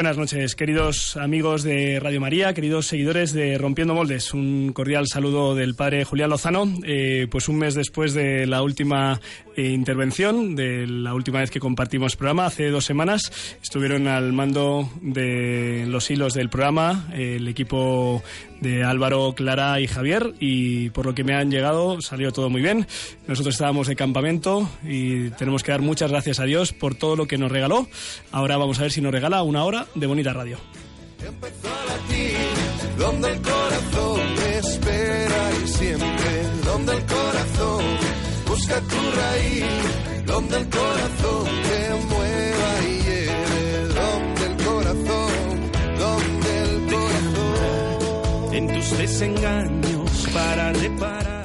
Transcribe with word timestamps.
Buenas 0.00 0.16
noches, 0.16 0.56
queridos 0.56 1.18
amigos 1.18 1.62
de 1.62 2.00
Radio 2.00 2.22
María, 2.22 2.54
queridos 2.54 2.86
seguidores 2.86 3.34
de 3.34 3.58
Rompiendo 3.58 3.92
Moldes. 3.92 4.32
Un 4.32 4.72
cordial 4.72 5.06
saludo 5.06 5.54
del 5.54 5.74
padre 5.74 6.06
Julián 6.06 6.30
Lozano. 6.30 6.64
Eh, 6.84 7.26
pues 7.30 7.50
un 7.50 7.58
mes 7.58 7.74
después 7.74 8.14
de 8.14 8.46
la 8.46 8.62
última 8.62 9.20
eh, 9.56 9.68
intervención, 9.68 10.56
de 10.56 10.86
la 10.86 11.12
última 11.12 11.40
vez 11.40 11.50
que 11.50 11.60
compartimos 11.60 12.16
programa, 12.16 12.46
hace 12.46 12.70
dos 12.70 12.86
semanas, 12.86 13.30
estuvieron 13.62 14.08
al 14.08 14.32
mando 14.32 14.88
de 15.02 15.84
los 15.86 16.10
hilos 16.10 16.32
del 16.32 16.48
programa 16.48 17.06
el 17.12 17.46
equipo 17.46 18.22
de 18.60 18.84
Álvaro, 18.84 19.34
Clara 19.34 19.80
y 19.80 19.86
Javier 19.86 20.34
y 20.38 20.90
por 20.90 21.06
lo 21.06 21.14
que 21.14 21.24
me 21.24 21.34
han 21.34 21.50
llegado 21.50 22.00
salió 22.00 22.32
todo 22.32 22.50
muy 22.50 22.62
bien. 22.62 22.86
Nosotros 23.26 23.54
estábamos 23.54 23.86
de 23.86 23.96
campamento 23.96 24.68
y 24.84 25.30
tenemos 25.30 25.62
que 25.62 25.72
dar 25.72 25.80
muchas 25.80 26.10
gracias 26.10 26.40
a 26.40 26.44
Dios 26.44 26.72
por 26.72 26.94
todo 26.94 27.16
lo 27.16 27.26
que 27.26 27.38
nos 27.38 27.50
regaló. 27.50 27.88
Ahora 28.32 28.56
vamos 28.56 28.78
a 28.78 28.82
ver 28.82 28.92
si 28.92 29.00
nos 29.00 29.12
regala 29.12 29.42
una 29.42 29.64
hora 29.64 29.86
de 29.94 30.06
bonita 30.06 30.32
radio. 30.32 30.58
donde 32.98 33.32
el 33.32 33.40
corazón 33.42 34.20
espera 34.58 35.50
y 35.62 35.68
siempre, 35.68 36.42
donde 36.64 36.92
el 36.96 37.06
corazón 37.06 37.84
busca 38.46 38.80
tu 38.80 38.96
raíz, 39.20 40.26
donde 40.26 40.56
el 40.58 40.68
corazón 40.68 41.44
te 41.68 41.94
mueva 42.14 42.70
y 42.88 43.02
lleve, 43.02 43.84
donde 43.94 44.46
el 44.46 44.56
corazón, 44.64 45.70
donde 45.98 46.62
el 46.62 46.92
corazón. 46.92 48.54
En 48.54 48.66
tus 48.74 48.98
desengaños 48.98 50.28
para 50.32 50.72
reparar. 50.72 51.39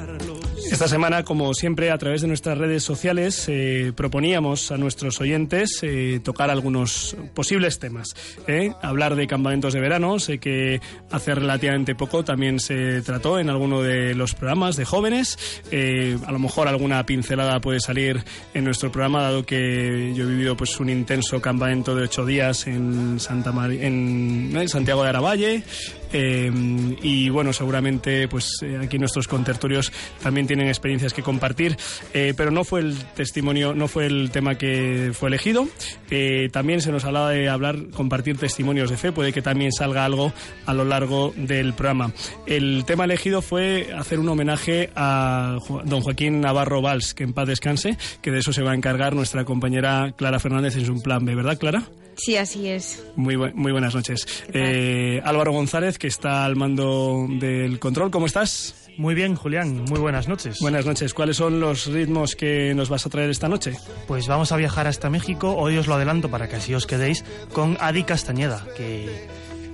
Esta 0.71 0.87
semana, 0.87 1.23
como 1.23 1.53
siempre, 1.53 1.91
a 1.91 1.97
través 1.97 2.21
de 2.21 2.27
nuestras 2.27 2.57
redes 2.57 2.83
sociales 2.83 3.45
eh, 3.47 3.93
proponíamos 3.95 4.71
a 4.71 4.77
nuestros 4.77 5.21
oyentes 5.21 5.79
eh, 5.83 6.19
tocar 6.23 6.49
algunos 6.49 7.15
posibles 7.35 7.77
temas. 7.77 8.15
¿eh? 8.47 8.71
Hablar 8.81 9.15
de 9.15 9.27
campamentos 9.27 9.73
de 9.73 9.79
verano, 9.79 10.19
sé 10.19 10.39
que 10.39 10.81
hace 11.11 11.35
relativamente 11.35 11.93
poco 11.93 12.25
también 12.25 12.59
se 12.59 13.01
trató 13.03 13.39
en 13.39 13.49
alguno 13.49 13.83
de 13.83 14.15
los 14.15 14.33
programas 14.33 14.75
de 14.75 14.85
jóvenes. 14.85 15.37
a 15.71 16.31
lo 16.31 16.39
mejor 16.39 16.67
alguna 16.67 17.05
pincelada 17.05 17.61
puede 17.61 17.79
salir 17.79 18.23
en 18.53 18.63
nuestro 18.63 18.91
programa, 18.91 19.21
dado 19.21 19.45
que 19.45 20.13
yo 20.15 20.23
he 20.23 20.27
vivido 20.27 20.57
pues 20.57 20.79
un 20.79 20.89
intenso 20.89 21.41
campamento 21.41 21.95
de 21.95 22.03
ocho 22.03 22.25
días 22.25 22.65
en 22.65 23.19
Santa 23.19 23.53
en 23.69 24.67
Santiago 24.67 25.03
de 25.03 25.09
Aravalle. 25.09 25.63
y 26.11 27.29
bueno, 27.29 27.53
seguramente 27.53 28.27
pues 28.27 28.59
aquí 28.81 28.97
nuestros 28.97 29.27
contertorios 29.27 29.91
también 30.21 30.47
tienen 30.47 30.54
experiencias 30.61 31.13
que 31.13 31.21
compartir, 31.21 31.77
eh, 32.13 32.33
pero 32.35 32.51
no 32.51 32.63
fue 32.63 32.81
el 32.81 32.97
testimonio, 33.15 33.73
no 33.73 33.87
fue 33.87 34.05
el 34.05 34.31
tema 34.31 34.55
que 34.55 35.11
fue 35.13 35.29
elegido. 35.29 35.67
Eh, 36.09 36.49
también 36.51 36.81
se 36.81 36.91
nos 36.91 37.05
hablaba 37.05 37.31
de 37.31 37.49
hablar, 37.49 37.89
compartir 37.93 38.37
testimonios 38.37 38.89
de 38.89 38.97
fe, 38.97 39.11
puede 39.11 39.33
que 39.33 39.41
también 39.41 39.71
salga 39.71 40.05
algo 40.05 40.33
a 40.65 40.73
lo 40.73 40.85
largo 40.85 41.33
del 41.35 41.73
programa. 41.73 42.11
El 42.45 42.83
tema 42.85 43.05
elegido 43.05 43.41
fue 43.41 43.89
hacer 43.97 44.19
un 44.19 44.29
homenaje 44.29 44.89
a 44.95 45.57
don 45.85 46.01
Joaquín 46.01 46.41
Navarro 46.41 46.81
Valls, 46.81 47.13
que 47.13 47.23
en 47.23 47.33
paz 47.33 47.47
descanse, 47.47 47.97
que 48.21 48.31
de 48.31 48.39
eso 48.39 48.53
se 48.53 48.63
va 48.63 48.71
a 48.71 48.75
encargar 48.75 49.15
nuestra 49.15 49.45
compañera 49.45 50.13
Clara 50.15 50.39
Fernández 50.39 50.75
en 50.75 50.85
su 50.85 51.01
plan 51.01 51.25
B, 51.25 51.35
¿verdad, 51.35 51.57
Clara? 51.57 51.83
Sí, 52.17 52.37
así 52.37 52.67
es. 52.67 53.03
Muy, 53.15 53.37
muy 53.37 53.71
buenas 53.71 53.93
noches. 53.93 54.25
Eh, 54.53 55.21
Álvaro 55.23 55.51
González, 55.51 55.97
que 55.97 56.07
está 56.07 56.45
al 56.45 56.55
mando 56.55 57.27
del 57.29 57.79
control, 57.79 58.11
¿cómo 58.11 58.25
estás? 58.25 58.84
Muy 58.97 59.13
bien, 59.13 59.35
Julián, 59.35 59.83
muy 59.89 59.99
buenas 59.99 60.27
noches. 60.27 60.59
Buenas 60.61 60.85
noches. 60.85 61.13
¿Cuáles 61.13 61.37
son 61.37 61.59
los 61.59 61.87
ritmos 61.87 62.35
que 62.35 62.73
nos 62.73 62.89
vas 62.89 63.05
a 63.05 63.09
traer 63.09 63.29
esta 63.29 63.49
noche? 63.49 63.77
Pues 64.07 64.27
vamos 64.27 64.51
a 64.51 64.57
viajar 64.57 64.87
hasta 64.87 65.09
México. 65.09 65.55
Hoy 65.55 65.77
os 65.77 65.87
lo 65.87 65.95
adelanto 65.95 66.29
para 66.29 66.47
que 66.47 66.55
así 66.55 66.73
os 66.73 66.87
quedéis 66.87 67.25
con 67.53 67.77
Adi 67.79 68.03
Castañeda, 68.03 68.65
que 68.77 69.27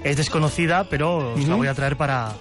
es 0.04 0.18
desconocida, 0.18 0.90
pero 0.90 1.34
os 1.34 1.48
la 1.48 1.56
voy 1.56 1.68
a 1.68 1.74
traer 1.76 1.98
para, 1.98 2.34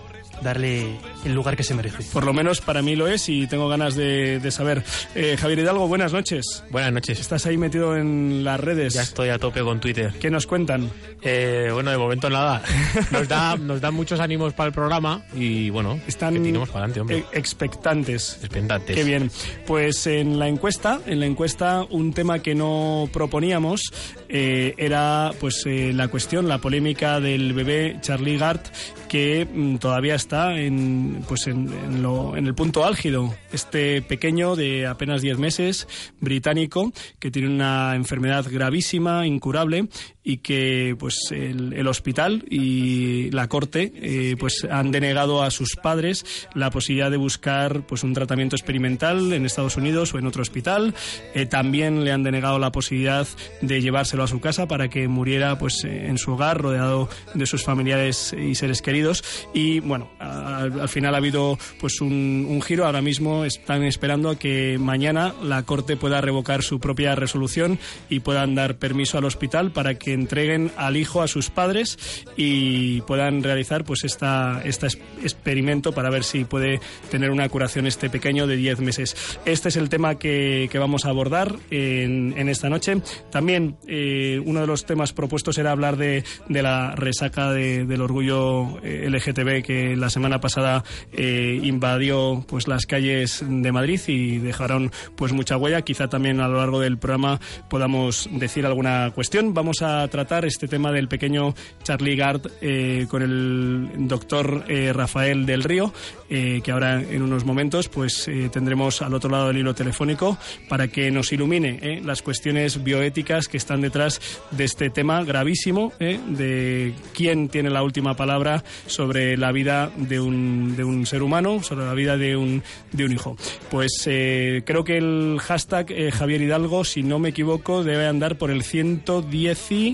darle 0.43 0.99
el 1.25 1.35
lugar 1.35 1.57
que 1.57 1.63
se 1.63 1.75
merece. 1.75 2.05
Por 2.13 2.25
lo 2.25 2.33
menos 2.33 2.61
para 2.61 2.83
mí 2.83 2.97
lo 2.97 3.09
es 3.09 3.29
y 3.29 3.47
tengo 3.47 3.69
ganas 3.69 3.95
de, 3.95 4.41
saber. 4.51 4.83
Eh, 5.15 5.37
Javier 5.39 5.61
Hidalgo, 5.61 5.87
buenas 5.89 6.13
noches. 6.13 6.65
Buenas 6.71 6.93
noches. 6.93 7.21
¿Estás 7.21 7.47
ahí 7.47 7.57
metido 7.57 7.97
en 7.97 8.45
las 8.45 8.59
redes? 8.59 8.95
Ya 8.95 9.03
estoy 9.03 9.29
a 9.29 9.39
tope 9.39 9.61
con 9.63 9.81
Twitter. 9.81 10.13
¿Qué 10.21 10.31
nos 10.31 10.47
cuentan? 10.47 10.91
Eh, 11.23 11.71
bueno, 11.73 11.91
de 11.91 11.99
momento 11.99 12.31
nada. 12.31 12.63
Nos 13.11 13.29
da, 13.29 13.57
nos 13.57 13.81
da 13.81 13.91
muchos 13.91 14.21
ánimos 14.21 14.55
para 14.55 14.69
el 14.69 14.73
programa 14.73 15.23
y 15.35 15.71
bueno, 15.71 16.01
están 16.07 16.43
que 16.43 16.53
para 16.53 16.71
adelante, 16.71 17.01
hombre. 17.01 17.25
expectantes. 17.33 18.39
Expectantes. 18.43 18.97
Qué 18.97 19.05
bien. 19.05 19.31
Pues 19.67 20.07
en 20.07 20.39
la 20.39 20.49
encuesta, 20.49 21.01
en 21.07 21.21
la 21.21 21.27
encuesta 21.27 21.85
un 21.91 22.13
tema 22.13 22.41
que 22.41 22.55
no 22.55 23.09
proponíamos 23.13 23.93
eh, 24.31 24.75
era 24.79 25.33
pues 25.41 25.65
la 25.67 26.09
cuestión, 26.09 26.49
la 26.49 26.59
polémica 26.59 27.21
del 27.21 27.53
bebé 27.53 27.99
Charlie 28.01 28.39
Gart 28.39 28.69
que 29.11 29.45
mm, 29.45 29.79
todavía 29.79 30.15
está 30.15 30.57
en, 30.57 31.25
pues 31.27 31.49
en, 31.49 32.01
lo, 32.01 32.37
en, 32.37 32.47
el 32.47 32.55
punto 32.55 32.85
álgido. 32.85 33.35
Este 33.53 34.03
pequeño 34.03 34.55
de 34.55 34.87
apenas 34.87 35.21
10 35.21 35.37
meses, 35.37 35.89
británico, 36.21 36.93
que 37.19 37.33
tiene 37.33 37.49
una 37.49 37.97
enfermedad 37.97 38.47
gravísima, 38.49 39.27
incurable, 39.27 39.89
y 40.23 40.39
que 40.39 40.95
pues 40.99 41.17
el, 41.31 41.87
hospital 41.87 42.45
y 42.49 43.31
la 43.31 43.49
corte 43.49 43.93
eh, 43.97 44.37
pues 44.39 44.67
han 44.71 44.91
denegado 44.91 45.43
a 45.43 45.51
sus 45.51 45.77
padres 45.77 46.47
la 46.55 46.71
posibilidad 46.71 47.11
de 47.11 47.17
buscar 47.17 47.87
pues 47.87 48.05
un 48.05 48.13
tratamiento 48.13 48.55
experimental 48.55 49.33
en 49.33 49.47
Estados 49.47 49.77
Unidos 49.77 50.13
o 50.13 50.19
en 50.19 50.27
otro 50.27 50.43
hospital. 50.43 50.95
Eh, 51.35 51.47
también 51.47 52.05
le 52.05 52.13
han 52.13 52.23
denegado 52.23 52.59
la 52.59 52.71
posibilidad 52.71 53.27
de 53.63 53.81
llevárselo 53.81 54.23
a 54.23 54.27
su 54.27 54.41
casa 54.41 54.69
para 54.69 54.89
que 54.89 55.09
muriera 55.09 55.59
pues 55.59 55.85
en 55.85 56.19
su 56.19 56.33
hogar 56.33 56.61
rodeado 56.61 57.09
de 57.35 57.47
sus 57.47 57.65
familiares 57.65 58.35
y 58.35 58.55
seres 58.55 58.83
queridos. 58.83 59.25
Y 59.55 59.81
bueno 59.81 60.11
al, 60.19 60.89
final 60.89 61.15
ha 61.15 61.19
habido 61.19 61.59
pues 61.81 62.01
un, 62.01 62.47
un 62.49 62.61
giro. 62.63 62.85
Ahora 62.85 63.03
mismo 63.03 63.45
están 63.45 63.85
esperando 63.85 64.29
a 64.29 64.39
que 64.39 64.77
mañana 64.79 65.35
la 65.43 65.63
corte 65.63 65.97
pueda 65.97 66.21
revocar 66.21 66.63
su 66.63 66.79
propia 66.79 67.15
resolución 67.15 67.79
y 68.09 68.21
puedan 68.21 68.55
dar 68.55 68.77
permiso 68.77 69.17
al 69.17 69.25
hospital 69.25 69.71
para 69.73 69.95
que 69.95 70.11
entreguen 70.21 70.71
al 70.77 70.97
hijo 70.97 71.23
a 71.23 71.29
sus 71.29 71.51
padres 71.51 71.99
y 72.37 73.01
puedan 73.03 73.43
realizar 73.43 73.85
pues 73.85 74.05
esta, 74.05 74.61
este 74.65 74.87
experimento 75.23 75.93
para 75.93 76.11
ver 76.11 76.25
si 76.25 76.45
puede 76.45 76.81
tener 77.11 77.31
una 77.31 77.49
curación 77.49 77.87
este 77.87 78.11
pequeño 78.11 78.47
de 78.47 78.57
10 78.57 78.81
meses. 78.81 79.17
Este 79.45 79.69
es 79.69 79.77
el 79.77 79.89
tema 79.89 80.19
que, 80.19 80.69
que 80.71 80.79
vamos 80.79 81.05
a 81.05 81.11
abordar 81.11 81.57
en, 81.71 82.35
en 82.37 82.49
esta 82.49 82.69
noche. 82.69 83.01
También 83.31 83.77
eh, 83.87 84.41
uno 84.45 84.61
de 84.61 84.67
los 84.67 84.85
temas 84.85 85.13
propuestos 85.13 85.59
era 85.59 85.73
hablar 85.73 85.97
de, 85.97 86.25
de 86.49 86.63
la 86.63 86.95
resaca 86.97 87.53
de, 87.53 87.85
del 87.85 88.01
orgullo 88.01 88.79
eh, 88.83 89.09
LGTB 89.09 89.63
que 89.63 89.97
la 89.97 90.11
semana 90.11 90.41
pasada 90.41 90.85
eh, 91.13 91.59
invadió 91.63 92.45
pues 92.47 92.69
las 92.69 92.87
calles 92.87 93.45
de 93.47 93.73
Madrid 93.73 94.01
y 94.07 94.39
dejaron 94.39 94.91
pues 95.17 95.33
mucha 95.33 95.57
huella. 95.57 95.83
Quizá 95.83 96.09
también 96.09 96.41
a 96.41 96.49
lo 96.49 96.59
largo 96.59 96.81
del 96.81 96.99
programa 96.99 97.41
podamos 97.69 98.29
decir 98.33 98.67
alguna 98.67 99.11
cuestión. 99.15 99.55
Vamos 99.55 99.83
a 99.83 100.00
tratar 100.09 100.45
este 100.45 100.69
tema 100.69 100.93
del 100.93 101.09
pequeño 101.09 101.55
Charlie 101.83 102.17
Gard 102.17 102.43
eh, 102.61 103.07
con 103.09 103.23
el 103.23 103.89
doctor 104.09 104.65
eh, 104.69 104.93
Rafael 104.93 105.47
del 105.47 105.65
Río, 105.65 105.93
eh, 106.29 106.61
que 106.63 106.71
ahora 106.73 107.01
en 107.01 107.23
unos 107.23 107.45
momentos 107.45 107.89
pues 107.89 108.29
tendremos 108.53 109.03
al 109.03 109.15
otro 109.15 109.31
lado 109.31 109.49
del 109.49 109.59
hilo 109.59 109.75
telefónico 109.75 110.39
para 110.69 110.89
que 110.89 111.11
nos 111.11 111.33
ilumine 111.33 112.01
las 112.05 112.23
cuestiones 112.23 112.83
bioéticas 112.83 113.49
que 113.49 113.57
están 113.57 113.81
detrás 113.81 114.21
de 114.51 114.65
este 114.65 114.91
tema 114.91 115.25
gravísimo 115.25 115.93
de 115.99 116.95
quién 117.15 117.49
tiene 117.49 117.71
la 117.71 117.83
última 117.83 118.15
palabra 118.15 118.63
sobre 118.87 119.37
la 119.37 119.53
vida 119.53 119.91
de 119.97 120.21
un, 120.21 120.77
de 120.77 120.85
un 120.85 121.07
ser 121.07 121.23
humano, 121.23 121.63
sobre 121.63 121.87
la 121.87 121.95
vida 121.95 122.17
de 122.17 122.37
un, 122.37 122.63
de 122.93 123.05
un 123.05 123.13
hijo. 123.13 123.37
Pues 123.71 124.03
creo 124.05 124.85
que 124.85 124.99
el 124.99 125.39
hashtag 125.41 125.93
Javier 126.13 126.43
Hidalgo, 126.43 126.85
si 126.85 127.03
no 127.03 127.19
me 127.19 127.31
equivoco, 127.31 127.83
debe 127.83 128.07
andar 128.07 128.37
por 128.37 128.51
el 128.51 128.63
110 128.63 129.73
y 129.73 129.90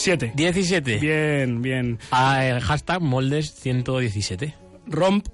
7. 0.00 0.32
17. 0.34 0.98
Bien, 0.98 1.62
bien. 1.62 1.98
Ah, 2.10 2.46
el 2.46 2.60
hashtag 2.60 3.00
moldes 3.00 3.54
117. 3.54 4.54
Romp 4.86 5.28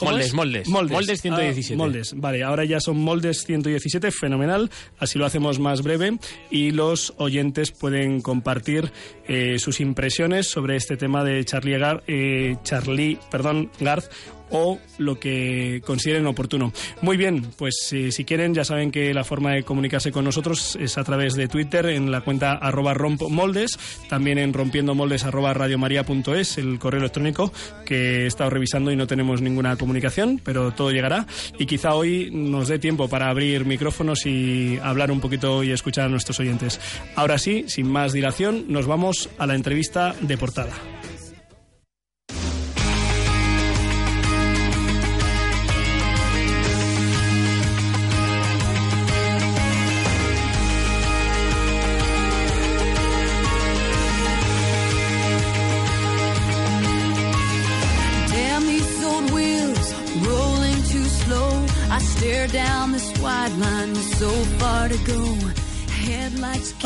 Moldes, 0.00 0.32
moldes, 0.32 0.68
moldes. 0.68 0.92
Moldes 0.92 1.22
117. 1.22 1.74
Ah, 1.74 1.76
moldes, 1.76 2.14
vale, 2.16 2.42
ahora 2.42 2.64
ya 2.64 2.80
son 2.80 2.98
moldes 2.98 3.44
117, 3.44 4.10
fenomenal. 4.10 4.70
Así 4.98 5.18
lo 5.18 5.26
hacemos 5.26 5.58
más 5.58 5.82
breve 5.82 6.18
y 6.50 6.70
los 6.70 7.14
oyentes 7.16 7.72
pueden 7.72 8.20
compartir 8.20 8.92
eh, 9.26 9.58
sus 9.58 9.80
impresiones 9.80 10.48
sobre 10.48 10.76
este 10.76 10.96
tema 10.96 11.24
de 11.24 11.44
Charlie, 11.44 11.78
Gar, 11.78 12.04
eh, 12.06 12.56
Charlie 12.62 13.18
perdón, 13.30 13.70
Garth, 13.80 14.10
o 14.50 14.78
lo 14.98 15.18
que 15.18 15.82
consideren 15.84 16.26
oportuno. 16.26 16.72
Muy 17.02 17.16
bien, 17.16 17.46
pues 17.56 17.74
eh, 17.92 18.12
si 18.12 18.24
quieren 18.24 18.54
ya 18.54 18.64
saben 18.64 18.90
que 18.90 19.12
la 19.14 19.24
forma 19.24 19.52
de 19.52 19.62
comunicarse 19.62 20.12
con 20.12 20.24
nosotros 20.24 20.76
es 20.80 20.98
a 20.98 21.04
través 21.04 21.34
de 21.34 21.48
Twitter 21.48 21.86
en 21.86 22.10
la 22.10 22.20
cuenta 22.20 22.52
arroba 22.52 22.94
rompmoldes, 22.94 23.78
también 24.08 24.38
en 24.38 24.52
rompiendomoldes 24.52 25.24
arroba 25.24 25.54
radiomaria.es, 25.54 26.58
el 26.58 26.78
correo 26.78 27.00
electrónico 27.00 27.52
que 27.84 28.24
he 28.24 28.26
estado 28.26 28.50
revisando 28.50 28.90
y 28.90 28.96
no 28.96 29.06
tenemos 29.06 29.40
ninguna 29.40 29.76
comunicación, 29.76 30.40
pero 30.42 30.72
todo 30.72 30.90
llegará 30.90 31.26
y 31.58 31.66
quizá 31.66 31.94
hoy 31.94 32.30
nos 32.32 32.68
dé 32.68 32.78
tiempo 32.78 33.08
para 33.08 33.28
abrir 33.28 33.64
micrófonos 33.64 34.26
y 34.26 34.78
hablar 34.82 35.10
un 35.10 35.20
poquito 35.20 35.62
y 35.62 35.70
escuchar 35.70 36.06
a 36.06 36.08
nuestros 36.08 36.40
oyentes. 36.40 36.80
Ahora 37.16 37.38
sí, 37.38 37.64
sin 37.68 37.90
más 37.90 38.12
dilación, 38.12 38.66
nos 38.68 38.86
vamos 38.86 39.28
a 39.38 39.46
la 39.46 39.54
entrevista 39.54 40.14
de 40.20 40.36
portada. 40.36 40.97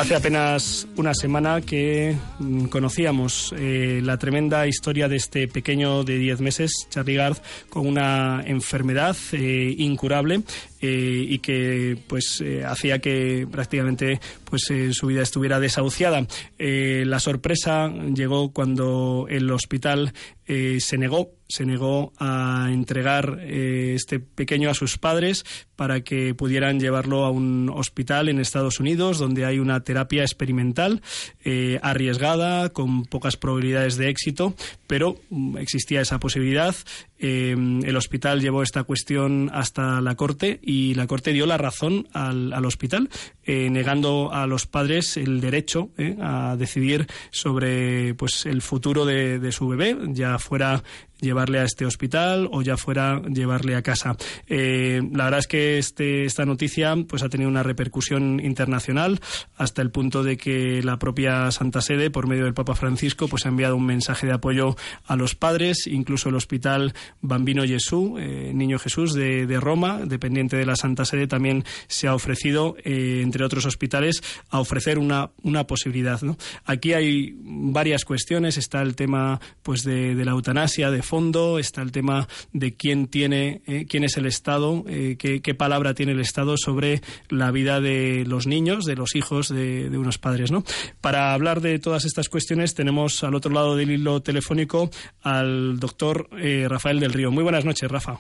Hace 0.03 0.17
apenas 0.17 0.89
una 0.97 1.15
semana 1.15 1.61
que 1.61 2.17
mm, 2.41 2.65
conocíamos 2.65 3.55
eh, 3.57 4.01
la 4.03 4.19
tremenda 4.19 4.67
historia 4.67 5.07
de 5.07 5.15
este 5.15 5.47
pequeño 5.47 6.03
de 6.03 6.19
10 6.19 6.41
meses, 6.41 6.89
Charlie 6.91 7.15
Garth, 7.15 7.41
con 7.69 7.87
una 7.87 8.43
enfermedad 8.45 9.17
eh, 9.31 9.73
incurable 9.79 10.43
eh, 10.81 11.25
y 11.29 11.39
que 11.39 11.97
pues 12.09 12.43
hacía 12.67 12.99
que 12.99 13.47
prácticamente 13.49 14.21
pues 14.45 14.73
su 14.91 15.07
vida 15.07 15.23
estuviera 15.23 15.61
desahuciada. 15.61 16.27
La 16.59 17.21
sorpresa 17.21 17.89
llegó 18.13 18.53
cuando 18.53 19.27
el 19.31 19.49
hospital 19.53 20.13
se 20.45 20.99
negó 20.99 21.31
se 21.49 21.67
negó 21.67 22.13
a 22.19 22.69
entregar 22.71 23.41
este 23.41 24.21
pequeño 24.21 24.71
a 24.71 24.75
sus 24.75 24.97
padres 24.97 25.45
para 25.83 26.03
que 26.03 26.33
pudieran 26.33 26.79
llevarlo 26.79 27.25
a 27.25 27.33
un 27.33 27.69
hospital 27.69 28.29
en 28.29 28.39
Estados 28.39 28.79
Unidos 28.79 29.19
donde 29.19 29.45
hay 29.45 29.59
una 29.59 29.81
terapia 29.81 30.23
experimental 30.23 31.03
eh, 31.45 31.81
arriesgada 31.83 32.69
con 32.69 33.05
pocas 33.05 33.37
probabilidades 33.37 33.97
de 33.97 34.09
éxito 34.09 34.55
pero 34.87 35.17
mm, 35.31 35.57
existía 35.57 36.01
esa 36.01 36.21
posibilidad 36.21 36.77
eh, 37.25 37.53
el 37.53 37.97
hospital 37.97 38.41
llevó 38.41 38.65
esta 38.65 38.83
cuestión 38.83 39.49
hasta 39.55 40.01
la 40.01 40.17
corte 40.17 40.59
y 40.61 40.95
la 40.95 41.07
corte 41.07 41.33
dio 41.33 41.47
la 41.47 41.57
razón 41.57 42.09
al, 42.13 42.53
al 42.53 42.65
hospital 42.65 43.11
eh, 43.45 43.71
negando 43.71 44.33
a 44.33 44.49
los 44.49 44.67
padres 44.67 45.17
el 45.17 45.41
derecho 45.41 45.91
eh, 45.99 46.17
a 46.21 46.57
decidir 46.57 47.07
sobre 47.31 48.15
pues 48.15 48.45
el 48.45 48.61
futuro 48.61 49.05
de, 49.05 49.53
su 49.53 49.69
bebé 49.69 49.97
ya 50.09 50.41
fuera 50.41 50.83
llevarle 51.21 51.61
a 51.61 51.65
este 51.65 51.87
hospital 51.87 52.49
o 52.51 52.63
ya 52.63 52.77
fuera 52.77 53.23
llevarle 53.23 53.77
a 53.77 53.83
casa. 53.83 54.17
La 54.49 55.25
verdad 55.25 55.39
es 55.39 55.47
que 55.47 55.72
este, 55.79 56.25
esta 56.25 56.45
noticia 56.45 56.95
pues 57.09 57.23
ha 57.23 57.29
tenido 57.29 57.51
una 57.51 57.63
repercusión 57.63 58.41
internacional 58.41 59.21
hasta 59.57 59.83
el 59.83 59.91
punto 59.91 60.23
de 60.23 60.37
que 60.37 60.83
la 60.83 60.99
propia 60.99 61.51
Santa 61.51 61.81
Sede, 61.81 62.11
por 62.11 62.27
medio 62.27 62.45
del 62.45 62.55
Papa 62.55 62.75
Francisco, 62.75 63.29
pues 63.29 63.47
ha 63.47 63.49
enviado 63.49 63.77
un 63.77 63.87
mensaje 63.87 64.27
de 64.27 64.33
apoyo 64.33 64.77
a 65.07 65.17
los 65.17 65.35
padres, 65.35 65.87
incluso 65.87 66.29
el 66.29 66.35
Hospital 66.35 66.95
Bambino 67.21 67.65
Jesús, 67.65 68.13
eh, 68.19 68.53
Niño 68.55 68.79
Jesús 68.79 69.15
de, 69.15 69.59
Roma, 69.61 70.01
dependiente 70.05 70.57
de 70.57 70.67
la 70.67 70.77
Santa 70.77 71.05
Sede, 71.05 71.27
también 71.27 71.65
se 71.87 72.09
ha 72.09 72.15
ofrecido, 72.15 72.77
eh, 72.85 73.21
entre 73.23 73.45
otros 73.45 73.67
hospitales, 73.67 74.23
a 74.51 74.61
ofrecer 74.61 74.99
una, 74.99 75.31
una 75.43 75.67
posibilidad. 75.67 76.21
¿no? 76.23 76.37
Aquí 76.65 76.93
hay 76.93 77.35
varias 77.43 78.05
cuestiones, 78.05 78.57
está 78.57 78.83
el 78.83 78.97
tema 78.97 79.41
pues 79.63 79.85
de, 79.85 80.15
de 80.15 80.25
la 80.25 80.33
eutanasia, 80.33 80.91
de 80.91 81.03
fondo, 81.03 81.59
está 81.59 81.83
el 81.83 81.93
tema 81.93 82.29
de 82.53 82.75
quién 82.75 83.07
tiene, 83.07 83.63
eh, 83.67 83.87
quién 83.89 84.05
es 84.05 84.17
el 84.17 84.27
Estado, 84.27 84.85
eh, 84.89 85.17
qué, 85.19 85.52
qué, 85.53 85.55
palabra 85.55 85.95
tiene 85.95 86.13
el 86.13 86.21
Estado 86.21 86.57
sobre 86.57 87.03
la 87.29 87.51
vida 87.51 87.81
de 87.81 88.25
los 88.27 88.47
niños, 88.47 88.85
de 88.85 88.97
los 88.97 89.15
hijos 89.15 89.49
de, 89.49 89.89
unos 89.97 90.19
padres. 90.19 90.51
¿no? 90.51 90.65
Para 91.01 91.35
hablar 91.35 91.61
de 91.61 91.79
todas 91.79 92.05
estas 92.05 92.29
cuestiones 92.29 92.75
tenemos 92.75 93.23
al 93.25 93.35
otro 93.35 93.53
lado 93.53 93.77
del 93.77 93.91
hilo 93.91 94.23
telefónico 94.23 94.91
al 95.23 95.79
doctor 95.79 96.29
eh, 96.39 96.67
Rafael 96.69 97.01
del 97.01 97.13
Río. 97.13 97.31
Muy 97.31 97.43
buenas 97.43 97.65
noches, 97.65 97.91
Rafa. 97.91 98.19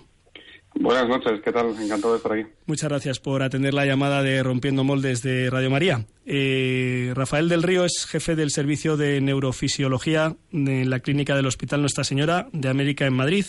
Buenas 0.75 1.07
noches, 1.09 1.41
¿qué 1.45 1.53
tal? 1.53 1.69
Encantado 1.81 2.15
de 2.15 2.17
estar 2.17 2.33
aquí. 2.33 2.47
Muchas 2.67 2.89
gracias 2.89 3.21
por 3.21 3.43
atender 3.43 3.75
la 3.75 3.85
llamada 3.85 4.23
de 4.23 4.43
Rompiendo 4.43 4.85
Moldes 4.85 5.23
de 5.23 5.51
Radio 5.51 5.71
María. 5.71 6.07
Eh, 6.25 7.13
Rafael 7.15 7.49
del 7.49 7.63
Río 7.63 7.85
es 7.85 8.07
jefe 8.09 8.37
del 8.37 8.51
servicio 8.51 8.97
de 8.97 9.21
neurofisiología 9.21 10.37
de 10.51 10.85
la 10.85 11.01
clínica 11.01 11.37
del 11.37 11.47
Hospital 11.47 11.81
Nuestra 11.81 12.05
Señora 12.05 12.49
de 12.53 12.69
América 12.69 13.07
en 13.07 13.15
Madrid. 13.15 13.45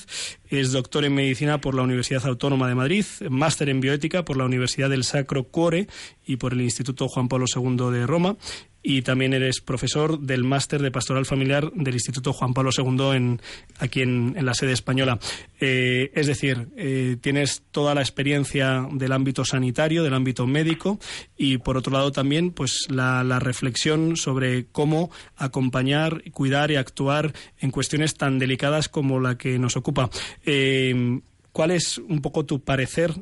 Es 0.50 0.72
doctor 0.72 1.06
en 1.06 1.16
medicina 1.16 1.62
por 1.62 1.76
la 1.76 1.84
Universidad 1.84 2.26
Autónoma 2.26 2.68
de 2.68 2.76
Madrid, 2.76 3.06
máster 3.30 3.70
en 3.70 3.80
bioética 3.80 4.26
por 4.26 4.38
la 4.38 4.46
Universidad 4.46 4.90
del 4.90 5.04
Sacro 5.04 5.46
Cuore 5.46 5.88
y 6.26 6.38
por 6.38 6.54
el 6.54 6.62
Instituto 6.62 7.08
Juan 7.08 7.30
Pablo 7.30 7.46
II 7.54 7.92
de 7.92 8.06
Roma 8.06 8.38
y 8.84 9.02
también 9.02 9.34
eres 9.34 9.62
profesor 9.62 10.20
del 10.20 10.44
máster 10.44 10.82
de 10.82 10.92
pastoral 10.92 11.26
familiar 11.26 11.72
del 11.72 11.94
Instituto 11.94 12.34
Juan 12.34 12.54
Pablo 12.54 12.70
II 12.78 13.16
en, 13.16 13.42
aquí 13.80 14.02
en, 14.02 14.36
la 14.44 14.54
sede 14.54 14.74
española. 14.74 15.20
Eh, 15.62 16.12
es 16.14 16.28
decir, 16.28 16.68
eh, 16.76 17.16
tienes 17.22 17.64
toda 17.72 17.96
la 17.96 18.02
experiencia 18.02 18.86
del 18.92 19.14
ámbito 19.14 19.46
sanitario, 19.46 20.04
del 20.04 20.14
ámbito 20.14 20.46
médico 20.46 21.00
y 21.38 21.60
por 21.60 21.78
otro 21.78 21.94
lado 21.94 22.12
también 22.12 22.52
pues 22.52 22.88
la, 22.90 23.24
reflexión 23.40 24.16
sobre 24.16 24.66
cómo 24.66 25.10
acompañar, 25.38 26.24
cuidar 26.32 26.72
y 26.72 26.76
actuar 26.76 27.34
en 27.60 27.72
cuestiones 27.72 28.16
tan 28.16 28.38
delicadas 28.38 28.90
como 28.90 29.20
la 29.20 29.38
que 29.38 29.58
nos 29.60 29.78
ocupa. 29.78 30.10
Eh, 30.46 31.22
¿Cuál 31.52 31.72
es 31.72 32.00
un 32.00 32.22
poco 32.22 32.46
tu 32.46 32.64
parecer 32.64 33.14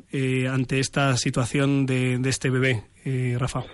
ante 0.50 0.80
esta 0.80 1.16
situación 1.18 1.84
de, 1.84 2.18
este 2.24 2.48
bebé, 2.48 2.82
Rafa? 3.38 3.64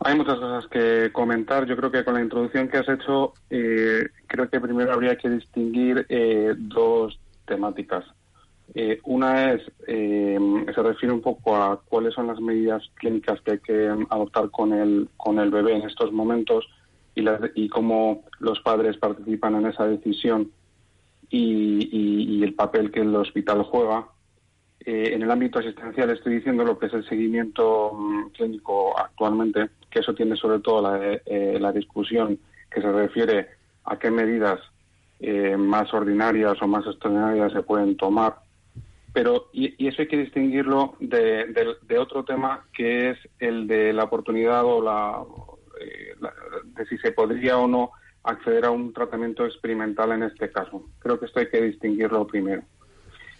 Hay 0.00 0.14
muchas 0.14 0.38
cosas 0.38 0.66
que 0.68 1.10
comentar. 1.12 1.66
Yo 1.66 1.76
creo 1.76 1.90
que 1.90 2.04
con 2.04 2.14
la 2.14 2.22
introducción 2.22 2.68
que 2.68 2.78
has 2.78 2.88
hecho, 2.88 3.32
eh, 3.50 4.08
creo 4.26 4.48
que 4.48 4.60
primero 4.60 4.92
habría 4.92 5.16
que 5.16 5.30
distinguir 5.30 6.06
eh, 6.08 6.54
dos 6.56 7.18
temáticas. 7.46 8.04
Eh, 8.74 9.00
una 9.04 9.52
es, 9.52 9.62
eh, 9.86 10.38
se 10.74 10.82
refiere 10.82 11.14
un 11.14 11.22
poco 11.22 11.56
a 11.56 11.80
cuáles 11.80 12.14
son 12.14 12.26
las 12.26 12.40
medidas 12.40 12.82
clínicas 12.96 13.40
que 13.40 13.52
hay 13.52 13.58
que 13.60 13.88
adoptar 14.10 14.50
con 14.50 14.72
el, 14.72 15.08
con 15.16 15.38
el 15.38 15.50
bebé 15.50 15.76
en 15.76 15.82
estos 15.82 16.12
momentos 16.12 16.68
y, 17.14 17.22
las, 17.22 17.40
y 17.54 17.68
cómo 17.68 18.24
los 18.40 18.60
padres 18.60 18.96
participan 18.98 19.54
en 19.54 19.66
esa 19.66 19.86
decisión 19.86 20.50
y, 21.30 22.42
el 22.42 22.54
papel 22.54 22.90
que 22.90 23.00
el 23.00 23.14
hospital 23.16 23.62
juega. 23.62 24.08
Eh, 24.80 25.14
en 25.14 25.22
el 25.22 25.30
ámbito 25.30 25.58
asistencial 25.58 26.10
estoy 26.10 26.36
diciendo 26.36 26.64
lo 26.64 26.78
que 26.78 26.86
es 26.86 26.92
el 26.92 27.08
seguimiento 27.08 27.90
um, 27.90 28.30
clínico 28.30 28.96
actualmente, 28.96 29.70
que 29.96 30.00
eso 30.00 30.14
tiene 30.14 30.36
sobre 30.36 30.60
todo 30.60 30.82
la, 30.82 31.20
eh, 31.24 31.56
la 31.58 31.72
discusión 31.72 32.38
que 32.70 32.82
se 32.82 32.92
refiere 32.92 33.48
a 33.84 33.98
qué 33.98 34.10
medidas 34.10 34.60
eh, 35.20 35.56
más 35.56 35.94
ordinarias 35.94 36.60
o 36.60 36.66
más 36.66 36.84
extraordinarias 36.86 37.50
se 37.54 37.62
pueden 37.62 37.96
tomar. 37.96 38.36
Pero, 39.14 39.48
y, 39.54 39.74
y 39.82 39.88
eso 39.88 40.02
hay 40.02 40.08
que 40.08 40.18
distinguirlo 40.18 40.96
de, 41.00 41.46
de, 41.46 41.76
de, 41.80 41.98
otro 41.98 42.26
tema 42.26 42.66
que 42.74 43.08
es 43.08 43.18
el 43.38 43.66
de 43.66 43.94
la 43.94 44.04
oportunidad 44.04 44.66
o 44.66 44.82
la, 44.82 45.24
eh, 45.80 46.14
la, 46.20 46.34
de 46.64 46.84
si 46.84 46.98
se 46.98 47.12
podría 47.12 47.56
o 47.56 47.66
no 47.66 47.92
acceder 48.22 48.66
a 48.66 48.70
un 48.70 48.92
tratamiento 48.92 49.46
experimental 49.46 50.12
en 50.12 50.24
este 50.24 50.50
caso. 50.50 50.90
Creo 50.98 51.18
que 51.18 51.24
esto 51.24 51.40
hay 51.40 51.48
que 51.48 51.62
distinguirlo 51.62 52.26
primero. 52.26 52.62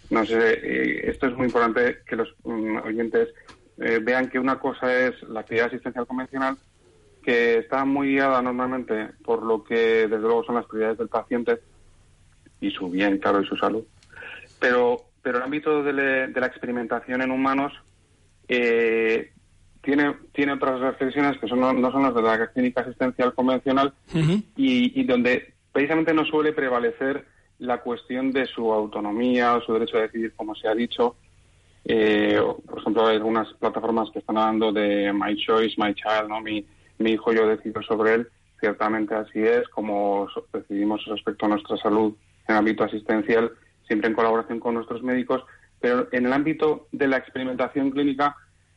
No 0.09 0.25
sé, 0.25 0.53
eh, 0.53 1.11
esto 1.11 1.27
es 1.27 1.37
muy 1.37 1.45
importante 1.45 1.99
que 2.07 2.15
los 2.15 2.33
um, 2.41 2.77
oyentes 2.77 3.29
eh, 3.77 3.99
vean 4.01 4.29
que 4.29 4.39
una 4.39 4.59
cosa 4.59 4.93
es 5.07 5.21
la 5.23 5.41
actividad 5.41 5.67
asistencial 5.67 6.05
convencional, 6.07 6.57
que 7.23 7.57
está 7.57 7.85
muy 7.85 8.13
guiada 8.13 8.41
normalmente 8.41 9.09
por 9.23 9.43
lo 9.43 9.63
que 9.63 10.07
desde 10.07 10.19
luego 10.19 10.43
son 10.43 10.55
las 10.55 10.65
prioridades 10.65 10.97
del 10.97 11.09
paciente 11.09 11.59
y 12.61 12.71
su 12.71 12.89
bien, 12.89 13.17
claro, 13.17 13.41
y 13.41 13.45
su 13.47 13.55
salud. 13.57 13.83
Pero, 14.59 15.01
pero 15.21 15.37
el 15.37 15.43
ámbito 15.43 15.83
de, 15.83 15.93
le, 15.93 16.27
de 16.27 16.39
la 16.39 16.47
experimentación 16.47 17.21
en 17.21 17.31
humanos 17.31 17.73
eh, 18.47 19.31
tiene, 19.81 20.15
tiene 20.33 20.53
otras 20.53 20.79
reflexiones 20.79 21.37
que 21.37 21.47
son, 21.47 21.59
no, 21.59 21.73
no 21.73 21.91
son 21.91 22.03
las 22.03 22.15
de 22.15 22.21
la 22.21 22.47
clínica 22.47 22.81
asistencial 22.81 23.33
convencional 23.33 23.93
uh 24.13 24.17
-huh. 24.17 24.43
y, 24.55 24.99
y 24.99 25.03
donde 25.03 25.53
precisamente 25.71 26.13
no 26.13 26.25
suele 26.25 26.53
prevalecer 26.53 27.25
la 27.59 27.81
cuestión 27.81 28.31
de 28.31 28.45
su 28.45 28.71
autonomía 28.71 29.55
o 29.55 29.61
su 29.61 29.73
derecho 29.73 29.97
a 29.97 30.01
decidir, 30.01 30.33
como 30.35 30.55
se 30.55 30.67
ha 30.67 30.73
dicho. 30.75 31.15
Eh, 31.89 32.37
por 32.65 32.79
ejemplo, 32.79 33.07
hay 33.07 33.15
algunas 33.15 33.47
plataformas 33.53 34.09
que 34.11 34.19
están 34.19 34.37
hablando 34.37 34.73
de 34.73 35.13
My 35.13 35.37
Choice, 35.37 35.75
My 35.77 35.93
Child, 35.93 36.27
¿no? 36.27 36.41
Mi, 36.41 36.65
mi 36.97 37.11
hijo, 37.11 37.31
yo 37.31 37.47
decido 37.47 37.81
sobre 37.83 38.15
él. 38.15 38.27
Ciertamente 38.59 39.15
así 39.15 39.39
es, 39.39 39.67
como 39.69 40.27
decidimos 40.51 41.05
respecto 41.05 41.45
a 41.45 41.49
nuestra 41.49 41.77
salud 41.77 42.13
en 42.47 42.55
el 42.55 42.59
ámbito 42.59 42.83
asistencial, 42.83 43.51
siempre 43.87 44.09
en 44.09 44.15
colaboración 44.15 44.59
con 44.59 44.73
nuestros 44.73 45.01
médicos, 45.01 45.43
pero 45.79 46.09
en 46.11 46.25
el 46.25 46.33
ámbito 46.33 46.87
de 46.91 47.07
la 47.07 47.17
experimentación 47.17 47.91
clínica 47.91 48.35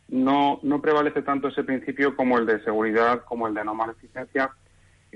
no, 0.08 0.60
no 0.62 0.80
prevalece 0.80 1.22
tanto 1.22 1.48
ese 1.48 1.64
principio 1.64 2.14
como 2.14 2.38
el 2.38 2.46
de 2.46 2.62
seguridad, 2.62 3.24
como 3.24 3.48
el 3.48 3.54
de 3.54 3.64
no 3.64 3.74
maleficencia, 3.74 4.50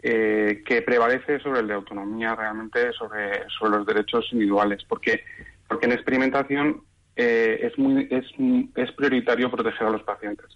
eh, 0.02 0.62
que 0.66 0.82
prevalece 0.82 1.38
sobre 1.40 1.60
el 1.60 1.68
de 1.68 1.74
autonomía 1.74 2.34
realmente, 2.34 2.92
sobre, 2.92 3.48
sobre 3.50 3.78
los 3.78 3.86
derechos 3.86 4.26
individuales, 4.32 4.82
porque, 4.88 5.22
porque 5.68 5.86
en 5.86 5.92
experimentación 5.92 6.82
eh, 7.16 7.60
es, 7.62 7.78
muy, 7.78 8.08
es, 8.10 8.26
es 8.74 8.92
prioritario 8.92 9.50
proteger 9.50 9.86
a 9.86 9.90
los 9.90 10.02
pacientes. 10.02 10.46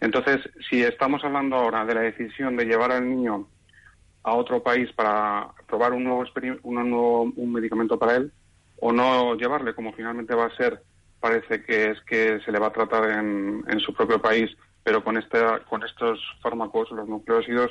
Entonces, 0.00 0.40
si 0.68 0.82
estamos 0.82 1.22
hablando 1.24 1.56
ahora 1.56 1.84
de 1.84 1.94
la 1.94 2.00
decisión 2.00 2.56
de 2.56 2.64
llevar 2.64 2.92
al 2.92 3.08
niño 3.08 3.46
a 4.24 4.34
otro 4.34 4.62
país 4.62 4.90
para 4.92 5.48
probar 5.66 5.92
un 5.92 6.04
nuevo, 6.04 6.24
un 6.62 6.90
nuevo 6.90 7.22
un 7.22 7.52
medicamento 7.52 7.98
para 7.98 8.16
él, 8.16 8.32
o 8.80 8.92
no 8.92 9.36
llevarle, 9.36 9.74
como 9.74 9.92
finalmente 9.92 10.34
va 10.34 10.46
a 10.46 10.56
ser, 10.56 10.82
parece 11.20 11.62
que 11.62 11.92
es 11.92 12.00
que 12.02 12.40
se 12.44 12.50
le 12.50 12.58
va 12.58 12.66
a 12.66 12.72
tratar 12.72 13.10
en, 13.10 13.64
en 13.68 13.80
su 13.80 13.94
propio 13.94 14.20
país, 14.20 14.50
pero 14.82 15.04
con, 15.04 15.16
este, 15.16 15.38
con 15.68 15.84
estos 15.84 16.18
fármacos, 16.42 16.90
los 16.90 17.08
nucleósidos, 17.08 17.70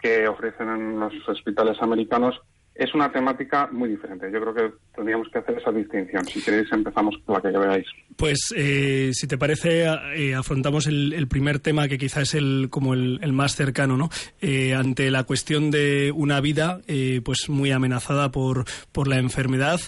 que 0.00 0.28
ofrecen 0.28 0.68
en 0.68 1.00
los 1.00 1.14
hospitales 1.26 1.80
americanos, 1.80 2.38
es 2.74 2.92
una 2.92 3.10
temática 3.12 3.68
muy 3.70 3.90
diferente. 3.90 4.30
Yo 4.32 4.40
creo 4.40 4.54
que 4.54 4.76
tendríamos 4.94 5.28
que 5.28 5.38
hacer 5.38 5.58
esa 5.58 5.70
distinción. 5.70 6.24
Si 6.24 6.42
queréis, 6.42 6.70
empezamos 6.72 7.16
por 7.24 7.36
la 7.36 7.52
que 7.52 7.56
veáis. 7.56 7.86
Pues, 8.16 8.52
eh, 8.56 9.10
si 9.12 9.26
te 9.28 9.38
parece, 9.38 9.84
eh, 10.16 10.34
afrontamos 10.34 10.86
el, 10.86 11.26
primer 11.28 11.60
tema 11.60 11.88
que 11.88 11.98
quizás 11.98 12.22
es 12.22 12.34
el 12.34 12.68
como 12.70 12.94
el, 12.94 13.32
más 13.32 13.54
cercano, 13.54 13.96
¿no? 13.96 14.10
Eh, 14.40 14.74
ante 14.74 15.10
la 15.10 15.24
cuestión 15.24 15.70
de 15.70 16.12
una 16.14 16.40
vida, 16.40 16.80
pues 17.24 17.48
muy 17.48 17.70
amenazada 17.70 18.30
por 18.30 18.64
por 18.92 19.08
la 19.08 19.18
enfermedad, 19.18 19.80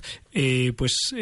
pues 0.76 1.14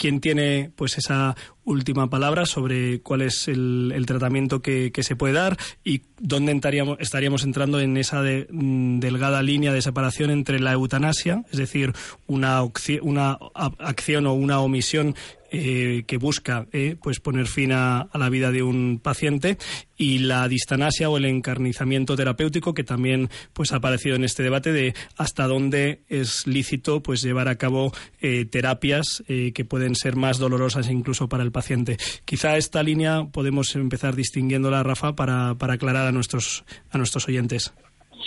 quién 0.00 0.20
tiene 0.20 0.70
pues 0.76 0.96
esa 0.96 1.36
última 1.62 2.08
palabra 2.08 2.46
sobre 2.46 3.02
cuál 3.02 3.20
es 3.20 3.48
el, 3.48 4.02
tratamiento 4.06 4.62
que, 4.62 4.90
se 5.02 5.14
puede 5.14 5.34
dar 5.34 5.58
y 5.84 6.00
dónde 6.18 6.52
estaríamos, 6.52 6.96
estaríamos 7.00 7.44
entrando 7.44 7.80
en 7.80 7.98
esa 7.98 8.22
mm, 8.22 8.98
delgada 8.98 9.42
línea 9.42 9.74
de 9.74 9.82
separación 9.82 10.30
entre 10.30 10.58
la 10.58 10.72
eutanasia, 10.72 11.44
es 11.52 11.58
decir, 11.58 11.92
una, 12.26 12.62
una 13.02 13.38
acción 13.78 14.26
o 14.26 14.32
una 14.32 14.60
omisión 14.60 15.14
eh, 15.52 16.04
que 16.06 16.16
busca 16.16 16.66
eh, 16.72 16.96
pues 17.02 17.20
poner 17.20 17.46
fin 17.46 17.72
a, 17.72 18.08
la 18.14 18.28
vida 18.28 18.52
de 18.52 18.62
un 18.62 19.00
paciente 19.02 19.58
y 19.96 20.20
la 20.20 20.46
distanasia 20.46 21.10
o 21.10 21.16
el 21.16 21.24
encarnizamiento 21.24 22.16
terapéutico 22.16 22.72
que 22.72 22.84
también 22.84 23.28
pues 23.52 23.72
ha 23.72 23.76
aparecido 23.76 24.16
en 24.16 24.24
este 24.24 24.42
debate 24.42 24.72
de 24.72 24.94
hasta 25.16 25.46
dónde 25.46 26.02
es 26.08 26.46
lícito 26.46 27.02
pues 27.02 27.22
llevar 27.22 27.48
a 27.48 27.56
cabo 27.56 27.92
eh, 28.20 28.44
terapias 28.44 29.24
que 29.26 29.64
pueden 29.64 29.94
ser 29.94 30.16
más 30.16 30.38
dolorosas 30.38 30.90
incluso 30.90 31.28
para 31.28 31.42
el 31.42 31.52
paciente. 31.52 31.96
Quizá 32.24 32.56
esta 32.56 32.82
línea 32.82 33.24
podemos 33.32 33.74
empezar 33.76 34.14
distinguiéndola, 34.14 34.82
Rafa, 34.82 35.14
para, 35.14 35.54
para 35.56 35.74
aclarar 35.74 36.06
a 36.06 36.12
nuestros 36.12 36.64
a 36.90 36.98
nuestros 36.98 37.28
oyentes. 37.28 37.74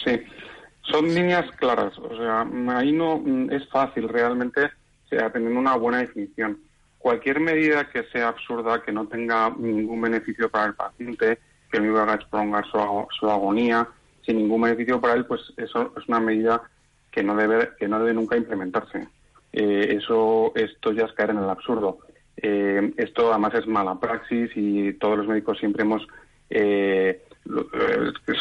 Sí, 0.03 0.19
son 0.91 1.13
líneas 1.13 1.49
claras. 1.57 1.97
O 1.99 2.15
sea, 2.17 2.45
ahí 2.77 2.91
no 2.91 3.19
mm, 3.19 3.51
es 3.51 3.67
fácil 3.69 4.09
realmente 4.09 4.69
tener 5.31 5.51
una 5.51 5.75
buena 5.75 5.99
definición 5.99 6.57
cualquier 7.03 7.41
medida 7.41 7.89
que 7.89 8.05
sea 8.05 8.29
absurda, 8.29 8.81
que 8.81 8.93
no 8.93 9.05
tenga 9.07 9.53
ningún 9.57 9.99
beneficio 9.99 10.49
para 10.49 10.67
el 10.67 10.73
paciente, 10.73 11.37
que 11.69 11.81
no 11.81 11.99
haga 11.99 12.17
prolongar 12.31 12.63
su, 12.65 13.29
agonía, 13.29 13.85
sin 14.25 14.37
ningún 14.37 14.61
beneficio 14.61 15.01
para 15.01 15.15
él, 15.15 15.25
pues 15.25 15.41
eso 15.57 15.93
es 15.97 16.07
una 16.07 16.21
medida 16.21 16.61
que 17.11 17.21
no 17.21 17.35
debe, 17.35 17.71
que 17.77 17.89
no 17.89 17.99
debe 17.99 18.13
nunca 18.13 18.37
implementarse. 18.37 19.09
Eh, 19.51 19.97
eso, 19.97 20.53
esto 20.55 20.93
ya 20.93 21.03
es 21.03 21.11
caer 21.11 21.31
en 21.31 21.39
el 21.39 21.49
absurdo. 21.49 21.99
Eh, 22.37 22.93
esto 22.95 23.31
además 23.31 23.53
es 23.55 23.67
mala 23.67 23.99
praxis 23.99 24.49
y 24.55 24.93
todos 24.93 25.17
los 25.17 25.27
médicos 25.27 25.59
siempre 25.59 25.83
hemos 25.83 26.07
eh, 26.49 27.21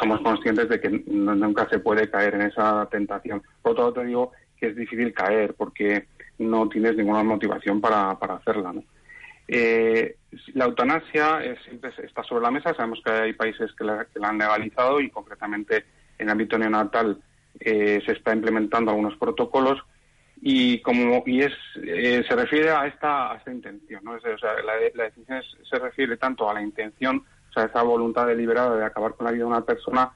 somos 0.01 0.21
conscientes 0.21 0.69
de 0.69 0.81
que 0.81 0.89
nunca 0.89 1.69
se 1.69 1.81
puede 1.81 2.09
caer 2.09 2.35
en 2.35 2.43
esa 2.43 2.89
tentación. 2.93 3.43
Por 3.61 3.73
otro 3.73 3.85
lado, 3.87 3.95
te 3.95 4.07
digo 4.07 4.31
que 4.57 4.69
es 4.69 4.77
difícil 4.77 5.13
caer 5.13 5.55
porque 5.55 6.07
no 6.39 6.69
tienes 6.69 6.97
ninguna 6.97 7.23
motivación 7.23 7.81
para, 7.81 8.19
para 8.19 8.35
hacerla. 8.35 8.75
Eh, 9.49 10.17
la 10.55 10.65
eutanasia 10.65 11.41
siempre 11.65 11.93
está 12.03 12.23
sobre 12.25 12.43
la 12.43 12.51
mesa. 12.51 12.75
Sabemos 12.75 13.01
que 13.05 13.11
hay 13.11 13.33
países 13.35 13.71
que 13.75 13.85
la, 13.85 14.07
han 14.23 14.39
legalizado 14.39 15.01
y 15.01 15.11
concretamente 15.11 15.85
en 16.19 16.27
el 16.27 16.31
ámbito 16.31 16.59
neonatal 16.59 17.21
eh, 17.61 18.01
se 18.05 18.13
está 18.13 18.33
implementando 18.33 18.91
algunos 18.91 19.17
protocolos 19.17 19.79
y 20.41 20.81
como 20.81 21.23
y 21.27 21.43
es 21.43 21.53
eh, 21.85 22.25
se 22.27 22.35
refiere 22.35 22.71
a 22.71 22.87
esta, 22.87 23.33
a 23.33 23.37
esta 23.37 23.53
intención. 23.53 24.03
¿no? 24.05 24.13
o 24.13 24.21
sea, 24.21 24.55
la, 24.65 24.73
la 24.95 25.13
se 25.13 25.79
refiere 25.79 26.17
tanto 26.17 26.49
a 26.49 26.55
la 26.55 26.63
intención, 26.63 27.25
o 27.51 27.53
sea, 27.53 27.65
esa 27.65 27.83
voluntad 27.83 28.27
deliberada 28.27 28.77
de 28.77 28.85
acabar 28.85 29.15
con 29.15 29.27
la 29.27 29.33
vida 29.33 29.45
de 29.45 29.51
una 29.51 29.65
persona, 29.65 30.13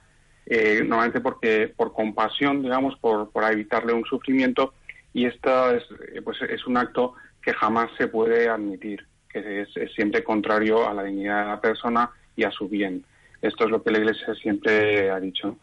normalmente 0.85 1.21
porque 1.21 1.71
por 1.75 1.93
compasión, 1.93 2.61
digamos, 2.63 2.97
por, 2.99 3.29
por 3.31 3.43
evitarle 3.43 3.93
un 3.93 4.05
sufrimiento 4.05 4.73
y 5.17 5.25
esto 5.25 5.71
es, 5.71 5.83
pues 6.23 6.39
es 6.43 6.67
un 6.67 6.77
acto 6.77 7.15
que 7.41 7.51
jamás 7.51 7.89
se 7.97 8.07
puede 8.07 8.47
admitir, 8.47 9.03
que 9.27 9.61
es, 9.61 9.69
siempre 9.95 10.23
contrario 10.23 10.87
a 10.87 10.93
la 10.93 11.03
dignidad 11.03 11.41
de 11.41 11.49
la 11.49 11.59
persona 11.59 12.11
y 12.35 12.43
a 12.43 12.51
su 12.51 12.69
bien. 12.69 13.03
Esto 13.41 13.65
es 13.65 13.71
lo 13.71 13.81
que 13.81 13.89
la 13.89 13.97
Iglesia 13.97 14.35
siempre 14.35 15.09
ha 15.09 15.19
dicho 15.19 15.57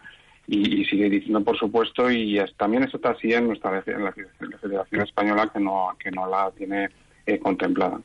y, 0.49 0.85
sigue 0.87 1.09
diciendo, 1.09 1.45
por 1.45 1.57
supuesto, 1.57 2.11
y 2.11 2.37
también 2.57 2.83
eso 2.83 2.97
está 2.97 3.11
así 3.11 3.33
en 3.33 3.47
nuestra 3.47 3.81
en 3.87 4.03
la, 4.03 4.13
Federación 4.61 5.03
Española 5.03 5.49
que 5.53 5.61
no, 5.61 5.97
que 6.01 6.11
no 6.11 6.29
la 6.29 6.51
tiene 6.51 6.89
eh, 7.25 7.39
contemplada. 7.39 8.01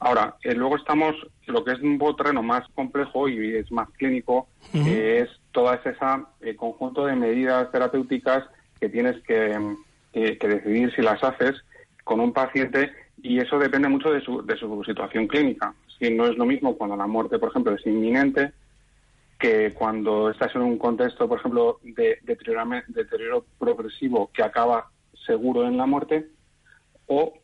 Ahora, 0.00 0.36
eh, 0.42 0.54
luego 0.54 0.76
estamos, 0.76 1.16
lo 1.46 1.64
que 1.64 1.72
es 1.72 1.80
un 1.80 1.98
terreno 2.14 2.42
más 2.42 2.68
complejo 2.74 3.26
y 3.26 3.56
es 3.56 3.72
más 3.72 3.88
clínico, 3.96 4.48
es 4.74 5.30
todo 5.50 5.72
ese 5.72 5.96
eh, 6.42 6.54
conjunto 6.56 7.06
de 7.06 7.16
medidas 7.16 7.72
terapéuticas 7.72 8.44
que 8.78 8.90
tienes 8.90 9.22
que 9.22 9.56
que 10.14 10.48
decidir 10.48 10.94
si 10.94 11.02
las 11.02 11.22
haces 11.22 11.64
con 12.04 12.20
un 12.20 12.32
paciente 12.32 12.92
y 13.22 13.40
eso 13.40 13.58
depende 13.58 13.88
mucho 13.88 14.12
de 14.12 14.20
su, 14.20 14.44
de 14.44 14.56
su 14.56 14.84
situación 14.84 15.26
clínica. 15.26 15.74
Si 15.98 16.10
no 16.10 16.26
es 16.26 16.36
lo 16.36 16.44
mismo 16.44 16.76
cuando 16.76 16.96
la 16.96 17.06
muerte, 17.06 17.38
por 17.38 17.50
ejemplo, 17.50 17.74
es 17.74 17.86
inminente 17.86 18.52
que 19.38 19.72
cuando 19.72 20.30
estás 20.30 20.54
en 20.54 20.62
un 20.62 20.78
contexto, 20.78 21.28
por 21.28 21.38
ejemplo, 21.38 21.78
de, 21.82 22.18
deterioro 22.22 23.44
progresivo 23.58 24.30
que 24.32 24.42
acaba 24.42 24.90
seguro 25.26 25.66
en 25.66 25.76
la 25.76 25.86
muerte 25.86 26.28
o 27.06 27.34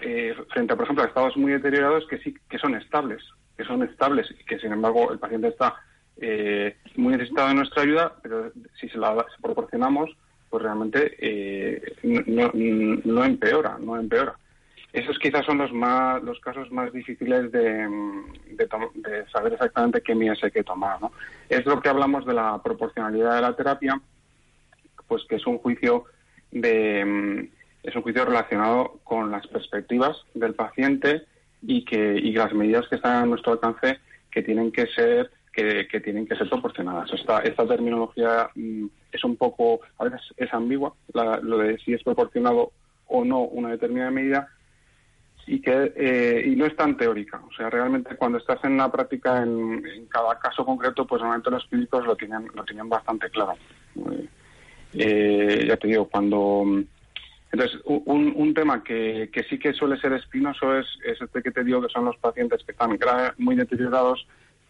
eh, 0.00 0.34
frente, 0.52 0.76
por 0.76 0.84
ejemplo, 0.84 1.04
a 1.04 1.08
estados 1.08 1.36
muy 1.36 1.52
deteriorados 1.52 2.06
que 2.08 2.18
sí 2.18 2.34
que 2.48 2.58
son 2.58 2.74
estables, 2.74 3.22
que 3.56 3.64
son 3.64 3.82
estables 3.82 4.28
y 4.30 4.44
que, 4.44 4.58
sin 4.58 4.72
embargo, 4.72 5.10
el 5.10 5.18
paciente 5.18 5.48
está 5.48 5.76
eh, 6.16 6.76
muy 6.96 7.12
necesitado 7.12 7.48
de 7.48 7.54
nuestra 7.54 7.82
ayuda, 7.82 8.16
pero 8.22 8.52
si 8.80 8.88
se 8.88 8.98
la 8.98 9.24
proporcionamos, 9.40 10.10
pues 10.50 10.62
realmente 10.62 11.16
eh, 11.18 11.82
no, 13.04 13.24
empeora, 13.24 13.78
no 13.78 13.98
empeora. 13.98 14.34
Esos 14.92 15.18
quizás 15.18 15.44
son 15.44 15.58
los 15.58 15.72
más 15.72 16.22
los 16.22 16.40
casos 16.40 16.70
más 16.72 16.92
difíciles 16.92 17.52
de, 17.52 17.86
saber 19.30 19.52
exactamente 19.52 20.00
qué 20.00 20.14
medidas 20.14 20.42
hay 20.42 20.50
que 20.50 20.64
tomar. 20.64 21.00
¿no? 21.00 21.12
Es 21.48 21.66
lo 21.66 21.80
que 21.80 21.90
hablamos 21.90 22.24
de 22.24 22.34
la 22.34 22.60
proporcionalidad 22.62 23.36
de 23.36 23.42
la 23.42 23.56
terapia, 23.56 24.00
pues 25.06 25.24
que 25.28 25.36
es 25.36 25.46
un 25.46 25.58
juicio 25.58 26.04
de 26.50 27.50
es 27.82 27.94
un 27.94 28.02
juicio 28.02 28.24
relacionado 28.24 28.98
con 29.04 29.30
las 29.30 29.46
perspectivas 29.46 30.16
del 30.34 30.54
paciente 30.54 31.22
y 31.62 31.84
que 31.84 32.16
y 32.16 32.32
las 32.32 32.52
medidas 32.52 32.88
que 32.88 32.96
están 32.96 33.22
a 33.22 33.26
nuestro 33.26 33.52
alcance 33.52 33.98
que 34.30 34.42
tienen 34.42 34.72
que 34.72 34.86
ser 34.86 35.30
que, 35.88 36.00
tienen 36.00 36.26
que 36.26 36.36
ser 36.36 36.48
proporcionadas. 36.48 37.12
Esta, 37.12 37.40
esta 37.40 37.66
terminología 37.66 38.50
mm, 38.54 38.86
es 39.12 39.24
un 39.24 39.36
poco, 39.36 39.80
a 39.98 40.04
veces 40.04 40.20
es 40.36 40.52
ambigua, 40.52 40.94
lo 41.42 41.58
de 41.58 41.78
si 41.78 41.94
es 41.94 42.02
proporcionado 42.02 42.72
o 43.06 43.24
no 43.24 43.40
una 43.40 43.70
determinada 43.70 44.10
medida, 44.10 44.48
y 45.46 45.60
que 45.60 45.92
eh, 45.96 46.44
y 46.46 46.56
no 46.56 46.66
es 46.66 46.76
tan 46.76 46.96
teórica. 46.96 47.40
O 47.48 47.52
sea, 47.54 47.70
realmente 47.70 48.14
cuando 48.16 48.38
estás 48.38 48.62
en 48.64 48.76
la 48.76 48.92
práctica 48.92 49.42
en, 49.42 50.06
cada 50.08 50.38
caso 50.38 50.64
concreto, 50.64 51.06
pues 51.06 51.20
normalmente 51.20 51.50
los 51.50 51.66
clínicos 51.66 52.04
lo 52.04 52.16
tienen 52.16 52.48
lo 52.54 52.64
tienen 52.64 52.88
bastante 52.88 53.30
claro. 53.30 53.54
Eh, 54.92 55.64
ya 55.66 55.76
te 55.76 55.88
digo, 55.88 56.06
cuando 56.06 56.64
entonces 57.50 57.80
un, 57.86 58.34
un 58.36 58.52
tema 58.52 58.84
que, 58.84 59.30
que 59.32 59.42
sí 59.44 59.58
que 59.58 59.72
suele 59.72 59.98
ser 59.98 60.12
espinoso 60.12 60.76
es, 60.76 60.86
es 61.04 61.20
este 61.20 61.42
que 61.42 61.50
te 61.50 61.64
digo 61.64 61.80
que 61.80 61.88
son 61.88 62.04
los 62.04 62.16
pacientes 62.18 62.62
que 62.62 62.72
están 62.72 62.98
muy 63.38 63.56
deteriorados 63.56 64.26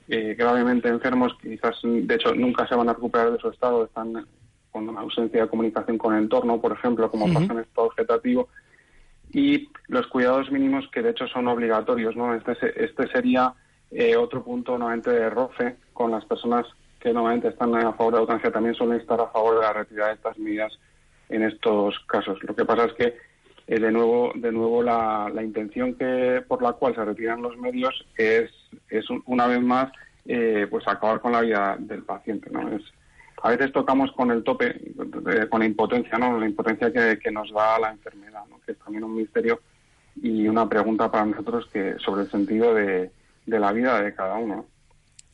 eh, 0.09 0.35
gravemente 0.37 0.89
enfermos, 0.89 1.37
quizás 1.41 1.77
de 1.83 2.15
hecho 2.15 2.35
nunca 2.35 2.67
se 2.67 2.75
van 2.75 2.89
a 2.89 2.95
recuperar 2.95 3.33
de 3.33 3.39
su 3.39 3.51
estado, 3.51 3.85
están 3.85 4.27
con 4.71 4.89
una 4.89 5.01
ausencia 5.01 5.43
de 5.43 5.49
comunicación 5.49 5.99
con 5.99 6.15
el 6.15 6.23
entorno, 6.23 6.61
por 6.61 6.73
ejemplo, 6.73 7.11
como 7.11 7.27
pasa 7.33 7.53
en 7.53 7.59
estado 7.61 7.91
vegetativo, 7.91 8.49
y 9.33 9.69
los 9.89 10.07
cuidados 10.07 10.51
mínimos 10.51 10.89
que 10.93 11.03
de 11.03 11.11
hecho 11.11 11.27
son 11.29 11.49
obligatorios, 11.49 12.17
¿no? 12.17 12.35
Este, 12.35 12.57
este 12.85 13.09
sería 13.09 13.55
eh, 13.91 14.17
otro 14.17 14.43
punto 14.43 14.79
nuevamente 14.79 15.11
de 15.11 15.29
roce 15.31 15.77
con 15.93 16.11
las 16.11 16.25
personas 16.25 16.67
que 17.01 17.13
normalmente 17.13 17.49
están 17.49 17.75
a 17.75 17.93
favor 17.93 18.13
de 18.13 18.17
la 18.17 18.21
eutanasia, 18.23 18.51
también 18.51 18.75
suelen 18.75 19.01
estar 19.01 19.21
a 19.21 19.29
favor 19.29 19.57
de 19.57 19.61
la 19.63 19.73
retirada 19.73 20.09
de 20.09 20.15
estas 20.17 20.39
medidas 20.39 20.79
en 21.29 21.43
estos 21.43 21.99
casos. 22.07 22.43
Lo 22.43 22.55
que 22.55 22.65
pasa 22.65 22.87
es 22.87 22.93
que 22.95 23.17
eh, 23.69 23.79
de 23.79 23.93
nuevo, 23.93 24.33
de 24.35 24.51
nuevo 24.51 24.83
la, 24.83 25.31
la 25.33 25.43
intención 25.43 25.95
que 25.95 26.43
por 26.49 26.63
la 26.63 26.73
cual 26.73 26.95
se 26.95 27.05
retiran 27.05 27.43
los 27.43 27.57
medios 27.57 28.05
es, 28.17 28.51
es 28.91 29.09
un- 29.11 29.23
una 29.27 29.47
vez 29.47 29.61
más 29.63 29.93
eh, 30.27 30.67
pues 30.71 30.87
acabar 30.89 31.21
con 31.21 31.33
la 31.33 31.41
vida 31.43 31.77
del 31.79 32.03
paciente. 32.03 32.51
¿no? 32.51 32.69
Es, 32.77 32.83
a 33.43 33.51
veces 33.51 33.73
tocamos 33.73 34.11
con 34.13 34.31
el 34.31 34.43
tope, 34.43 34.67
eh, 34.69 35.47
con 35.49 35.61
la 35.61 35.67
impotencia, 35.67 36.19
¿no? 36.19 36.39
la 36.41 36.47
impotencia 36.49 36.93
que, 36.93 37.19
que 37.19 37.31
nos 37.31 37.51
da 37.53 37.79
la 37.79 37.91
enfermedad, 37.93 38.43
¿no? 38.51 38.59
que 38.67 38.73
es 38.73 38.79
también 38.79 39.05
un 39.05 39.15
misterio 39.17 39.61
y 40.21 40.49
una 40.49 40.69
pregunta 40.69 41.11
para 41.11 41.25
nosotros 41.27 41.69
que 41.73 41.95
sobre 41.99 42.23
el 42.23 42.31
sentido 42.31 42.75
de, 42.75 43.11
de 43.47 43.59
la 43.61 43.73
vida 43.73 44.03
de 44.03 44.13
cada 44.15 44.35
uno. 44.37 44.67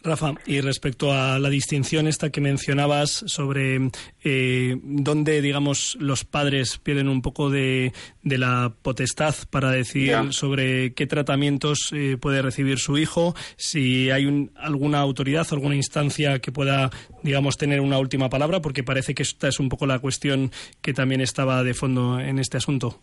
Rafa, 0.05 0.35
y 0.47 0.61
respecto 0.61 1.13
a 1.15 1.39
la 1.39 1.49
distinción 1.49 2.07
esta 2.07 2.29
que 2.31 2.43
mencionabas 2.43 3.25
sobre 3.27 3.89
eh, 4.23 4.77
dónde, 4.83 5.41
digamos, 5.41 5.97
los 5.99 6.25
padres 6.25 6.77
pierden 6.77 7.09
un 7.09 7.23
poco 7.23 7.49
de, 7.49 7.93
de 8.23 8.37
la 8.39 8.75
potestad 8.83 9.35
para 9.49 9.71
decidir 9.71 10.33
sobre 10.35 10.93
qué 10.93 11.07
tratamientos 11.07 11.89
eh, 11.93 12.19
puede 12.21 12.43
recibir 12.43 12.79
su 12.79 12.99
hijo, 12.99 13.35
si 13.57 14.11
hay 14.11 14.27
un- 14.27 14.53
alguna 14.57 14.99
autoridad, 15.01 15.47
alguna 15.53 15.75
instancia 15.75 16.39
que 16.39 16.53
pueda, 16.53 16.91
digamos, 17.23 17.57
tener 17.57 17.81
una 17.81 17.99
última 17.99 18.29
palabra, 18.29 18.61
porque 18.61 18.85
parece 18.85 19.15
que 19.15 19.23
esta 19.23 19.49
es 19.49 19.59
un 19.59 19.71
poco 19.71 19.87
la 19.87 20.01
cuestión 20.01 20.53
que 20.83 20.93
también 20.93 21.23
estaba 21.23 21.65
de 21.65 21.73
fondo 21.73 22.21
en 22.21 22.39
este 22.39 22.59
asunto. 22.59 23.01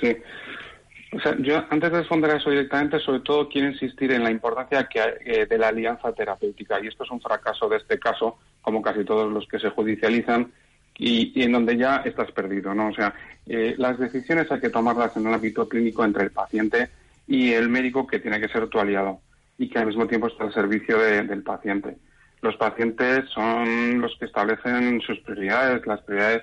Sí. 0.00 0.08
O 1.16 1.20
sea, 1.20 1.36
yo 1.38 1.64
antes 1.70 1.92
de 1.92 1.98
responder 1.98 2.30
a 2.32 2.36
eso 2.36 2.50
directamente, 2.50 2.98
sobre 2.98 3.20
todo 3.20 3.48
quiero 3.48 3.68
insistir 3.68 4.10
en 4.12 4.24
la 4.24 4.30
importancia 4.30 4.88
que 4.88 5.00
eh, 5.24 5.46
de 5.46 5.58
la 5.58 5.68
alianza 5.68 6.12
terapéutica. 6.12 6.80
Y 6.82 6.88
esto 6.88 7.04
es 7.04 7.10
un 7.10 7.20
fracaso 7.20 7.68
de 7.68 7.76
este 7.76 7.98
caso, 7.98 8.38
como 8.62 8.82
casi 8.82 9.04
todos 9.04 9.32
los 9.32 9.46
que 9.46 9.58
se 9.58 9.70
judicializan, 9.70 10.52
y, 10.96 11.32
y 11.38 11.44
en 11.44 11.52
donde 11.52 11.76
ya 11.76 11.96
estás 12.04 12.30
perdido, 12.32 12.74
¿no? 12.74 12.88
O 12.88 12.94
sea, 12.94 13.14
eh, 13.46 13.74
las 13.78 13.98
decisiones 13.98 14.50
hay 14.50 14.60
que 14.60 14.70
tomarlas 14.70 15.16
en 15.16 15.26
el 15.26 15.34
ámbito 15.34 15.68
clínico 15.68 16.04
entre 16.04 16.24
el 16.24 16.30
paciente 16.30 16.88
y 17.26 17.52
el 17.52 17.68
médico 17.68 18.06
que 18.06 18.20
tiene 18.20 18.40
que 18.40 18.48
ser 18.48 18.68
tu 18.68 18.78
aliado 18.78 19.20
y 19.58 19.68
que 19.68 19.78
al 19.78 19.86
mismo 19.86 20.06
tiempo 20.06 20.28
está 20.28 20.44
al 20.44 20.52
servicio 20.54 20.98
de- 20.98 21.22
del 21.22 21.42
paciente. 21.42 21.96
Los 22.42 22.56
pacientes 22.56 23.28
son 23.30 24.00
los 24.00 24.16
que 24.18 24.26
establecen 24.26 25.00
sus 25.00 25.18
prioridades, 25.20 25.86
las 25.86 26.00
prioridades 26.02 26.42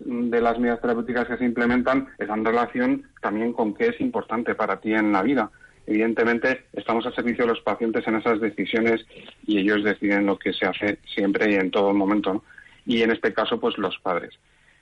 de 0.00 0.40
las 0.40 0.58
medidas 0.58 0.80
terapéuticas 0.80 1.26
que 1.26 1.36
se 1.36 1.44
implementan 1.44 2.08
están 2.18 2.40
en 2.40 2.44
relación 2.44 3.02
también 3.20 3.52
con 3.52 3.74
qué 3.74 3.88
es 3.88 4.00
importante 4.00 4.54
para 4.54 4.80
ti 4.80 4.92
en 4.94 5.12
la 5.12 5.22
vida. 5.22 5.50
Evidentemente, 5.86 6.64
estamos 6.74 7.06
al 7.06 7.14
servicio 7.14 7.44
de 7.44 7.52
los 7.52 7.60
pacientes 7.62 8.06
en 8.06 8.16
esas 8.16 8.40
decisiones 8.40 9.04
y 9.46 9.58
ellos 9.58 9.82
deciden 9.82 10.26
lo 10.26 10.38
que 10.38 10.52
se 10.52 10.66
hace 10.66 10.98
siempre 11.14 11.50
y 11.50 11.54
en 11.54 11.70
todo 11.70 11.92
momento. 11.94 12.34
¿no? 12.34 12.44
Y 12.86 13.02
en 13.02 13.10
este 13.10 13.32
caso, 13.32 13.58
pues 13.58 13.76
los 13.78 13.98
padres. 13.98 14.38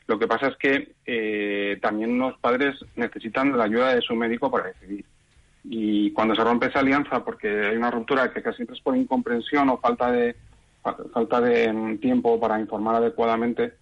Lo 0.09 0.19
que 0.19 0.27
pasa 0.27 0.49
es 0.49 0.57
que 0.57 0.93
eh, 1.07 1.79
también 1.81 2.19
los 2.19 2.37
padres 2.39 2.77
necesitan 2.97 3.57
la 3.57 3.65
ayuda 3.65 3.95
de 3.95 4.03
su 4.03 4.15
médico 4.15 4.51
para 4.51 4.69
decidir. 4.69 5.05
Y 5.65 6.13
cuando 6.13 6.35
se 6.37 6.45
rompe 6.45 6.67
esa 6.67 6.81
alianza, 6.81 7.25
porque 7.25 7.49
hay 7.49 7.77
una 7.77 7.91
ruptura 7.91 8.33
que 8.33 8.43
casi 8.43 8.57
siempre 8.57 8.77
es 8.77 8.83
por 8.83 8.97
incomprensión 8.97 9.69
o 9.69 9.79
falta 9.79 10.13
de 10.13 10.37
fa- 10.83 10.97
falta 11.13 11.41
de 11.41 11.73
mm, 11.73 11.99
tiempo 11.99 12.39
para 12.39 12.61
informar 12.61 12.97
adecuadamente, 12.97 13.73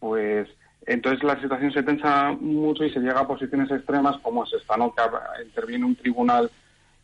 pues 0.00 0.48
entonces 0.86 1.22
la 1.22 1.40
situación 1.40 1.72
se 1.72 1.82
tensa 1.82 2.32
mucho 2.40 2.84
y 2.84 2.90
se 2.90 3.00
llega 3.00 3.20
a 3.20 3.26
posiciones 3.28 3.70
extremas 3.70 4.16
como 4.22 4.44
es 4.44 4.52
esta, 4.54 4.76
¿no? 4.76 4.94
Que 4.94 5.02
interviene 5.44 5.84
un 5.84 5.96
tribunal 5.96 6.50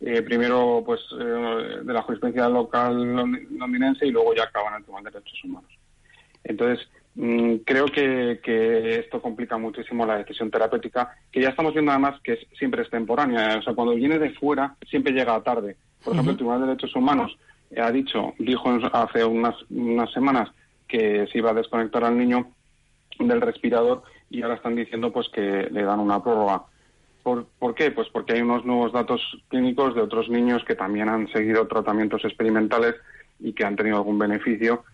eh, 0.01 0.23
primero 0.23 0.83
pues 0.85 1.01
eh, 1.19 1.81
de 1.83 1.93
la 1.93 2.03
jurisprudencia 2.03 2.49
local 2.49 2.95
lond- 2.97 3.49
londinense 3.59 4.07
y 4.07 4.11
luego 4.11 4.35
ya 4.35 4.45
acaba 4.45 4.69
en 4.71 4.75
el 4.77 4.83
Tribunal 4.83 5.05
de 5.05 5.11
Derechos 5.19 5.45
Humanos. 5.45 5.71
Entonces, 6.45 6.87
mm, 7.15 7.57
creo 7.65 7.87
que, 7.87 8.41
que 8.43 8.99
esto 9.01 9.21
complica 9.23 9.57
muchísimo 9.59 10.05
la 10.07 10.19
decisión 10.19 10.51
terapéutica, 10.51 11.17
que 11.33 11.41
ya 11.41 11.49
estamos 11.49 11.73
viendo 11.73 11.91
además 11.93 12.21
que 12.23 12.35
es- 12.35 12.47
siempre 12.59 12.83
es 12.83 12.91
temporánea. 12.91 13.57
O 13.59 13.63
sea, 13.63 13.75
cuando 13.75 13.95
viene 13.95 14.19
de 14.19 14.31
fuera, 14.35 14.77
siempre 14.89 15.13
llega 15.13 15.43
tarde. 15.43 15.77
Por 16.05 16.13
ejemplo, 16.13 16.33
el 16.33 16.37
Tribunal 16.37 16.61
de 16.61 16.67
Derechos 16.69 16.95
Humanos 16.95 17.37
eh, 17.71 17.81
ha 17.81 17.91
dicho, 17.91 18.35
dijo 18.39 18.69
hace 18.93 19.25
unas, 19.25 19.55
unas 19.71 20.13
semanas 20.13 20.51
que 20.87 21.27
se 21.33 21.39
iba 21.39 21.51
a 21.51 21.55
desconectar 21.55 22.05
al 22.05 22.17
niño 22.17 22.53
del 23.19 23.41
respirador 23.41 24.03
y 24.31 24.43
ahora 24.43 24.57
están 24.57 24.77
diciendo 24.77 25.13
pues 25.13 25.29
que 25.29 25.69
le 25.71 25.83
dan 25.83 26.01
una 26.01 26.23
prórroga. 26.23 26.65
¿Por, 27.23 27.75
qué? 27.75 27.91
Pues 27.91 28.09
porque 28.11 28.35
hay 28.35 28.43
unos 28.43 28.65
nuevos 28.65 28.93
datos 28.93 29.21
clínicos 29.49 29.97
de 29.97 30.01
otros 30.01 30.29
niños 30.29 30.65
que 30.65 30.77
también 30.77 31.09
han 31.09 31.27
seguido 31.33 31.67
tratamientos 31.67 32.25
experimentales 32.25 32.95
y 33.41 33.53
que 33.53 33.65
han 33.65 33.75
tenido 33.75 33.97
algún 33.97 34.17
beneficio. 34.17 34.85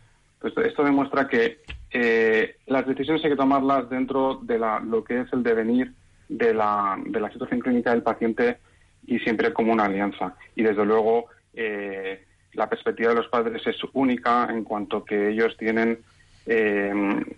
Pues 0.41 0.57
esto 0.57 0.83
demuestra 0.83 1.29
que 1.29 1.61
eh, 1.91 2.57
las 2.67 2.87
decisiones 2.87 3.23
hay 3.23 3.33
que 3.33 3.37
tomarlas 3.37 3.91
dentro 3.91 4.41
de 4.43 4.59
la, 4.59 4.81
lo 4.81 5.05
que 5.05 5.21
es 5.21 5.33
el 5.35 5.43
devenir 5.43 5.93
de 6.31 6.55
la, 6.55 6.99
de 7.05 7.21
la 7.21 7.31
situación 7.31 7.61
clínica 7.61 7.91
del 7.91 8.03
paciente 8.03 8.59
y 9.07 9.19
siempre 9.19 9.53
como 9.53 9.73
una 9.73 9.85
alianza. 9.85 10.35
Y 10.57 10.63
desde 10.63 10.87
luego 10.87 11.27
eh, 11.53 12.25
la 12.55 12.69
perspectiva 12.69 13.11
de 13.11 13.17
los 13.17 13.29
padres 13.29 13.67
es 13.67 13.77
única 13.93 14.49
en 14.51 14.65
cuanto 14.65 15.05
que 15.05 15.29
ellos 15.29 15.57
tienen 15.59 15.99
eh, 16.47 16.93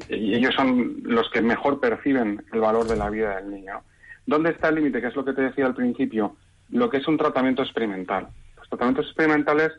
y 0.08 0.34
ellos 0.34 0.54
son 0.54 0.98
los 1.04 1.28
que 1.30 1.42
mejor 1.42 1.80
perciben 1.80 2.44
el 2.52 2.60
valor 2.60 2.88
de 2.88 2.96
la 2.96 3.10
vida 3.10 3.36
del 3.36 3.50
niño. 3.50 3.82
¿Dónde 4.26 4.50
está 4.50 4.68
el 4.70 4.76
límite? 4.76 5.00
Que 5.00 5.08
es 5.08 5.16
lo 5.16 5.24
que 5.24 5.32
te 5.34 5.42
decía 5.42 5.66
al 5.66 5.74
principio, 5.74 6.36
lo 6.70 6.88
que 6.88 6.96
es 6.98 7.06
un 7.08 7.18
tratamiento 7.18 7.62
experimental. 7.62 8.28
Los 8.56 8.68
tratamientos 8.68 9.06
experimentales 9.06 9.72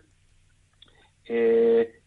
eh, 1.26 2.00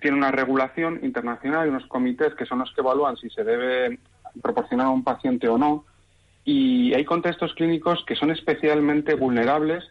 tienen 0.00 0.18
una 0.18 0.30
regulación 0.30 1.00
internacional 1.02 1.66
y 1.66 1.70
unos 1.70 1.86
comités 1.86 2.34
que 2.34 2.46
son 2.46 2.58
los 2.60 2.72
que 2.74 2.80
evalúan 2.80 3.16
si 3.16 3.28
se 3.30 3.44
debe 3.44 3.98
proporcionar 4.42 4.86
a 4.86 4.90
un 4.90 5.04
paciente 5.04 5.48
o 5.48 5.58
no. 5.58 5.84
Y 6.44 6.94
hay 6.94 7.04
contextos 7.04 7.54
clínicos 7.54 8.04
que 8.06 8.16
son 8.16 8.30
especialmente 8.30 9.14
vulnerables 9.14 9.84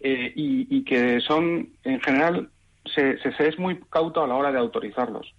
eh, 0.00 0.32
y, 0.36 0.84
que 0.84 1.20
son, 1.20 1.70
en 1.84 2.00
general, 2.00 2.50
se- 2.94 3.18
se 3.18 3.48
es 3.48 3.58
muy 3.58 3.80
cauto 3.90 4.22
a 4.22 4.26
la 4.28 4.34
hora 4.34 4.52
de 4.52 4.58
autorizarlos. 4.58 5.34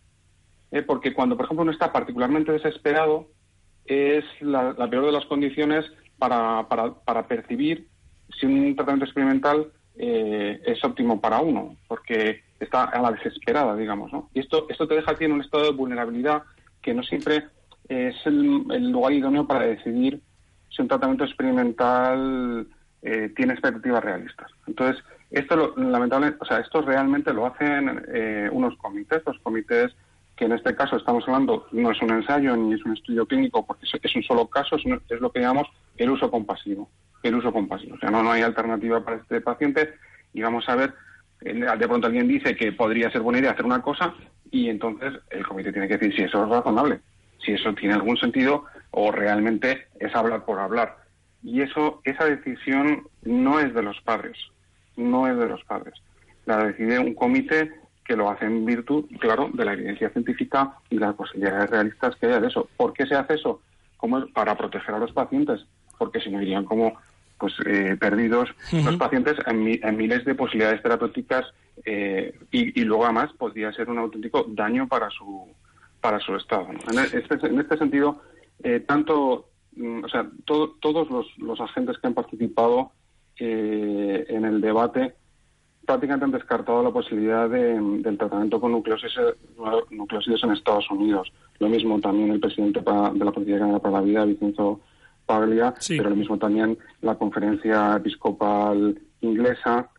Eh, 0.72 0.82
porque 0.82 1.14
cuando, 1.14 1.36
por 1.36 1.46
ejemplo, 1.46 1.64
uno 1.64 1.72
está 1.72 1.92
particularmente 1.92 2.52
desesperado, 2.52 3.28
es 3.86 4.26
la, 4.42 4.74
la 4.78 4.90
peor 4.90 5.06
de 5.06 5.12
las 5.12 5.26
condiciones 5.26 5.86
para, 6.18 6.68
para, 6.68 6.94
para 6.94 7.28
percibir 7.28 7.88
si 8.38 8.46
un 8.46 8.76
tratamiento 8.76 9.06
experimental 9.06 9.72
eh, 9.96 10.62
es 10.66 10.84
óptimo 10.84 11.20
para 11.22 11.40
uno, 11.40 11.78
porque 11.88 12.44
está 12.60 12.86
a 12.86 13.02
la 13.02 13.12
desesperada, 13.12 13.76
digamos. 13.76 14.12
¿no? 14.12 14.30
Y 14.34 14.40
esto, 14.40 14.68
esto 14.70 14.88
te 14.88 14.96
deja 14.96 15.12
a 15.12 15.16
ti 15.16 15.26
en 15.26 15.32
un 15.32 15.42
estado 15.42 15.64
de 15.64 15.72
vulnerabilidad 15.78 16.44
que 16.82 16.94
no 16.94 17.04
siempre 17.04 17.46
es 17.88 18.16
el, 18.26 18.66
el 18.72 18.92
lugar 18.92 19.14
idóneo 19.14 19.48
para 19.48 19.66
decidir 19.66 20.22
si 20.70 20.82
un 20.82 20.88
tratamiento 20.88 21.24
experimental 21.24 22.68
eh, 23.02 23.32
tiene 23.36 23.54
expectativas 23.54 24.04
realistas. 24.04 24.52
Entonces, 24.68 25.04
esto 25.32 25.56
lo, 25.56 25.76
lamentablemente, 25.78 26.40
o 26.42 26.46
sea, 26.46 26.60
esto 26.60 26.82
realmente 26.82 27.34
lo 27.34 27.46
hacen 27.46 28.04
eh, 28.14 28.50
unos 28.52 28.78
comités, 28.78 29.22
los 29.26 29.40
comités 29.40 29.96
que 30.38 30.46
en 30.46 30.54
este 30.54 30.76
caso 30.76 30.96
estamos 30.96 31.24
hablando 31.28 31.68
no 31.72 31.92
es 31.92 32.02
un 32.02 32.12
ensayo 32.12 32.56
ni 32.56 32.76
es 32.76 32.86
un 32.86 32.94
estudio 32.94 33.26
clínico 33.26 33.66
porque 33.66 33.86
es, 33.86 34.16
un 34.16 34.24
solo 34.24 34.48
caso, 34.48 34.76
es, 34.76 34.86
lo 35.20 35.32
que 35.32 35.40
llamamos 35.40 35.68
el 35.98 36.12
uso 36.12 36.30
compasivo. 36.30 36.90
El 37.24 37.36
uso 37.36 37.52
compasivo. 37.52 37.96
O 37.96 37.98
sea, 37.98 38.12
no, 38.12 38.22
no 38.22 38.32
hay 38.32 38.44
alternativa 38.44 39.04
para 39.04 39.18
este 39.18 39.42
paciente 39.42 39.96
y 40.34 40.42
vamos 40.42 40.70
a 40.70 40.76
ver, 40.76 40.94
de 41.42 41.88
pronto 41.88 42.08
alguien 42.08 42.28
dice 42.28 42.56
que 42.56 42.72
podría 42.72 43.12
ser 43.12 43.22
buena 43.22 43.40
idea 43.40 43.52
hacer 43.52 43.66
una 43.66 43.82
cosa 43.82 44.14
y 44.52 44.70
entonces 44.70 45.14
el 45.32 45.46
comité 45.46 45.72
tiene 45.72 45.88
que 45.88 45.98
decir 45.98 46.16
si 46.16 46.22
eso 46.24 46.44
es 46.44 46.50
razonable, 46.50 47.00
si 47.44 47.54
eso 47.54 47.74
tiene 47.74 47.96
algún 47.96 48.18
sentido 48.18 48.66
o 48.92 49.12
realmente 49.12 49.88
es 50.00 50.16
hablar 50.16 50.46
por 50.46 50.60
hablar. 50.60 50.98
Y 51.44 51.62
eso, 51.62 52.02
esa 52.04 52.26
decisión 52.26 53.08
no 53.24 53.60
es 53.60 53.74
de 53.74 53.82
los 53.82 54.00
padres, 54.02 54.38
no 54.96 55.28
es 55.28 55.36
de 55.38 55.48
los 55.48 55.64
padres. 55.64 55.96
La 56.46 56.64
decide 56.64 57.00
un 57.00 57.16
comité 57.16 57.72
que 58.08 58.16
lo 58.16 58.30
hace 58.30 58.46
en 58.46 58.66
virtud, 58.66 59.06
claro, 59.20 59.50
de 59.54 59.66
la 59.66 59.74
evidencia 59.74 60.10
científica 60.12 60.74
y 60.90 60.98
las 60.98 61.14
posibilidades 61.16 61.70
realistas 61.70 62.16
que 62.16 62.28
haya 62.28 62.40
de 62.40 62.48
eso. 62.48 62.70
¿Por 62.78 62.94
qué 62.94 63.06
se 63.06 63.16
hace 63.16 63.34
eso? 63.36 63.62
¿Cómo 63.98 64.20
es? 64.20 64.26
Para 64.32 64.56
proteger 64.56 64.96
a 64.96 65.00
los 65.00 65.12
pacientes, 65.12 65.66
porque 65.98 66.22
si 66.22 66.30
no 66.30 66.42
irían 66.42 66.64
como 66.66 66.94
pues 67.40 67.54
eh, 67.68 67.96
perdidos 68.00 68.50
los 68.86 68.96
pacientes 68.98 69.36
en, 69.46 69.64
mi- 69.64 69.80
en 69.84 69.96
miles 69.96 70.26
de 70.26 70.34
posibilidades 70.34 70.82
terapéuticas 70.82 71.46
eh, 71.86 72.34
y, 72.52 72.80
y 72.82 72.84
luego 72.84 73.04
además 73.06 73.30
podría 73.38 73.72
ser 73.74 73.90
un 73.90 74.00
auténtico 74.00 74.44
daño 74.48 74.88
para 74.88 75.10
su 75.12 75.46
para 76.02 76.20
su 76.20 76.36
estado. 76.36 76.68
¿no? 76.72 76.80
En, 77.00 77.00
este, 77.20 77.46
en 77.48 77.60
este 77.60 77.78
sentido, 77.78 78.22
eh, 78.64 78.80
tanto, 78.80 79.50
mm, 79.76 80.04
o 80.06 80.10
sea, 80.10 80.26
to- 80.46 80.78
todos 80.80 81.10
los, 81.12 81.28
los 81.38 81.60
agentes 81.60 81.98
que 82.00 82.08
han 82.08 82.14
participado 82.16 82.92
eh, 83.40 84.26
en 84.30 84.46
el 84.46 84.62
debate 84.62 85.14
prácticamente 85.88 86.26
han 86.26 86.32
descartado 86.32 86.84
la 86.84 86.92
posibilidad 86.92 87.50
de- 87.50 87.80
del 88.02 88.18
tratamiento 88.18 88.60
con 88.60 88.74
nucleósidos, 88.74 89.36
nucleósidos 89.90 90.44
en 90.44 90.52
Estados 90.52 90.92
Unidos. 90.92 91.32
Lo 91.60 91.70
mismo 91.70 92.00
también 92.02 92.30
el 92.30 92.42
presidente 92.42 92.82
de 92.82 93.26
la 93.26 93.32
Policía 93.32 93.58
Canadá 93.58 93.80
para 93.80 93.96
la 93.96 94.02
Vida, 94.02 94.26
Vicenzo 94.26 94.82
Paglia, 95.26 95.74
Sí. 95.80 95.98
pero 95.98 96.10
lo 96.10 96.18
mismo 96.18 96.38
también 96.38 96.78
la 97.02 97.16
conferencia 97.16 97.96
episcopal 97.96 99.00
inglesa. 99.22 99.90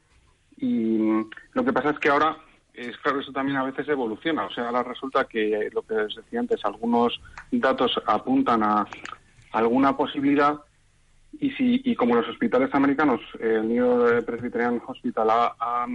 Y 0.58 0.98
mm, 0.98 1.30
lo 1.54 1.64
que 1.64 1.72
pasa 1.72 1.90
es 1.90 1.98
que 1.98 2.10
ahora, 2.10 2.36
es 2.74 2.96
claro, 2.98 3.20
eso 3.20 3.32
también 3.32 3.56
a 3.56 3.64
veces 3.64 3.88
evoluciona. 3.88 4.44
O 4.44 4.50
sea, 4.50 4.66
ahora 4.66 4.82
resulta 4.82 5.24
que 5.24 5.70
lo 5.72 5.82
que 5.82 5.94
os 5.94 6.14
decía 6.16 6.40
antes, 6.40 6.62
algunos 6.66 7.18
datos 7.50 7.98
apuntan 8.06 8.62
a 8.62 8.86
alguna 9.52 9.96
posibilidad 9.96 10.54
y, 11.40 11.50
si, 11.52 11.80
y 11.84 11.94
como 11.94 12.14
los 12.16 12.28
hospitales 12.28 12.72
americanos, 12.74 13.20
el 13.40 13.68
New 13.68 14.24
Presbyterian 14.24 14.80
Hospital 14.86 15.30
ha, 15.30 15.54
ha- 15.58 15.86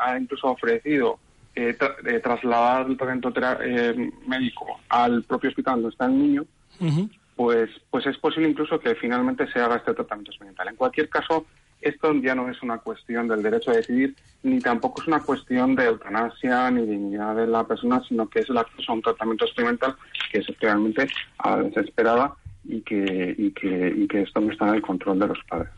ha 0.00 0.18
incluso 0.18 0.48
ofrecido 0.48 1.18
eh, 1.54 1.76
tra- 1.78 1.96
eh, 2.06 2.20
trasladar 2.20 2.86
el 2.86 2.96
tratamiento 2.96 3.32
eh, 3.62 4.10
médico 4.26 4.80
al 4.88 5.22
propio 5.24 5.50
hospital 5.50 5.74
donde 5.76 5.88
está 5.90 6.06
el 6.06 6.18
niño, 6.18 6.44
pues, 7.34 7.70
pues 7.90 8.06
es 8.06 8.16
posible 8.18 8.48
incluso 8.48 8.78
que 8.80 8.94
finalmente 8.94 9.46
se 9.52 9.60
haga 9.60 9.76
este 9.76 9.94
tratamiento 9.94 10.30
experimental. 10.30 10.68
En 10.68 10.76
cualquier 10.76 11.08
caso, 11.08 11.46
esto 11.80 12.12
ya 12.14 12.34
no 12.34 12.48
es 12.50 12.62
una 12.62 12.78
cuestión 12.78 13.28
del 13.28 13.42
derecho 13.42 13.70
a 13.70 13.74
decidir, 13.76 14.14
ni 14.42 14.60
tampoco 14.60 15.02
es 15.02 15.08
una 15.08 15.20
cuestión 15.20 15.74
de 15.74 15.84
eutanasia 15.86 16.70
ni 16.70 16.86
dignidad 16.86 17.34
de 17.36 17.46
la 17.46 17.64
persona, 17.64 18.02
sino 18.08 18.28
que 18.28 18.40
es 18.40 18.48
el 18.50 18.56
acceso 18.58 18.92
a 18.92 18.94
un 18.94 19.02
tratamiento 19.02 19.44
experimental 19.44 19.94
que 20.30 20.38
es 20.38 20.46
realmente 20.60 21.06
a 21.38 21.56
la 21.56 21.62
desesperada 21.64 22.34
y 22.68 22.80
que, 22.82 23.34
y 23.36 23.50
que, 23.50 23.92
y 23.96 24.06
que 24.06 24.22
esto 24.22 24.40
no 24.40 24.52
está 24.52 24.68
en 24.68 24.74
el 24.76 24.82
control 24.82 25.18
de 25.18 25.28
los 25.28 25.38
padres. 25.48 25.70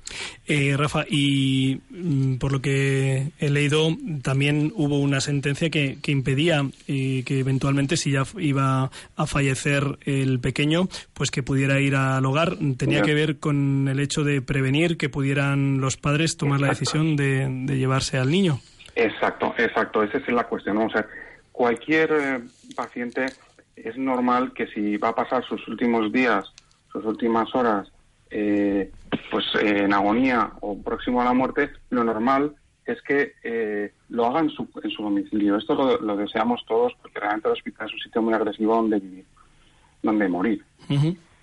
Eh, 0.46 0.74
Rafa, 0.77 1.05
y 1.09 1.81
mm, 1.90 2.37
por 2.37 2.53
lo 2.53 2.61
que 2.61 3.33
he 3.38 3.51
leído, 3.51 3.96
también 4.22 4.72
hubo 4.74 4.98
una 4.98 5.20
sentencia 5.20 5.70
que, 5.70 5.98
que 6.03 6.12
impedía 6.12 6.62
eh, 6.87 7.22
que 7.24 7.40
eventualmente, 7.40 7.96
si 7.96 8.12
ya 8.12 8.22
iba 8.38 8.90
a 9.16 9.27
fallecer 9.27 9.98
el 10.05 10.40
pequeño, 10.40 10.88
pues 11.14 11.31
que 11.31 11.42
pudiera 11.42 11.81
ir 11.81 11.96
al 11.96 12.24
hogar. 12.24 12.57
Tenía 12.77 13.03
que 13.03 13.14
ver 13.14 13.38
con 13.38 13.88
el 13.88 14.01
hecho 14.01 14.24
de 14.24 14.40
prevenir 14.42 14.96
que 14.96 15.09
pudieran 15.09 15.81
los 15.81 15.96
padres 15.96 16.37
tomar 16.37 16.61
la 16.61 16.68
decisión 16.68 17.16
de, 17.16 17.46
de 17.48 17.77
llevarse 17.77 18.18
al 18.18 18.31
niño. 18.31 18.61
Exacto, 18.94 19.55
exacto. 19.59 20.03
Esa 20.03 20.18
es 20.18 20.29
la 20.29 20.44
cuestión. 20.44 20.77
Vamos 20.77 20.94
a 20.94 21.03
ver, 21.03 21.09
cualquier 21.53 22.12
eh, 22.12 22.40
paciente 22.74 23.27
es 23.77 23.96
normal 23.96 24.53
que 24.53 24.66
si 24.68 24.96
va 24.96 25.11
a 25.11 25.14
pasar 25.14 25.44
sus 25.44 25.66
últimos 25.68 26.12
días, 26.12 26.44
sus 26.92 27.05
últimas 27.05 27.55
horas, 27.55 27.90
eh, 28.31 28.90
pues 29.31 29.44
eh, 29.62 29.85
en 29.85 29.92
agonía 29.94 30.53
o 30.61 30.77
próximo 30.83 31.20
a 31.20 31.24
la 31.24 31.33
muerte, 31.33 31.70
lo 31.90 32.05
normal 32.05 32.55
es 32.85 33.01
que 33.03 33.35
eh, 33.42 33.92
lo 34.09 34.27
haga 34.27 34.40
en 34.40 34.51
su, 34.51 34.66
en 34.83 34.90
su 34.90 35.03
domicilio. 35.03 35.57
Esto 35.57 35.74
lo, 35.74 35.98
lo 36.01 36.16
deseamos 36.16 36.64
todos 36.66 36.92
porque 37.03 37.20
realmente 37.20 37.48
el 37.48 37.53
hospital 37.55 37.87
es 37.87 37.94
un 37.94 38.01
sitio 38.01 38.22
muy 38.22 38.33
agresivo 38.35 38.74
donde 38.77 38.98
vivir, 38.98 39.24
donde 40.03 40.29
morir. 40.29 40.64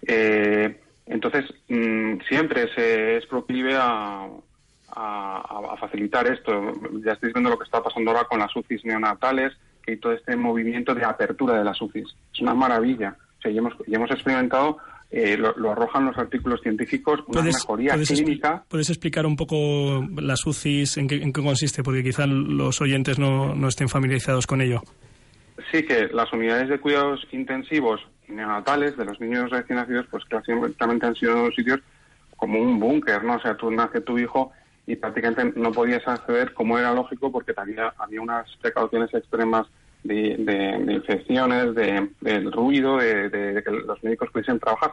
Eh, 0.07 0.81
entonces, 1.05 1.45
mm, 1.69 2.19
siempre 2.27 2.67
se 2.73 3.17
es 3.17 3.25
proclive 3.27 3.75
a, 3.75 4.27
a- 4.95 5.71
a 5.73 5.77
facilitar 5.77 6.25
esto. 6.27 6.71
Ya 7.03 7.13
estáis 7.13 7.33
viendo 7.33 7.49
lo 7.51 7.57
que 7.59 7.65
está 7.65 7.81
pasando 7.83 8.09
ahora 8.11 8.23
con 8.25 8.39
las 8.39 8.55
UCIs 8.55 8.83
neonatales 8.85 9.53
y 9.85 9.97
todo 9.97 10.13
este 10.13 10.35
movimiento 10.35 10.95
de 10.95 11.05
apertura 11.05 11.55
de 11.57 11.63
las 11.63 11.79
UCIs. 11.79 12.15
Es 12.33 12.41
una 12.41 12.55
maravilla. 12.55 13.15
O 13.37 13.41
sea, 13.41 13.51
ya 13.51 13.59
hemos, 13.59 13.73
ya 13.85 13.97
hemos 13.97 14.09
experimentado, 14.09 14.77
eh, 15.11 15.37
lo, 15.37 15.53
lo 15.57 15.71
arrojan 15.71 16.05
los 16.05 16.17
artículos 16.17 16.61
científicos, 16.61 17.21
una 17.27 17.41
mejoría 17.41 17.93
puedes 17.93 18.09
clínica. 18.09 18.63
puedes 18.67 18.89
explicar 18.89 19.25
un 19.25 19.35
poco 19.35 20.05
las 20.17 20.45
UCIs, 20.45 20.97
en 20.97 21.07
qué, 21.07 21.15
en 21.15 21.31
qué 21.31 21.41
consiste? 21.41 21.83
Porque 21.83 22.03
quizá 22.03 22.25
los 22.27 22.81
oyentes 22.81 23.19
no, 23.19 23.55
no 23.55 23.67
estén 23.67 23.87
familiarizados 23.87 24.47
con 24.47 24.61
ello. 24.61 24.81
Sí, 25.71 25.83
que 25.83 26.07
las 26.07 26.31
unidades 26.33 26.69
de 26.69 26.79
cuidados 26.79 27.25
intensivos 27.31 28.01
neonatales 28.27 28.97
de 28.97 29.05
los 29.05 29.19
niños 29.19 29.51
recién 29.51 29.77
nacidos, 29.77 30.07
pues 30.09 30.25
claramente 30.25 31.05
han 31.05 31.15
sido 31.15 31.49
sitios 31.51 31.79
como 32.35 32.59
un 32.59 32.79
búnker, 32.79 33.23
¿no? 33.23 33.35
O 33.35 33.39
sea, 33.39 33.55
tú 33.55 33.71
nace 33.71 34.01
tu 34.01 34.17
hijo 34.17 34.51
y 34.87 34.95
prácticamente 34.95 35.59
no 35.59 35.71
podías 35.71 36.05
acceder, 36.07 36.53
como 36.53 36.77
era 36.77 36.93
lógico, 36.93 37.31
porque 37.31 37.53
había, 37.55 37.93
había 37.97 38.21
unas 38.21 38.47
precauciones 38.61 39.13
extremas 39.13 39.67
de, 40.05 40.35
de- 40.37 40.93
infecciones, 40.93 41.75
de, 41.75 42.09
del 42.21 42.51
ruido, 42.51 42.97
de, 42.97 43.61
que 43.63 43.71
los 43.71 44.03
médicos 44.03 44.29
pudiesen 44.31 44.59
trabajar. 44.59 44.91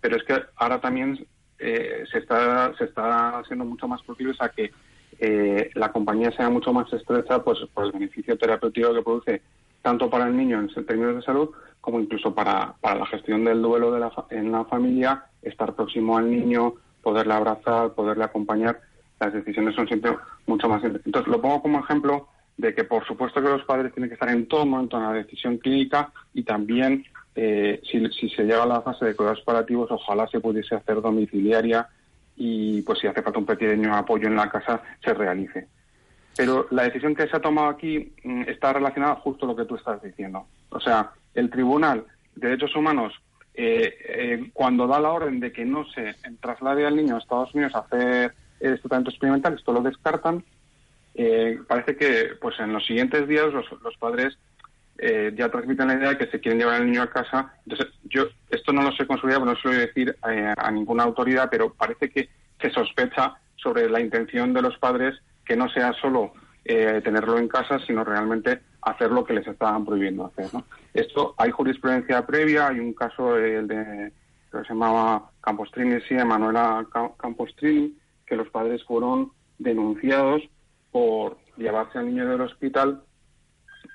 Pero 0.00 0.16
es 0.16 0.24
que 0.24 0.34
ahora 0.56 0.80
también 0.80 1.26
eh, 1.58 2.04
se 2.10 2.18
está 2.18 2.72
se 2.76 2.84
está 2.84 3.38
haciendo 3.38 3.64
mucho 3.64 3.86
más 3.86 4.02
proclives 4.02 4.40
a 4.40 4.48
que 4.48 4.72
eh, 5.20 5.70
la 5.74 5.92
compañía 5.92 6.30
sea 6.32 6.50
mucho 6.50 6.72
más 6.72 6.92
estrecha 6.92 7.42
pues 7.44 7.58
por 7.72 7.84
el 7.86 7.92
beneficio 7.92 8.36
terapéutico 8.36 8.92
que 8.92 9.02
produce 9.02 9.42
tanto 9.80 10.10
para 10.10 10.26
el 10.26 10.36
niño 10.36 10.60
en 10.60 10.86
términos 10.86 11.16
de 11.16 11.22
salud 11.22 11.50
como 11.80 12.00
incluso 12.00 12.34
para, 12.34 12.74
para 12.80 13.00
la 13.00 13.06
gestión 13.06 13.44
del 13.44 13.60
duelo 13.60 13.92
de 13.92 14.00
la 14.00 14.10
en 14.30 14.50
la 14.50 14.64
familia, 14.64 15.24
estar 15.42 15.74
próximo 15.74 16.16
al 16.16 16.30
niño, 16.30 16.74
poderle 17.02 17.34
abrazar, 17.34 17.92
poderle 17.92 18.24
acompañar. 18.24 18.80
Las 19.20 19.32
decisiones 19.34 19.74
son 19.74 19.86
siempre 19.86 20.16
mucho 20.46 20.68
más... 20.68 20.82
Entonces, 20.82 21.30
lo 21.30 21.40
pongo 21.40 21.60
como 21.62 21.80
ejemplo 21.80 22.28
de 22.56 22.74
que, 22.74 22.84
por 22.84 23.04
supuesto, 23.06 23.42
que 23.42 23.48
los 23.48 23.64
padres 23.64 23.92
tienen 23.92 24.08
que 24.08 24.14
estar 24.14 24.28
en 24.28 24.46
todo 24.46 24.64
momento 24.64 24.96
en 24.96 25.04
la 25.04 25.12
decisión 25.12 25.58
clínica 25.58 26.12
y 26.32 26.44
también, 26.44 27.04
eh, 27.34 27.80
si, 27.90 28.28
se 28.30 28.44
llega 28.44 28.62
a 28.62 28.66
la 28.66 28.82
fase 28.82 29.04
de 29.04 29.16
cuidados 29.16 29.42
paliativos, 29.42 29.90
ojalá 29.90 30.26
se 30.28 30.40
pudiese 30.40 30.74
hacer 30.74 31.00
domiciliaria 31.00 31.88
y, 32.36 32.82
pues, 32.82 33.00
si 33.00 33.06
hace 33.06 33.22
falta 33.22 33.38
un 33.38 33.46
pequeño 33.46 33.94
apoyo 33.94 34.28
en 34.28 34.36
la 34.36 34.48
casa, 34.48 34.82
se 35.02 35.14
realice. 35.14 35.68
Pero 36.36 36.66
la 36.70 36.84
decisión 36.84 37.14
que 37.14 37.28
se 37.28 37.36
ha 37.36 37.40
tomado 37.40 37.68
aquí 37.68 38.12
mm, 38.22 38.42
está 38.42 38.72
relacionada 38.72 39.16
justo 39.16 39.46
a 39.46 39.48
lo 39.48 39.56
que 39.56 39.64
tú 39.64 39.76
estás 39.76 40.02
diciendo. 40.02 40.46
O 40.70 40.80
sea, 40.80 41.12
el 41.34 41.50
Tribunal 41.50 42.04
de 42.34 42.48
Derechos 42.48 42.74
Humanos, 42.74 43.14
eh, 43.54 43.94
eh, 44.08 44.50
cuando 44.52 44.86
da 44.86 44.98
la 44.98 45.12
orden 45.12 45.38
de 45.38 45.52
que 45.52 45.64
no 45.64 45.84
se 45.86 46.14
traslade 46.40 46.86
al 46.86 46.96
niño 46.96 47.14
a 47.14 47.18
Estados 47.18 47.54
Unidos 47.54 47.74
a 47.74 47.80
hacer 47.80 48.34
este 48.58 48.80
tratamiento 48.80 49.10
experimental, 49.10 49.54
esto 49.54 49.72
lo 49.72 49.82
descartan. 49.82 50.44
Eh, 51.14 51.60
parece 51.68 51.96
que 51.96 52.30
pues 52.40 52.58
en 52.60 52.72
los 52.72 52.84
siguientes 52.86 53.28
días 53.28 53.52
los, 53.52 53.66
los 53.82 53.96
padres 53.98 54.36
eh, 54.98 55.32
ya 55.36 55.48
transmiten 55.48 55.88
la 55.88 55.94
idea 55.94 56.08
de 56.10 56.18
que 56.18 56.26
se 56.26 56.40
quieren 56.40 56.58
llevar 56.60 56.76
al 56.80 56.86
niño 56.86 57.02
a 57.02 57.10
casa. 57.10 57.54
Entonces, 57.66 57.92
yo 58.04 58.26
esto 58.50 58.72
no 58.72 58.82
lo 58.82 58.92
sé 58.92 59.06
con 59.06 59.16
seguridad, 59.16 59.40
no 59.44 59.54
se 59.56 59.60
lo 59.68 59.70
voy 59.74 59.82
a 59.82 59.86
decir 59.86 60.16
eh, 60.30 60.54
a 60.56 60.70
ninguna 60.70 61.02
autoridad, 61.04 61.48
pero 61.50 61.72
parece 61.72 62.10
que 62.10 62.28
se 62.60 62.70
sospecha 62.70 63.34
sobre 63.56 63.88
la 63.88 64.00
intención 64.00 64.52
de 64.52 64.62
los 64.62 64.76
padres 64.78 65.14
que 65.44 65.56
no 65.56 65.68
sea 65.70 65.92
solo 65.94 66.32
eh, 66.64 67.00
tenerlo 67.04 67.38
en 67.38 67.48
casa, 67.48 67.78
sino 67.86 68.04
realmente 68.04 68.60
hacer 68.82 69.10
lo 69.10 69.24
que 69.24 69.34
les 69.34 69.46
estaban 69.46 69.84
prohibiendo 69.84 70.26
hacer. 70.26 70.52
¿no? 70.54 70.64
Esto 70.94 71.34
hay 71.38 71.50
jurisprudencia 71.50 72.24
previa, 72.26 72.68
hay 72.68 72.80
un 72.80 72.92
caso 72.92 73.38
eh, 73.38 73.56
el 73.56 73.68
de 73.68 74.12
que 74.52 74.58
se 74.62 74.68
llamaba 74.68 75.30
Campostrini, 75.42 76.00
sí, 76.02 76.14
Emanuela 76.14 76.86
Ca- 76.92 77.10
Campostrini, 77.18 77.96
que 78.26 78.36
los 78.36 78.48
padres 78.50 78.82
fueron 78.84 79.32
denunciados 79.58 80.42
por 80.94 81.38
llevarse 81.56 81.98
al 81.98 82.06
niño 82.06 82.24
del 82.28 82.40
hospital 82.42 83.02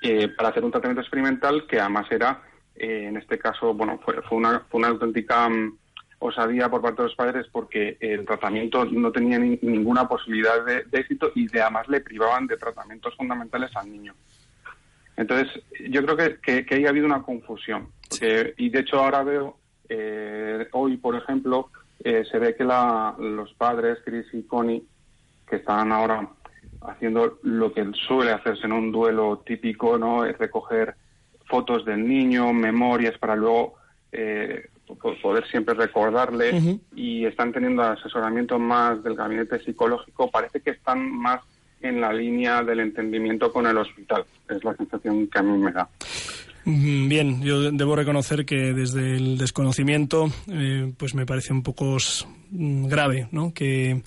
eh, 0.01 0.27
para 0.35 0.49
hacer 0.49 0.65
un 0.65 0.71
tratamiento 0.71 0.99
experimental 0.99 1.65
que 1.65 1.79
además 1.79 2.07
era, 2.11 2.41
eh, 2.75 3.05
en 3.07 3.15
este 3.15 3.39
caso, 3.39 3.73
bueno, 3.73 3.97
fue, 4.03 4.21
fue, 4.23 4.37
una, 4.37 4.59
fue 4.69 4.79
una 4.79 4.89
auténtica 4.89 5.47
mm, 5.47 5.77
osadía 6.19 6.67
por 6.67 6.81
parte 6.81 7.01
de 7.01 7.07
los 7.07 7.15
padres 7.15 7.47
porque 7.53 7.95
el 8.01 8.25
tratamiento 8.25 8.83
no 8.83 9.13
tenía 9.13 9.39
ni- 9.39 9.57
ninguna 9.61 10.09
posibilidad 10.09 10.65
de, 10.65 10.83
éxito 10.91 11.31
y 11.35 11.47
de, 11.47 11.61
además 11.61 11.87
le 11.87 12.01
privaban 12.01 12.47
de 12.47 12.57
tratamientos 12.57 13.15
fundamentales 13.15 13.73
al 13.77 13.89
niño. 13.89 14.13
Entonces, 15.15 15.47
yo 15.89 16.03
creo 16.03 16.17
que, 16.17 16.37
que, 16.41 16.65
que 16.65 16.75
ahí 16.75 16.85
ha 16.85 16.89
habido 16.89 17.05
una 17.05 17.23
confusión. 17.23 17.87
Porque- 18.09 18.55
y 18.57 18.69
de 18.69 18.79
hecho 18.81 18.99
ahora 18.99 19.23
veo, 19.23 19.57
eh, 19.87 20.67
hoy 20.73 20.97
por 20.97 21.15
ejemplo, 21.15 21.69
eh, 22.03 22.25
se 22.29 22.39
ve 22.39 22.55
que 22.57 22.65
la, 22.65 23.15
los 23.17 23.53
padres, 23.53 23.99
Chris 24.03 24.25
y 24.33 24.43
Connie, 24.43 24.83
que 25.49 25.55
están 25.55 25.93
ahora 25.93 26.27
haciendo 26.81 27.39
lo 27.43 27.73
que 27.73 27.85
suele 28.07 28.31
hacerse 28.31 28.65
en 28.65 28.73
un 28.73 28.91
duelo 28.91 29.41
típico, 29.45 29.97
¿no? 29.97 30.25
Es 30.25 30.37
recoger 30.37 30.95
fotos 31.45 31.83
del 31.85 32.07
niño, 32.07 32.53
memorias 32.53 33.17
para 33.17 33.35
luego 33.35 33.75
eh, 34.11 34.67
po- 34.87 35.15
poder 35.21 35.45
siempre 35.49 35.73
recordarle 35.73 36.79
y 36.95 37.25
están 37.25 37.51
teniendo 37.51 37.83
asesoramiento 37.83 38.57
más 38.59 39.03
del 39.03 39.15
gabinete 39.15 39.59
psicológico. 39.59 40.29
Parece 40.31 40.61
que 40.61 40.71
están 40.71 41.11
más 41.11 41.41
en 41.81 42.01
la 42.01 42.11
línea 42.13 42.61
del 42.63 42.79
entendimiento 42.81 43.51
con 43.51 43.65
el 43.65 43.77
hospital. 43.77 44.25
Es 44.49 44.63
la 44.63 44.75
sensación 44.75 45.27
que 45.27 45.39
a 45.39 45.43
mí 45.43 45.57
me 45.57 45.71
da. 45.71 45.87
Mm, 46.65 47.07
Bien, 47.07 47.41
yo 47.41 47.71
debo 47.71 47.95
reconocer 47.95 48.45
que 48.45 48.73
desde 48.73 49.15
el 49.15 49.37
desconocimiento, 49.37 50.27
eh, 50.51 50.91
pues 50.97 51.15
me 51.15 51.25
parece 51.25 51.53
un 51.53 51.63
poco 51.63 51.97
mm, 52.51 52.87
grave, 52.87 53.27
¿no? 53.31 53.53
Que, 53.53 54.01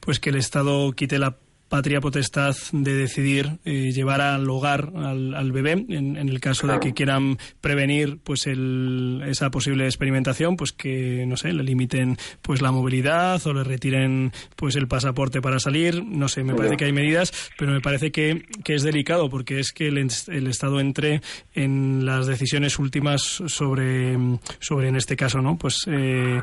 pues 0.00 0.18
que 0.20 0.30
el 0.30 0.36
Estado 0.36 0.92
quite 0.92 1.18
la 1.18 1.36
patria 1.68 2.00
potestad 2.00 2.54
de 2.72 2.94
decidir 2.94 3.58
eh, 3.64 3.90
llevar 3.92 4.20
al 4.20 4.48
hogar 4.48 4.92
al, 4.94 5.34
al 5.34 5.52
bebé. 5.52 5.72
En, 5.72 6.16
en 6.16 6.28
el 6.28 6.40
caso 6.40 6.66
de 6.66 6.78
que 6.78 6.92
quieran 6.94 7.38
prevenir 7.60 8.18
pues 8.22 8.46
el, 8.46 9.22
esa 9.26 9.50
posible 9.50 9.84
experimentación 9.86 10.56
pues 10.56 10.72
que 10.72 11.24
no 11.26 11.36
sé 11.36 11.52
le 11.52 11.64
limiten 11.64 12.16
pues 12.42 12.62
la 12.62 12.70
movilidad 12.70 13.44
o 13.46 13.52
le 13.52 13.64
retiren 13.64 14.32
pues 14.54 14.76
el 14.76 14.86
pasaporte 14.88 15.40
para 15.40 15.58
salir. 15.58 16.04
No 16.04 16.28
sé 16.28 16.44
me 16.44 16.54
parece 16.54 16.76
que 16.76 16.84
hay 16.84 16.92
medidas 16.92 17.32
pero 17.58 17.72
me 17.72 17.80
parece 17.80 18.12
que, 18.12 18.44
que 18.64 18.74
es 18.74 18.82
delicado 18.82 19.28
porque 19.28 19.58
es 19.58 19.72
que 19.72 19.88
el, 19.88 19.98
el 19.98 20.46
Estado 20.46 20.80
entre 20.80 21.20
en 21.54 22.06
las 22.06 22.26
decisiones 22.26 22.78
últimas 22.78 23.42
sobre 23.46 24.16
sobre 24.60 24.88
en 24.88 24.96
este 24.96 25.16
caso 25.16 25.42
no 25.42 25.58
pues 25.58 25.84
eh, 25.88 26.40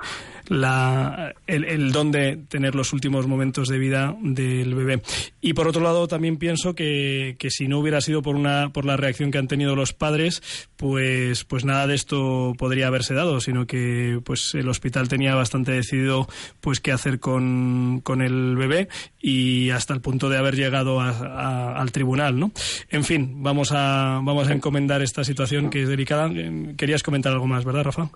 la 0.47 1.33
el, 1.47 1.63
el 1.63 1.91
dónde 1.91 2.38
tener 2.49 2.75
los 2.75 2.91
últimos 2.93 3.27
momentos 3.27 3.69
de 3.69 3.77
vida 3.77 4.15
del 4.21 4.75
bebé 4.75 5.01
Y 5.41 5.54
por 5.54 5.67
otro 5.67 5.82
lado, 5.82 6.08
también 6.08 6.38
pienso 6.38 6.76
que, 6.76 7.36
que 7.39 7.49
si 7.49 7.67
no 7.67 7.80
hubiera 7.80 8.02
sido 8.02 8.21
por, 8.21 8.36
una, 8.36 8.69
por 8.69 8.86
la 8.86 8.97
reacción 8.97 9.32
que 9.32 9.38
han 9.38 9.47
tenido 9.47 9.76
los 9.76 9.93
padres, 9.93 10.41
pues, 10.78 11.43
pues 11.43 11.65
nada 11.65 11.88
de 11.88 11.95
esto 11.95 12.54
podría 12.58 12.88
haberse 12.88 13.13
dado, 13.13 13.39
sino 13.39 13.65
que 13.67 14.19
pues 14.23 14.54
el 14.56 14.69
hospital 14.69 15.08
tenía 15.08 15.36
bastante 15.36 15.71
decidido 15.71 16.28
pues 16.62 16.80
qué 16.80 16.91
hacer 16.91 17.19
con, 17.19 18.02
con 18.02 18.21
el 18.21 18.56
bebé 18.56 18.88
y 19.19 19.69
hasta 19.71 19.93
el 19.93 20.02
punto 20.02 20.30
de 20.30 20.38
haber 20.38 20.56
llegado 20.56 21.02
al 21.02 21.91
tribunal, 21.91 22.39
¿no? 22.39 22.52
En 22.89 23.04
fin, 23.04 23.43
vamos 23.43 23.71
a, 23.71 24.19
vamos 24.23 24.49
a 24.49 24.54
encomendar 24.54 25.02
esta 25.02 25.23
situación 25.23 25.69
que 25.69 25.84
es 25.84 25.89
delicada. 25.89 26.30
Querías 26.78 27.04
comentar 27.04 27.34
algo 27.34 27.47
más, 27.47 27.65
¿verdad, 27.65 27.84
Rafa? 27.84 28.10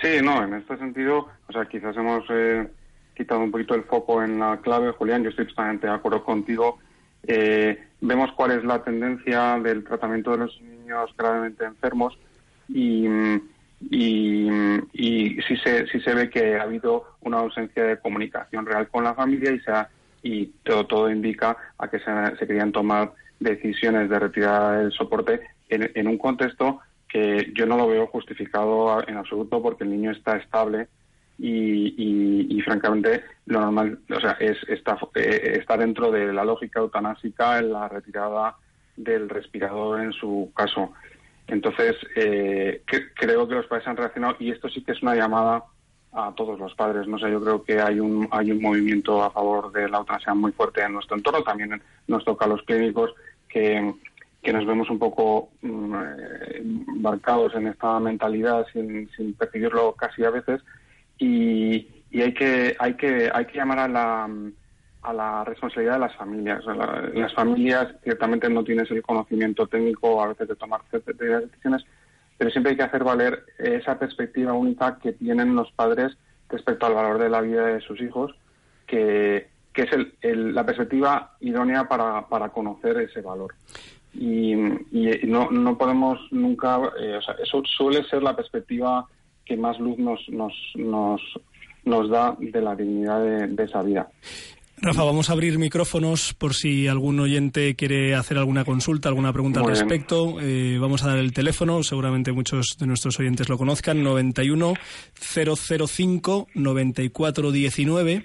Sí, 0.00 0.08
no, 0.22 0.42
en 0.42 0.54
este 0.54 0.76
sentido, 0.78 1.28
o 1.48 1.52
sea, 1.52 1.64
quizás 1.66 1.96
hemos 1.96 2.24
eh, 2.30 2.66
quitado 3.14 3.40
un 3.40 3.50
poquito 3.50 3.74
el 3.74 3.84
foco 3.84 4.22
en 4.22 4.38
la 4.38 4.58
clave, 4.58 4.92
Julián, 4.92 5.22
yo 5.22 5.30
estoy 5.30 5.46
totalmente 5.46 5.86
de 5.86 5.92
acuerdo 5.92 6.24
contigo. 6.24 6.78
Eh, 7.24 7.82
vemos 8.00 8.32
cuál 8.32 8.52
es 8.52 8.64
la 8.64 8.82
tendencia 8.82 9.58
del 9.58 9.84
tratamiento 9.84 10.32
de 10.32 10.38
los 10.38 10.60
niños 10.60 11.10
gravemente 11.16 11.64
enfermos 11.64 12.18
y, 12.68 13.06
y, 13.90 14.48
sí, 15.46 15.56
se, 15.62 15.86
sí 15.86 16.00
se 16.00 16.14
ve 16.14 16.30
que 16.30 16.56
ha 16.56 16.62
habido 16.62 17.04
una 17.20 17.38
ausencia 17.38 17.84
de 17.84 17.98
comunicación 17.98 18.66
real 18.66 18.88
con 18.88 19.04
la 19.04 19.14
familia 19.14 19.52
y 19.52 19.60
se 19.60 19.70
ha 19.70 19.88
y 20.22 20.46
todo, 20.62 20.86
todo 20.86 21.10
indica 21.10 21.56
a 21.78 21.88
que 21.88 21.98
se, 21.98 22.46
querían 22.46 22.72
tomar 22.72 23.12
decisiones 23.40 24.08
de 24.08 24.18
retirada 24.18 24.78
del 24.78 24.92
soporte 24.92 25.40
en, 25.68 26.06
un 26.06 26.18
contexto 26.18 26.80
que 27.08 27.52
yo 27.54 27.66
no 27.66 27.76
lo 27.76 27.88
veo 27.88 28.06
justificado 28.06 29.06
en 29.06 29.16
absoluto 29.16 29.60
porque 29.60 29.84
el 29.84 29.90
niño 29.90 30.12
está 30.12 30.36
estable 30.36 30.88
y, 31.38 32.60
francamente 32.64 33.24
lo 33.46 33.60
normal 33.60 33.98
o 34.08 34.20
sea 34.20 34.32
es 34.38 34.56
está, 34.68 34.96
eh, 35.16 35.58
está 35.60 35.76
dentro 35.76 36.12
de 36.12 36.32
la 36.32 36.44
lógica 36.44 36.78
eutanásica 36.78 37.58
en 37.58 37.72
la 37.72 37.88
retirada 37.88 38.54
del 38.96 39.28
respirador 39.28 40.00
en 40.00 40.12
su 40.12 40.52
caso 40.54 40.92
entonces 41.48 41.96
eh, 42.14 42.82
creo 43.16 43.48
que 43.48 43.54
los 43.54 43.66
padres 43.66 43.88
han 43.88 43.96
reaccionado 43.96 44.36
y 44.38 44.52
esto 44.52 44.68
sí 44.68 44.82
que 44.84 44.92
es 44.92 45.02
una 45.02 45.16
llamada 45.16 45.64
a 46.12 46.32
todos 46.34 46.58
los 46.58 46.74
padres. 46.74 47.08
No 47.08 47.18
sé, 47.18 47.30
yo 47.30 47.40
creo 47.40 47.62
que 47.64 47.80
hay 47.80 47.98
un, 47.98 48.28
hay 48.30 48.52
un 48.52 48.60
movimiento 48.60 49.22
a 49.22 49.30
favor 49.30 49.72
de 49.72 49.88
la 49.88 49.98
eutanasia 49.98 50.34
muy 50.34 50.52
fuerte 50.52 50.82
en 50.82 50.92
nuestro 50.92 51.16
entorno. 51.16 51.42
También 51.42 51.82
nos 52.06 52.24
toca 52.24 52.44
a 52.44 52.48
los 52.48 52.62
clínicos 52.62 53.12
que, 53.48 53.94
que 54.42 54.52
nos 54.52 54.66
vemos 54.66 54.90
un 54.90 54.98
poco 54.98 55.50
mm, 55.62 55.94
eh, 55.94 56.62
embarcados 56.88 57.54
en 57.54 57.68
esta 57.68 57.98
mentalidad 57.98 58.66
sin 58.72 59.34
percibirlo 59.38 59.92
casi 59.92 60.24
a 60.24 60.30
veces. 60.30 60.60
Y, 61.22 61.88
y 62.10 62.20
hay 62.20 62.34
que 62.34 62.74
hay 62.78 62.94
que 62.94 63.30
hay 63.32 63.44
que 63.46 63.56
llamar 63.58 63.78
a 63.78 63.88
la 63.88 64.28
a 65.02 65.12
la 65.12 65.44
responsabilidad 65.44 65.94
de 65.94 66.00
las 66.00 66.16
familias. 66.16 66.64
las 67.14 67.34
familias 67.34 67.94
ciertamente 68.02 68.48
no 68.48 68.62
tienes 68.64 68.90
el 68.90 69.02
conocimiento 69.02 69.66
técnico 69.66 70.22
a 70.22 70.28
veces 70.28 70.48
de 70.48 70.56
tomar 70.56 70.80
decisiones, 70.90 71.84
pero 72.38 72.50
siempre 72.50 72.70
hay 72.70 72.76
que 72.76 72.84
hacer 72.84 73.02
valer 73.02 73.44
esa 73.58 73.98
perspectiva 73.98 74.52
única 74.52 74.98
que 74.98 75.12
tienen 75.12 75.56
los 75.56 75.72
padres 75.72 76.16
respecto 76.48 76.86
al 76.86 76.94
valor 76.94 77.18
de 77.18 77.30
la 77.30 77.40
vida 77.40 77.66
de 77.66 77.80
sus 77.80 78.00
hijos, 78.00 78.32
que, 78.86 79.48
es 79.74 79.88
el, 80.20 80.54
la 80.54 80.64
perspectiva 80.64 81.36
idónea 81.40 81.88
para, 81.88 82.28
para 82.28 82.50
conocer 82.50 82.98
ese 82.98 83.22
valor. 83.22 83.54
Y, 84.14 84.54
no, 84.54 85.50
no 85.50 85.78
podemos 85.78 86.20
nunca, 86.30 86.78
eh, 87.00 87.16
o 87.16 87.22
sea, 87.22 87.34
eso 87.42 87.62
suele 87.64 88.04
ser 88.04 88.22
la 88.22 88.36
perspectiva 88.36 89.08
que 89.44 89.56
más 89.56 89.78
luz 89.78 89.98
nos, 89.98 90.20
nos, 90.28 90.52
nos, 90.74 91.20
nos 91.84 92.10
da 92.10 92.36
de 92.38 92.60
la 92.60 92.74
dignidad 92.74 93.48
de 93.48 93.64
esa 93.64 93.82
vida. 93.82 94.08
Rafa, 94.84 95.04
vamos 95.04 95.30
a 95.30 95.34
abrir 95.34 95.60
micrófonos 95.60 96.34
por 96.34 96.54
si 96.54 96.88
algún 96.88 97.20
oyente 97.20 97.76
quiere 97.76 98.16
hacer 98.16 98.36
alguna 98.36 98.64
consulta, 98.64 99.08
alguna 99.08 99.32
pregunta 99.32 99.60
al 99.60 99.68
respecto. 99.68 100.40
Eh, 100.40 100.76
vamos 100.80 101.04
a 101.04 101.10
dar 101.10 101.18
el 101.18 101.32
teléfono, 101.32 101.84
seguramente 101.84 102.32
muchos 102.32 102.76
de 102.80 102.88
nuestros 102.88 103.20
oyentes 103.20 103.48
lo 103.48 103.56
conozcan, 103.56 104.02
91 104.02 104.74
005 105.14 106.48
9419. 106.54 108.24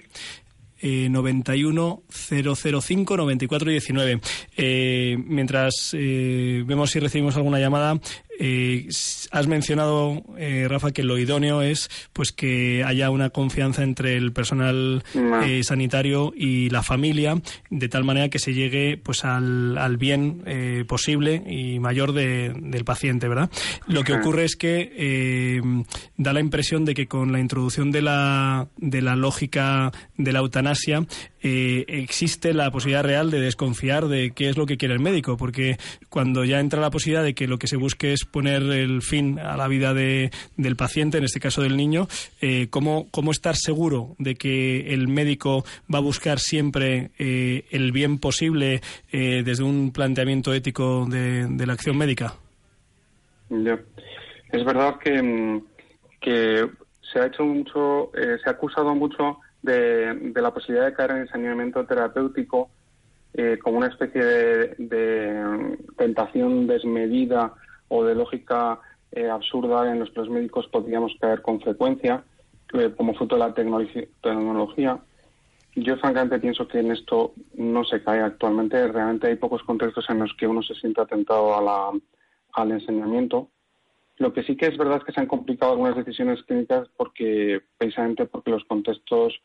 Eh, 0.80 1.08
91 1.10 2.02
005 2.08 3.16
9419. 3.16 4.20
Eh, 4.56 5.16
mientras 5.26 5.94
eh, 5.96 6.64
vemos 6.66 6.90
si 6.90 6.98
recibimos 6.98 7.36
alguna 7.36 7.60
llamada, 7.60 8.00
eh, 8.38 8.88
has 9.30 9.46
mencionado, 9.46 10.22
eh, 10.38 10.66
Rafa, 10.68 10.92
que 10.92 11.02
lo 11.02 11.18
idóneo 11.18 11.62
es 11.62 11.90
pues 12.12 12.32
que 12.32 12.84
haya 12.84 13.10
una 13.10 13.30
confianza 13.30 13.82
entre 13.82 14.16
el 14.16 14.32
personal 14.32 15.02
eh, 15.44 15.62
sanitario 15.64 16.32
y 16.36 16.70
la 16.70 16.82
familia, 16.82 17.40
de 17.70 17.88
tal 17.88 18.04
manera 18.04 18.28
que 18.28 18.38
se 18.38 18.54
llegue 18.54 18.96
pues 18.96 19.24
al, 19.24 19.76
al 19.76 19.96
bien 19.96 20.42
eh, 20.46 20.84
posible 20.86 21.42
y 21.46 21.80
mayor 21.80 22.12
de, 22.12 22.54
del 22.56 22.84
paciente, 22.84 23.28
¿verdad? 23.28 23.50
Lo 23.86 24.04
que 24.04 24.12
ocurre 24.12 24.44
es 24.44 24.56
que 24.56 25.60
da 26.16 26.32
la 26.32 26.40
impresión 26.40 26.84
de 26.84 26.94
que 26.94 27.06
con 27.06 27.32
la 27.32 27.40
introducción 27.40 27.90
de 27.90 28.02
la, 28.02 28.68
de 28.76 29.02
la 29.02 29.16
lógica 29.16 29.92
de 30.16 30.32
la 30.32 30.38
eutanasia 30.40 31.06
existe 31.40 32.52
la 32.52 32.70
posibilidad 32.70 33.04
real 33.04 33.30
de 33.30 33.40
desconfiar 33.40 34.08
de 34.08 34.32
qué 34.32 34.48
es 34.48 34.56
lo 34.56 34.66
que 34.66 34.76
quiere 34.76 34.94
el 34.94 35.00
médico, 35.00 35.36
porque 35.36 35.78
cuando 36.08 36.44
ya 36.44 36.60
entra 36.60 36.80
la 36.80 36.90
posibilidad 36.90 37.24
de 37.24 37.34
que 37.34 37.46
lo 37.46 37.58
que 37.58 37.66
se 37.66 37.76
busque 37.76 38.12
es 38.12 38.27
poner 38.30 38.62
el 38.62 39.02
fin 39.02 39.38
a 39.38 39.56
la 39.56 39.68
vida 39.68 39.94
de, 39.94 40.30
del 40.56 40.76
paciente, 40.76 41.18
en 41.18 41.24
este 41.24 41.40
caso 41.40 41.62
del 41.62 41.76
niño, 41.76 42.08
eh, 42.40 42.68
¿cómo, 42.70 43.08
¿cómo, 43.10 43.30
estar 43.30 43.56
seguro 43.56 44.14
de 44.18 44.34
que 44.34 44.94
el 44.94 45.08
médico 45.08 45.64
va 45.92 45.98
a 45.98 46.02
buscar 46.02 46.38
siempre 46.38 47.10
eh, 47.18 47.64
el 47.70 47.92
bien 47.92 48.18
posible 48.18 48.80
eh, 49.12 49.42
desde 49.44 49.64
un 49.64 49.92
planteamiento 49.92 50.52
ético 50.52 51.06
de, 51.06 51.66
la 51.66 51.72
acción 51.72 51.96
médica? 51.96 52.34
Es 53.50 54.64
verdad 54.64 54.98
que, 54.98 55.22
mm, 55.22 55.62
que 56.20 56.68
se 57.12 57.20
ha 57.20 57.26
hecho 57.26 57.44
mucho, 57.44 58.10
se 58.14 58.48
ha 58.48 58.52
acusado 58.52 58.94
mucho 58.94 59.38
de, 59.62 60.14
de, 60.14 60.42
la 60.42 60.52
posibilidad 60.52 60.86
de 60.86 60.94
caer 60.94 61.10
en 61.12 61.16
el 61.18 61.28
saneamiento 61.28 61.84
terapéutico 61.84 62.70
como 63.62 63.78
una 63.78 63.86
especie 63.86 64.24
de, 64.24 64.74
de, 64.78 65.44
mm, 65.44 65.96
tentación 65.96 66.66
desmedida 66.66 67.54
o 67.88 68.04
de 68.04 68.14
lógica 68.14 68.80
eh, 69.12 69.28
absurda 69.28 69.90
en 69.90 70.00
los 70.00 70.14
los 70.16 70.28
médicos 70.28 70.66
podríamos 70.68 71.14
caer 71.20 71.42
con 71.42 71.60
frecuencia 71.60 72.24
eh, 72.74 72.92
como 72.96 73.14
fruto 73.14 73.36
de 73.36 73.40
la 73.40 73.54
tecnología. 73.54 74.98
Yo 75.74 75.96
francamente 75.96 76.38
pienso 76.40 76.66
que 76.66 76.80
en 76.80 76.92
esto 76.92 77.32
no 77.54 77.84
se 77.84 78.02
cae 78.02 78.20
actualmente. 78.20 78.88
Realmente 78.88 79.28
hay 79.28 79.36
pocos 79.36 79.62
contextos 79.62 80.08
en 80.10 80.18
los 80.18 80.34
que 80.34 80.46
uno 80.46 80.62
se 80.62 80.74
siente 80.74 81.00
atentado 81.00 81.56
a 81.56 81.62
la, 81.62 81.98
al 82.52 82.72
enseñamiento. 82.72 83.48
Lo 84.16 84.32
que 84.32 84.42
sí 84.42 84.56
que 84.56 84.66
es 84.66 84.76
verdad 84.76 84.98
es 84.98 85.04
que 85.04 85.12
se 85.12 85.20
han 85.20 85.26
complicado 85.26 85.72
algunas 85.72 85.96
decisiones 85.96 86.42
clínicas 86.42 86.88
porque 86.96 87.62
precisamente 87.78 88.26
porque 88.26 88.50
los 88.50 88.64
contextos, 88.64 89.40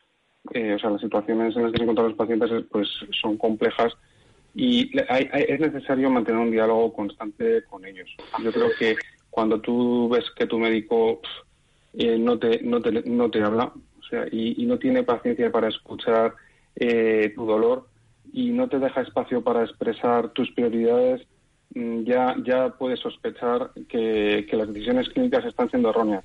eh, 0.52 0.74
o 0.74 0.78
sea, 0.78 0.90
las 0.90 1.00
situaciones 1.00 1.56
en 1.56 1.62
las 1.62 1.72
que 1.72 1.78
se 1.78 1.84
encuentran 1.84 2.08
los 2.08 2.16
pacientes 2.16 2.50
pues 2.70 2.88
son 3.22 3.38
complejas 3.38 3.92
y 4.54 4.90
es 4.98 5.60
necesario 5.60 6.10
mantener 6.10 6.40
un 6.40 6.50
diálogo 6.50 6.92
constante 6.92 7.64
con 7.64 7.84
ellos. 7.84 8.08
Yo 8.42 8.52
creo 8.52 8.68
que 8.78 8.96
cuando 9.30 9.60
tú 9.60 10.08
ves 10.08 10.24
que 10.36 10.46
tu 10.46 10.58
médico 10.58 11.20
eh, 11.94 12.16
no, 12.18 12.38
te, 12.38 12.62
no, 12.62 12.80
te, 12.80 13.02
no 13.02 13.30
te 13.30 13.42
habla 13.42 13.72
o 13.98 14.02
sea, 14.08 14.26
y, 14.30 14.64
no 14.66 14.78
tiene 14.78 15.02
paciencia 15.02 15.50
para 15.50 15.68
escuchar 15.68 16.34
eh, 16.76 17.32
tu 17.34 17.44
dolor 17.46 17.88
y 18.32 18.50
no 18.50 18.68
te 18.68 18.78
deja 18.78 19.00
espacio 19.00 19.42
para 19.42 19.64
expresar 19.64 20.30
tus 20.30 20.50
prioridades, 20.52 21.26
mm, 21.74 22.02
ya, 22.02 22.36
ya 22.44 22.70
puedes 22.70 23.00
sospechar 23.00 23.70
que, 23.88 24.46
que 24.48 24.56
las 24.56 24.68
decisiones 24.68 25.08
clínicas 25.08 25.44
están 25.44 25.70
siendo 25.70 25.90
erróneas, 25.90 26.24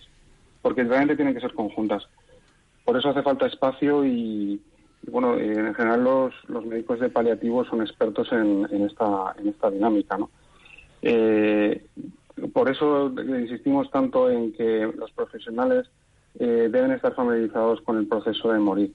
porque 0.61 0.83
realmente 0.83 1.15
tienen 1.15 1.33
que 1.33 1.41
ser 1.41 1.53
conjuntas. 1.53 2.07
Por 2.83 2.97
eso 2.97 3.09
hace 3.09 3.21
falta 3.21 3.45
espacio 3.45 4.05
y, 4.05 4.61
bueno, 5.07 5.35
eh, 5.35 5.53
en 5.53 5.73
general 5.73 6.03
los, 6.03 6.33
los 6.47 6.65
médicos 6.65 6.99
de 6.99 7.09
paliativo 7.09 7.63
son 7.65 7.81
expertos 7.81 8.31
en, 8.31 8.67
en, 8.71 8.83
esta, 8.83 9.35
en 9.37 9.49
esta 9.49 9.69
dinámica, 9.69 10.17
¿no? 10.17 10.29
Eh, 11.01 11.85
por 12.53 12.69
eso 12.69 13.13
insistimos 13.17 13.89
tanto 13.91 14.29
en 14.29 14.53
que 14.53 14.91
los 14.95 15.11
profesionales 15.11 15.89
eh, 16.39 16.69
deben 16.71 16.91
estar 16.91 17.13
familiarizados 17.13 17.81
con 17.81 17.97
el 17.97 18.07
proceso 18.07 18.51
de 18.51 18.59
morir. 18.59 18.93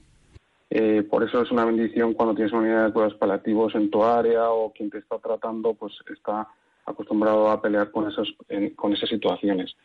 por 1.09 1.23
eso 1.23 1.41
es 1.41 1.51
una 1.51 1.65
bendición 1.65 2.13
cuando 2.13 2.35
tienes 2.35 2.51
una 2.53 2.63
unidad 2.63 2.85
de 2.87 2.93
cuidados 2.93 3.15
paliativos 3.15 3.75
en 3.75 3.89
tu 3.89 4.03
área 4.03 4.49
o 4.49 4.73
quien 4.73 4.89
te 4.89 4.97
está 4.97 5.19
tratando 5.19 5.73
pues 5.73 5.93
está 6.11 6.47
acostumbrado 6.85 7.49
a 7.49 7.61
pelear 7.61 7.91
con, 7.91 8.07
esos, 8.09 8.35
con 8.75 8.93
esas 8.93 9.09
situaciones. 9.09 9.75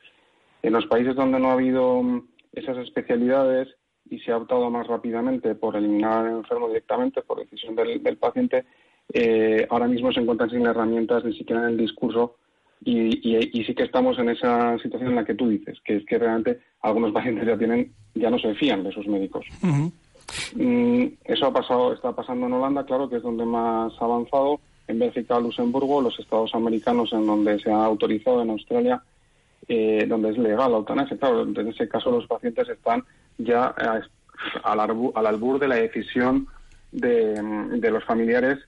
En 0.63 0.73
los 0.73 0.87
países 0.87 1.15
donde 1.15 1.39
no 1.39 1.51
ha 1.51 1.55
habido 1.55 2.03
mm, 2.03 2.23
esas 2.53 2.77
especialidades, 2.79 3.69
y 4.09 4.19
se 4.21 4.33
ha 4.33 4.37
optado 4.37 4.71
más 4.71 4.87
rápidamente 4.87 5.55
por 5.55 5.77
eliminar 5.77 6.27
al 6.27 6.39
enfermo 6.39 6.69
directamente 6.69 7.23
por 7.23 7.39
decisión 7.39 7.77
del, 7.77 8.17
paciente, 8.17 8.65
eh, 9.13 9.67
ahora 9.71 9.87
mismo 9.87 10.13
se 10.13 10.21
encuentran 10.21 10.51
sin 10.51 10.67
herramientas 10.67 11.25
ni 11.25 11.37
siquiera 11.37 11.63
en 11.63 11.71
el 11.71 11.77
discurso 11.77 12.37
y, 12.83 13.65
sí 13.67 13.75
que 13.75 13.83
estamos 13.83 14.19
en 14.19 14.31
esa 14.31 14.79
situación 14.79 15.11
en 15.11 15.17
la 15.17 15.25
que 15.25 15.35
tú 15.35 15.49
dices, 15.49 15.79
que 15.85 15.97
es 15.97 16.07
que 16.07 16.19
realmente 16.19 16.61
algunos 16.81 17.13
pacientes 17.15 17.47
ya 17.47 17.59
tienen, 17.59 17.93
ya 18.15 18.31
no 18.31 18.39
se 18.39 18.55
fían 18.55 18.83
de 18.83 18.93
sus 18.93 19.07
médicos. 19.07 19.47
Mm, 20.55 21.07
eso 21.25 21.47
ha 21.47 21.53
pasado, 21.53 21.93
está 21.93 22.13
pasando 22.13 22.47
en 22.47 22.53
Holanda, 22.53 22.85
claro, 22.85 23.09
que 23.09 23.17
es 23.17 23.23
donde 23.23 23.45
más 23.45 23.93
ha 24.01 24.05
avanzado. 24.05 24.61
En 24.87 24.99
Bélgica, 24.99 25.39
Luxemburgo, 25.39 26.01
los 26.01 26.19
estados 26.19 26.53
americanos 26.53 27.13
en 27.13 27.25
donde 27.25 27.61
se 27.61 27.71
ha 27.71 27.85
autorizado, 27.85 28.43
en 28.43 28.51
Australia, 28.51 29.01
eh, 29.69 30.05
donde 30.09 30.31
es 30.31 30.39
legal 30.39 30.73
la 30.73 30.79
eutanasia. 30.79 31.17
Claro, 31.17 31.43
en 31.43 31.69
ese 31.69 31.89
caso 31.89 32.11
los 32.11 32.27
pacientes 32.27 32.69
están 32.69 33.05
ya 33.43 33.75
al, 34.63 34.79
arbu- 34.79 35.13
al 35.15 35.27
albur 35.27 35.59
de 35.59 35.69
la 35.69 35.77
decisión 35.77 36.47
de, 36.93 37.41
de 37.79 37.91
los 37.91 38.05
familiares 38.05 38.59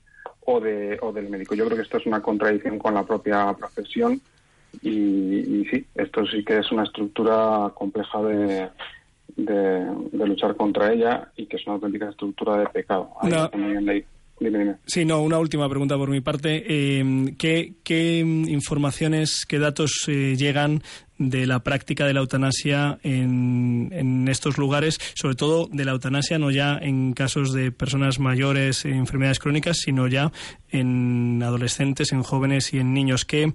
o, 0.44 0.60
de, 0.60 0.98
o 1.00 1.12
del 1.12 1.28
médico. 1.28 1.54
Yo 1.54 1.64
creo 1.66 1.76
que 1.76 1.82
esto 1.84 1.98
es 1.98 2.06
una 2.06 2.20
contradicción 2.20 2.78
con 2.78 2.94
la 2.94 3.04
propia 3.04 3.52
profesión 3.54 4.20
y, 4.82 4.90
y 4.90 5.64
sí, 5.70 5.86
esto 5.94 6.26
sí 6.26 6.44
que 6.44 6.58
es 6.58 6.72
una 6.72 6.84
estructura 6.84 7.70
compleja 7.74 8.22
de, 8.22 8.68
de, 9.36 9.86
de 10.12 10.26
luchar 10.26 10.56
contra 10.56 10.92
ella 10.92 11.30
y 11.36 11.46
que 11.46 11.56
es 11.56 11.66
una 11.66 11.74
auténtica 11.76 12.08
estructura 12.10 12.56
de 12.58 12.66
pecado. 12.66 13.10
Ahí 13.20 13.30
Una- 13.54 13.92
Sí, 14.86 15.04
no, 15.04 15.22
una 15.22 15.38
última 15.38 15.68
pregunta 15.68 15.96
por 15.96 16.10
mi 16.10 16.20
parte. 16.20 16.64
Eh, 16.66 17.34
¿qué, 17.38 17.74
qué, 17.84 18.18
informaciones, 18.18 19.44
qué 19.46 19.58
datos 19.58 19.92
eh, 20.08 20.36
llegan 20.36 20.82
de 21.18 21.46
la 21.46 21.62
práctica 21.62 22.06
de 22.06 22.14
la 22.14 22.20
eutanasia 22.20 22.98
en, 23.02 23.90
en 23.92 24.28
estos 24.28 24.58
lugares? 24.58 24.98
Sobre 25.14 25.36
todo 25.36 25.68
de 25.72 25.84
la 25.84 25.92
eutanasia, 25.92 26.38
no 26.38 26.50
ya 26.50 26.78
en 26.78 27.12
casos 27.12 27.52
de 27.52 27.72
personas 27.72 28.18
mayores, 28.18 28.84
en 28.84 28.94
enfermedades 28.94 29.38
crónicas, 29.38 29.78
sino 29.78 30.08
ya 30.08 30.32
en 30.70 31.42
adolescentes, 31.42 32.12
en 32.12 32.22
jóvenes 32.22 32.72
y 32.74 32.78
en 32.78 32.92
niños. 32.94 33.24
¿Qué, 33.24 33.52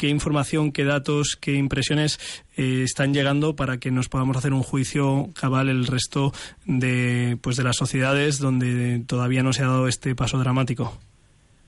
qué 0.00 0.08
información, 0.08 0.72
qué 0.72 0.84
datos, 0.84 1.36
qué 1.38 1.52
impresiones 1.52 2.18
eh, 2.56 2.84
están 2.84 3.12
llegando 3.12 3.54
para 3.54 3.76
que 3.76 3.90
nos 3.90 4.08
podamos 4.08 4.34
hacer 4.34 4.54
un 4.54 4.62
juicio 4.62 5.28
cabal 5.38 5.68
el 5.68 5.86
resto 5.86 6.32
de, 6.64 7.36
pues, 7.42 7.58
de 7.58 7.64
las 7.64 7.76
sociedades 7.76 8.38
donde 8.38 9.02
todavía 9.06 9.42
no 9.42 9.52
se 9.52 9.62
ha 9.62 9.66
dado 9.66 9.88
este 9.88 10.14
paso 10.14 10.38
dramático. 10.38 10.96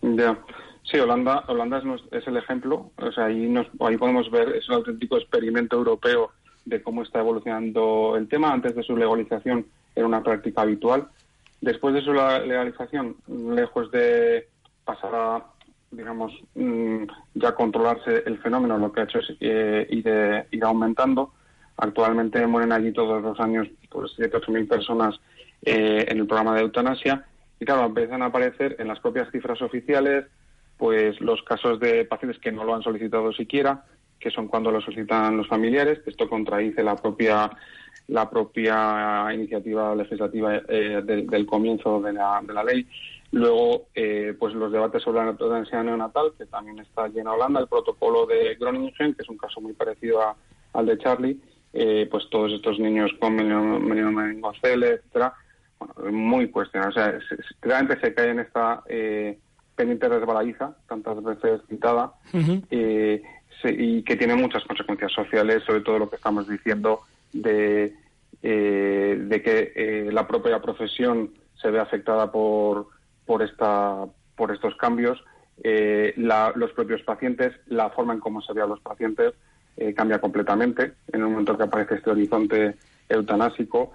Ya. 0.01 0.39
Sí, 0.83 0.99
Holanda, 0.99 1.45
Holanda 1.47 1.77
es, 1.77 1.85
es 2.11 2.27
el 2.27 2.39
ejemplo. 2.39 2.91
O 2.97 3.13
sea, 3.13 3.27
ahí, 3.27 3.51
nos, 3.51 3.67
ahí 3.81 3.99
podemos 3.99 4.31
ver, 4.31 4.49
es 4.57 4.67
un 4.71 4.77
auténtico 4.77 5.19
experimento 5.19 5.77
europeo 5.77 6.31
de 6.65 6.83
cómo 6.83 7.03
está 7.03 7.19
evolucionando 7.19 8.17
el 8.17 8.29
tema. 8.29 8.51
Antes 8.51 8.75
de 8.75 8.83
su 8.83 8.97
legalización 8.97 9.67
era 9.95 10.07
una 10.07 10.23
práctica 10.23 10.63
habitual. 10.63 11.07
Después 11.61 11.93
de 11.93 12.01
su 12.01 12.15
legalización, 12.15 13.15
lejos 13.29 13.91
de 13.91 14.49
pasar 14.87 15.15
a, 15.15 15.45
digamos, 15.93 16.33
mm, 16.55 17.05
ya 17.35 17.55
controlarse 17.55 18.23
el 18.27 18.39
fenómeno, 18.39 18.79
lo 18.79 18.91
que 18.93 19.03
ha 19.03 19.05
hecho 19.05 19.19
es 19.19 19.37
eh, 19.41 19.87
ir, 19.91 20.05
eh, 20.07 20.47
aumentando. 20.63 21.33
Actualmente 21.77 22.45
mueren 22.47 22.73
allí 22.73 22.93
todos 22.93 23.23
los 23.23 23.39
años 23.41 23.69
pues, 23.91 24.13
7 24.17 24.37
8 24.37 24.51
mil 24.51 24.67
personas 24.67 25.21
eh, 25.63 26.07
en 26.09 26.19
el 26.19 26.27
programa 26.27 26.55
de 26.55 26.63
eutanasia. 26.63 27.27
Y 27.61 27.65
claro, 27.65 27.87
empiezan 27.87 28.23
a 28.23 28.27
aparecer 28.27 28.77
en 28.79 28.89
las 28.89 29.01
propias 29.01 29.31
cifras 29.31 29.61
oficiales 29.63 30.27
pues 30.79 31.21
los 31.21 31.43
casos 31.43 31.79
de 31.79 32.05
pacientes 32.05 32.41
que 32.41 32.51
no 32.51 32.65
lo 32.65 32.75
han 32.75 32.83
solicitado 32.83 33.33
siquiera, 33.33 33.85
que 34.19 34.31
son 34.31 34.49
cuando 34.49 34.73
lo 34.73 34.81
solicitan 34.81 35.37
los 35.37 35.47
familiares. 35.47 36.01
Esto 36.07 36.29
contradice 36.29 36.83
la 36.83 36.97
propia 36.97 37.51
la 38.09 38.29
propia 38.29 39.29
iniciativa 39.33 39.95
legislativa 39.95 40.57
eh, 40.69 41.03
del, 41.05 41.27
del 41.27 41.47
comienzo 41.47 42.01
de 42.01 42.13
la, 42.13 42.41
de 42.45 42.53
la 42.53 42.65
ley. 42.65 42.87
Luego, 43.33 43.89
eh, 43.95 44.35
pues 44.39 44.55
los 44.55 44.71
debates 44.71 45.03
sobre 45.03 45.21
la 45.25 45.31
eutanasia 45.31 45.83
neonatal, 45.83 46.33
que 46.39 46.45
también 46.47 46.79
está 46.81 47.09
llena 47.09 47.33
Holanda, 47.33 47.61
el 47.61 47.67
protocolo 47.67 48.27
de 48.27 48.55
Groningen, 48.61 48.93
que 49.15 49.23
es 49.23 49.29
un 49.29 49.39
caso 49.39 49.61
muy 49.61 49.73
parecido 49.73 50.21
a- 50.23 50.37
al 50.75 50.87
de 50.87 50.99
Charlie, 50.99 51.41
eh, 51.73 52.07
pues 52.11 52.29
todos 52.31 52.53
estos 52.53 52.79
niños 52.79 53.11
con 53.19 53.35
meningocele, 53.37 54.89
etcétera, 54.91 55.33
bueno, 55.79 56.13
muy 56.13 56.49
cuestionado. 56.51 56.91
O 56.91 56.95
sea, 56.95 57.19
se- 57.27 57.37
realmente 57.63 57.99
se 58.01 58.13
cae 58.15 58.31
en 58.31 58.41
esta 58.41 58.83
eh, 58.89 59.39
pendiente 59.75 60.09
resbaladiza, 60.09 60.77
tantas 60.87 61.23
veces 61.25 61.63
citada, 61.69 62.13
eh, 62.71 63.23
se- 63.63 63.73
y 63.73 64.03
que 64.03 64.17
tiene 64.17 64.35
muchas 64.37 64.63
consecuencias 64.65 65.11
sociales, 65.13 65.63
sobre 65.65 65.81
todo 65.81 65.99
lo 65.99 66.11
que 66.11 66.17
estamos 66.17 66.47
diciendo 66.47 67.01
de, 67.33 67.95
eh, 68.43 69.17
de 69.19 69.43
que 69.43 69.73
eh, 69.75 70.11
la 70.13 70.27
propia 70.27 70.61
profesión 70.61 71.31
se 71.55 71.71
ve 71.71 71.81
afectada 71.81 72.31
por, 72.31 72.89
por, 73.27 73.43
esta, 73.43 74.05
por 74.37 74.53
estos 74.53 74.75
cambios, 74.77 75.23
eh, 75.63 76.13
la- 76.17 76.53
los 76.57 76.73
propios 76.73 77.03
pacientes, 77.03 77.53
la 77.67 77.91
forma 77.91 78.15
en 78.15 78.21
cómo 78.21 78.41
se 78.43 78.53
ve 78.53 78.63
a 78.63 78.67
los 78.67 78.81
pacientes 78.81 79.35
eh, 79.77 79.95
cambia 79.95 80.21
completamente 80.21 80.93
en 81.13 81.21
el 81.21 81.29
momento 81.29 81.57
que 81.57 81.63
aparece 81.65 81.95
este 81.97 82.11
horizonte 82.11 82.75
eutanásico. 83.09 83.93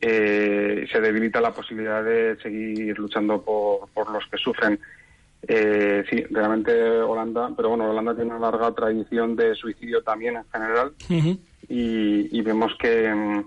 eh, 0.00 0.86
se 0.90 1.00
debilita 1.00 1.40
la 1.40 1.52
posibilidad 1.52 2.02
de 2.02 2.36
seguir 2.42 2.98
luchando 2.98 3.42
por, 3.42 3.88
por 3.90 4.10
los 4.10 4.24
que 4.26 4.38
sufren. 4.38 4.80
Eh, 5.46 6.02
sí, 6.08 6.24
realmente 6.30 6.72
Holanda, 7.00 7.50
pero 7.56 7.70
bueno, 7.70 7.90
Holanda 7.90 8.14
tiene 8.14 8.30
una 8.34 8.50
larga 8.50 8.72
tradición 8.72 9.36
de 9.36 9.54
suicidio 9.54 10.02
también 10.02 10.36
en 10.36 10.44
general 10.50 10.92
y, 11.68 12.36
y 12.36 12.40
vemos 12.42 12.72
que 12.78 13.12
mm, 13.12 13.44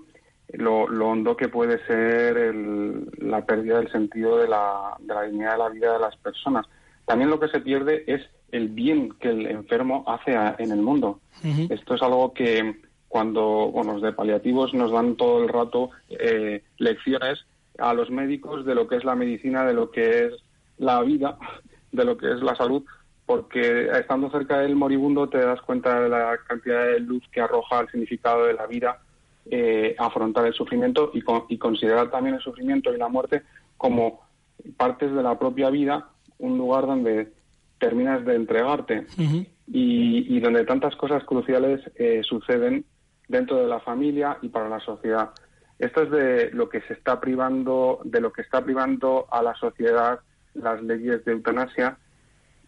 lo, 0.53 0.87
lo 0.87 1.09
hondo 1.09 1.35
que 1.35 1.47
puede 1.49 1.83
ser 1.85 2.37
el- 2.37 3.09
la 3.17 3.45
pérdida 3.45 3.79
del 3.79 3.91
sentido 3.91 4.37
de 4.37 4.47
la, 4.47 4.95
de 4.99 5.13
la 5.13 5.23
dignidad 5.23 5.53
de 5.53 5.57
la 5.57 5.69
vida 5.69 5.93
de 5.93 5.99
las 5.99 6.15
personas. 6.17 6.65
También 7.05 7.29
lo 7.29 7.39
que 7.39 7.47
se 7.49 7.59
pierde 7.61 8.03
es 8.07 8.21
el 8.51 8.69
bien 8.69 9.13
que 9.19 9.29
el 9.29 9.47
enfermo 9.47 10.03
hace 10.07 10.35
a- 10.35 10.55
en 10.59 10.71
el 10.71 10.81
mundo. 10.81 11.19
Esto 11.69 11.95
es 11.95 12.01
algo 12.01 12.33
que 12.33 12.75
cuando 13.07 13.69
bueno, 13.71 13.93
los 13.93 14.01
de 14.01 14.13
paliativos 14.13 14.73
nos 14.73 14.91
dan 14.91 15.15
todo 15.15 15.41
el 15.43 15.49
rato 15.49 15.89
eh, 16.09 16.63
lecciones 16.77 17.45
a 17.77 17.93
los 17.93 18.09
médicos 18.09 18.65
de 18.65 18.75
lo 18.75 18.87
que 18.87 18.95
es 18.97 19.03
la 19.03 19.15
medicina, 19.15 19.65
de 19.65 19.73
lo 19.73 19.91
que 19.91 20.25
es 20.27 20.33
la 20.77 21.01
vida, 21.01 21.37
de 21.91 22.05
lo 22.05 22.17
que 22.17 22.31
es 22.31 22.41
la 22.41 22.55
salud, 22.55 22.83
porque 23.25 23.87
estando 23.87 24.29
cerca 24.29 24.59
del 24.59 24.75
moribundo 24.75 25.27
te 25.29 25.39
das 25.39 25.61
cuenta 25.61 25.99
de 26.01 26.09
la 26.09 26.37
cantidad 26.47 26.85
de 26.85 26.99
luz 26.99 27.23
que 27.31 27.41
arroja 27.41 27.79
el 27.81 27.89
significado 27.89 28.45
de 28.45 28.53
la 28.53 28.65
vida, 28.67 28.99
eh, 29.51 29.95
afrontar 29.97 30.45
el 30.45 30.53
sufrimiento 30.53 31.11
y, 31.13 31.21
con- 31.21 31.45
y 31.49 31.57
considerar 31.57 32.09
también 32.09 32.35
el 32.35 32.41
sufrimiento 32.41 32.93
y 32.93 32.97
la 32.97 33.07
muerte 33.09 33.43
como 33.77 34.21
partes 34.77 35.13
de 35.13 35.21
la 35.23 35.37
propia 35.37 35.69
vida, 35.69 36.09
un 36.39 36.57
lugar 36.57 36.85
donde 36.87 37.31
terminas 37.79 38.25
de 38.25 38.35
entregarte 38.35 39.05
y, 39.71 40.35
y 40.35 40.39
donde 40.39 40.63
tantas 40.65 40.95
cosas 40.95 41.23
cruciales 41.25 41.81
eh, 41.95 42.21
suceden 42.23 42.85
dentro 43.27 43.57
de 43.57 43.67
la 43.67 43.79
familia 43.79 44.37
y 44.41 44.49
para 44.49 44.69
la 44.69 44.79
sociedad. 44.79 45.31
Esto 45.77 46.03
es 46.03 46.11
de 46.11 46.51
lo 46.51 46.69
que 46.69 46.81
se 46.81 46.93
está 46.93 47.19
privando, 47.19 47.99
de 48.05 48.21
lo 48.21 48.31
que 48.31 48.41
está 48.41 48.63
privando 48.63 49.27
a 49.29 49.41
la 49.43 49.53
sociedad 49.55 50.19
las 50.53 50.81
leyes 50.81 51.25
de 51.25 51.33
eutanasia 51.33 51.97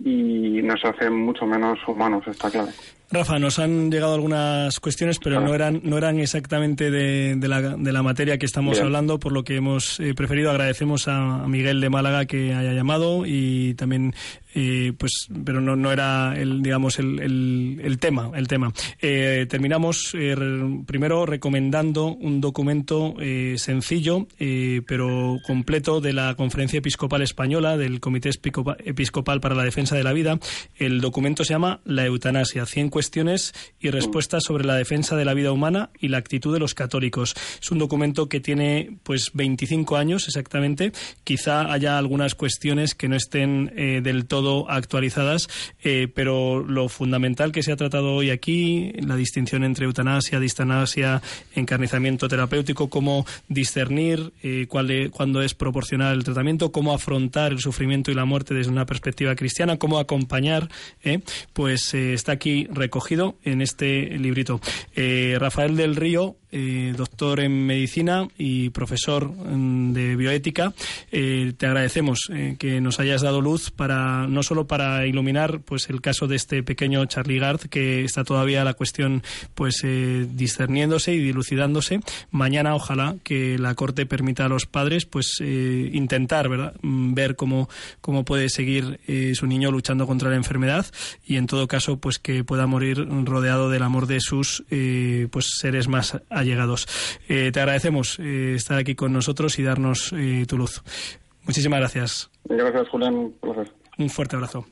y 0.04 0.62
nos 0.62 0.84
hace 0.84 1.10
mucho 1.10 1.46
menos 1.46 1.80
humanos, 1.88 2.28
está 2.28 2.52
claro. 2.52 2.68
Rafa, 3.10 3.39
nos 3.39 3.58
han 3.58 3.89
llegado 3.89 4.13
algunas 4.15 4.82
cuestiones, 4.82 5.17
pero 5.24 5.39
no 5.39 5.56
eran, 5.56 5.80
no 5.86 5.98
eran 5.98 6.20
exactamente 6.20 6.91
de, 6.91 7.38
de 7.38 7.48
la, 7.48 7.62
de 7.62 7.91
la 7.93 8.04
materia 8.04 8.38
que 8.38 8.46
estamos 8.46 8.74
Bien. 8.74 8.86
hablando, 8.88 9.17
por 9.17 9.32
lo 9.32 9.46
que 9.46 9.56
hemos 9.56 10.02
eh, 10.02 10.13
preferido. 10.13 10.52
Agradecemos 10.52 11.08
a, 11.08 11.43
a 11.43 11.48
Miguel 11.48 11.80
de 11.80 11.89
Málaga 11.89 12.26
que 12.26 12.54
haya 12.54 12.74
llamado 12.74 13.24
y 13.26 13.76
también, 13.76 14.13
eh, 14.54 14.91
pues, 14.98 15.30
pero 15.46 15.62
no, 15.62 15.78
no 15.78 15.93
era 15.93 16.34
el, 16.38 16.62
digamos, 16.62 17.00
el, 17.00 17.20
el, 17.22 17.80
el 17.82 17.98
tema, 17.98 18.30
el 18.36 18.50
tema. 18.50 18.74
Eh, 19.02 19.46
terminamos 19.50 20.12
eh, 20.13 20.36
primero 20.86 21.26
recomendando 21.26 22.08
un 22.08 22.41
documento 22.41 23.13
eh, 23.22 23.56
sencillo, 23.58 24.28
eh, 24.38 24.82
pero 24.86 25.38
completo 25.48 26.02
de 26.02 26.12
la 26.12 26.36
Conferencia 26.36 26.80
Episcopal 26.80 27.22
Española, 27.22 27.78
del 27.78 28.02
Comité 28.02 28.30
Episcopa- 28.32 28.76
Episcopal 28.84 29.39
para 29.39 29.56
la 29.56 29.63
Defensa 29.63 29.96
de 29.96 30.04
la 30.04 30.12
Vida. 30.12 30.38
El 30.76 31.00
documento 31.00 31.46
se 31.46 31.54
llama 31.54 31.80
La 31.86 32.06
eutanasia, 32.06 32.65
100 32.65 32.96
cuestiones 32.98 33.54
y 33.79 33.91
respuestas 33.91 34.43
sobre 34.43 34.65
la 34.65 34.73
defensa 34.73 35.15
de 35.15 35.23
la 35.23 35.35
vida 35.35 35.52
humana 35.52 35.91
y 36.00 36.08
la 36.08 36.17
actitud 36.17 36.52
de 36.52 36.58
los 36.58 36.73
católicos. 36.73 37.35
Es 37.62 37.69
un 37.69 37.77
documento 37.77 38.27
que 38.27 38.39
tiene 38.39 38.98
pues 39.04 39.29
25 39.35 39.98
años 39.98 40.27
exactamente. 40.27 40.93
Quizá 41.23 41.71
haya 41.71 42.00
algunas 42.00 42.33
cuestiones 42.33 42.95
que 42.95 43.08
no 43.08 43.15
estén 43.15 43.71
eh, 43.75 44.02
del 44.02 44.25
todo 44.25 44.67
actualizadas, 44.67 45.48
eh, 45.83 46.08
pero 46.12 46.63
lo 46.63 46.89
fundamental 46.89 47.52
que 47.52 47.62
se 47.62 47.71
ha 47.71 47.75
tratado 47.75 48.15
hoy 48.15 48.31
aquí, 48.31 48.93
la 48.93 49.15
distinción 49.15 49.63
entre 49.63 49.85
eutanasia, 49.85 50.39
distanasia, 50.39 51.21
encarnizamiento 51.54 52.27
terapéutico, 52.27 52.89
cómo 52.89 53.27
discernir 53.48 54.33
eh, 54.41 54.65
cuál 54.67 54.89
e- 54.89 55.12
cuándo 55.12 55.43
es 55.43 55.54
proporcional 55.54 56.17
el 56.17 56.23
tratamiento, 56.23 56.71
cómo 56.71 56.95
afrontar 56.95 57.52
el 57.52 57.60
sufrimiento 57.60 58.10
y 58.10 58.15
la 58.15 58.25
muerte 58.25 58.56
desde 58.56 58.71
una 58.71 58.87
perspectiva 58.87 59.35
cristiana, 59.35 59.77
cómo 59.77 60.00
acompañar, 60.00 60.67
pues 61.54 61.93
está 61.93 62.31
aquí 62.31 62.67
recogido 62.88 63.35
en 63.44 63.62
este 63.62 64.17
librito. 64.17 64.62
Eh, 64.96 65.35
Rafael 65.40 65.75
del 65.75 65.98
Río 65.98 66.38
eh, 66.50 66.93
doctor 66.95 67.41
en 67.41 67.65
medicina 67.65 68.25
y 68.37 68.69
profesor 68.69 69.29
mm, 69.29 69.91
de 69.91 70.15
bioética. 70.15 70.73
Eh, 71.12 71.52
te 71.58 71.65
agradecemos 71.65 72.29
eh, 72.31 72.56
que 72.58 72.79
nos 72.79 73.02
hayas 73.02 73.21
dado 73.21 73.41
luz 73.41 73.69
para 73.69 74.27
no 74.27 74.43
solo 74.43 74.65
para 74.65 75.06
iluminar 75.06 75.60
pues 75.60 75.89
el 75.89 76.00
caso 76.00 76.25
de 76.25 76.37
este 76.37 76.63
pequeño 76.63 77.06
Charlie 77.06 77.39
Gard 77.39 77.67
que 77.69 78.06
está 78.06 78.23
todavía 78.23 78.63
la 78.63 78.75
cuestión 78.75 79.23
pues 79.56 79.83
discerniéndose 79.83 81.13
y 81.13 81.19
dilucidándose. 81.19 82.00
Mañana 82.31 82.75
ojalá 82.75 83.17
que 83.23 83.58
la 83.58 83.75
corte 83.75 84.06
permita 84.06 84.45
a 84.45 84.50
los 84.50 84.65
padres 84.65 85.06
pues 85.06 85.41
intentar 85.41 86.48
¿verdad? 86.48 86.75
Mm, 86.81 87.13
ver 87.13 87.35
cómo 87.35 87.67
cómo 88.00 88.23
puede 88.23 88.48
seguir 88.48 89.02
su 89.33 89.48
niño 89.48 89.69
luchando 89.69 90.08
contra 90.08 90.29
la 90.29 90.37
enfermedad 90.37 90.85
y 91.25 91.35
en 91.35 91.48
todo 91.48 91.67
caso 91.67 91.98
pues 91.98 92.19
que 92.19 92.45
pueda 92.45 92.67
morir 92.67 93.06
rodeado 93.25 93.69
del 93.69 93.83
amor 93.83 94.08
de 94.08 94.21
sus 94.21 94.63
pues 95.29 95.48
seres 95.60 95.89
más 95.89 96.17
allegados. 96.38 96.88
Eh, 97.27 97.52
te 97.52 97.60
agradecemos 97.60 98.19
eh, 98.19 98.54
estar 98.56 98.77
aquí 98.77 98.96
con 98.96 99.13
nosotros 99.13 99.60
y 99.60 99.63
darnos 99.63 100.13
eh, 100.13 100.46
tu 100.48 100.58
luz. 100.58 100.83
Muchísimas 101.44 101.79
gracias. 101.79 102.29
Gracias, 102.46 102.90
Julián. 102.90 103.33
Un 103.98 104.10
fuerte 104.10 104.35
abrazo. 104.35 104.65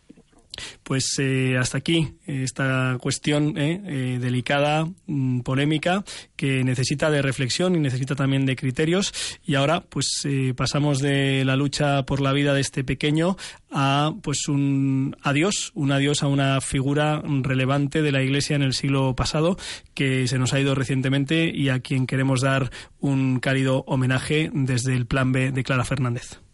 Pues 0.84 1.16
eh, 1.20 1.58
hasta 1.58 1.78
aquí 1.78 2.16
esta 2.26 2.98
cuestión 3.00 3.58
eh, 3.58 3.82
eh, 3.86 4.20
delicada, 4.20 4.88
mm, 5.08 5.42
polémica, 5.42 6.04
que 6.36 6.64
necesita 6.64 7.10
de 7.10 7.22
reflexión 7.22 7.76
y 7.76 7.80
necesita 7.80 8.16
también 8.16 8.46
de 8.46 8.56
criterios. 8.56 9.14
Y 9.46 9.56
ahora, 9.56 9.82
pues 9.82 10.28
pasamos 10.56 11.00
de 11.00 11.44
la 11.46 11.56
lucha 11.56 12.04
por 12.06 12.22
la 12.22 12.34
vida 12.34 12.54
de 12.54 12.62
este 12.62 12.84
pequeño 12.84 13.38
a 13.72 14.14
pues 14.22 14.48
un 14.48 15.16
adiós, 15.22 15.72
un 15.76 15.92
adiós 15.92 16.24
a 16.24 16.28
una 16.28 16.62
figura 16.62 17.22
relevante 17.26 18.02
de 18.02 18.12
la 18.12 18.24
Iglesia 18.24 18.56
en 18.56 18.62
el 18.62 18.74
siglo 18.74 19.16
pasado 19.16 19.58
que 19.94 20.28
se 20.28 20.40
nos 20.40 20.54
ha 20.54 20.60
ido 20.60 20.76
recientemente 20.76 21.52
y 21.54 21.70
a 21.70 21.80
quien 21.80 22.08
queremos 22.08 22.42
dar 22.42 22.72
un 23.00 23.40
cálido 23.40 23.84
homenaje 23.88 24.50
desde 24.54 24.96
el 24.96 25.06
Plan 25.06 25.32
B 25.32 25.52
de 25.52 25.64
Clara 25.64 25.84
Fernández. 25.86 26.45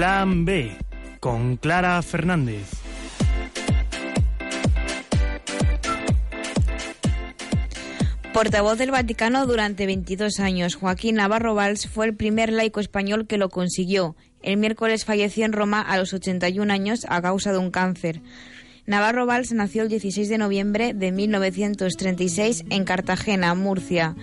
Plan 0.00 0.46
B 0.46 0.72
con 1.20 1.58
Clara 1.58 2.00
Fernández. 2.00 2.70
Portavoz 8.32 8.78
del 8.78 8.92
Vaticano 8.92 9.46
durante 9.46 9.84
22 9.84 10.40
años, 10.40 10.76
Joaquín 10.76 11.16
Navarro 11.16 11.54
Valls 11.54 11.86
fue 11.86 12.06
el 12.06 12.16
primer 12.16 12.50
laico 12.50 12.80
español 12.80 13.26
que 13.26 13.36
lo 13.36 13.50
consiguió. 13.50 14.16
El 14.42 14.56
miércoles 14.56 15.04
falleció 15.04 15.44
en 15.44 15.52
Roma 15.52 15.82
a 15.82 15.98
los 15.98 16.14
81 16.14 16.72
años 16.72 17.04
a 17.06 17.20
causa 17.20 17.52
de 17.52 17.58
un 17.58 17.70
cáncer. 17.70 18.22
Navarro 18.86 19.26
Valls 19.26 19.52
nació 19.52 19.82
el 19.82 19.90
16 19.90 20.30
de 20.30 20.38
noviembre 20.38 20.94
de 20.94 21.12
1936 21.12 22.64
en 22.70 22.84
Cartagena, 22.86 23.54
Murcia. 23.54 24.16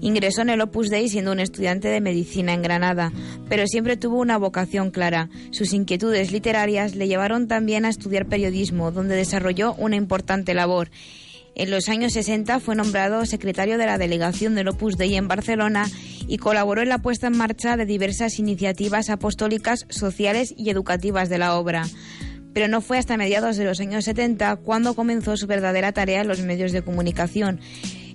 Ingresó 0.00 0.42
en 0.42 0.50
el 0.50 0.60
Opus 0.60 0.90
Dei 0.90 1.08
siendo 1.08 1.32
un 1.32 1.40
estudiante 1.40 1.88
de 1.88 2.00
medicina 2.00 2.52
en 2.52 2.62
Granada, 2.62 3.12
pero 3.48 3.66
siempre 3.66 3.96
tuvo 3.96 4.20
una 4.20 4.38
vocación 4.38 4.90
clara. 4.90 5.28
Sus 5.50 5.72
inquietudes 5.72 6.32
literarias 6.32 6.94
le 6.94 7.08
llevaron 7.08 7.48
también 7.48 7.84
a 7.84 7.88
estudiar 7.88 8.26
periodismo, 8.26 8.92
donde 8.92 9.16
desarrolló 9.16 9.74
una 9.74 9.96
importante 9.96 10.54
labor. 10.54 10.90
En 11.58 11.72
los 11.72 11.88
años 11.88 12.12
60 12.12 12.60
fue 12.60 12.76
nombrado 12.76 13.26
secretario 13.26 13.78
de 13.78 13.86
la 13.86 13.98
delegación 13.98 14.54
del 14.54 14.68
Opus 14.68 14.96
Dei 14.96 15.16
en 15.16 15.26
Barcelona 15.26 15.86
y 16.28 16.38
colaboró 16.38 16.82
en 16.82 16.88
la 16.88 16.98
puesta 16.98 17.26
en 17.26 17.36
marcha 17.36 17.76
de 17.76 17.84
diversas 17.84 18.38
iniciativas 18.38 19.10
apostólicas, 19.10 19.84
sociales 19.88 20.54
y 20.56 20.70
educativas 20.70 21.28
de 21.28 21.38
la 21.38 21.56
obra. 21.56 21.84
Pero 22.54 22.68
no 22.68 22.80
fue 22.80 22.98
hasta 22.98 23.16
mediados 23.16 23.56
de 23.56 23.64
los 23.64 23.80
años 23.80 24.04
70 24.04 24.54
cuando 24.56 24.94
comenzó 24.94 25.36
su 25.36 25.48
verdadera 25.48 25.90
tarea 25.90 26.20
en 26.20 26.28
los 26.28 26.40
medios 26.42 26.70
de 26.70 26.82
comunicación. 26.82 27.60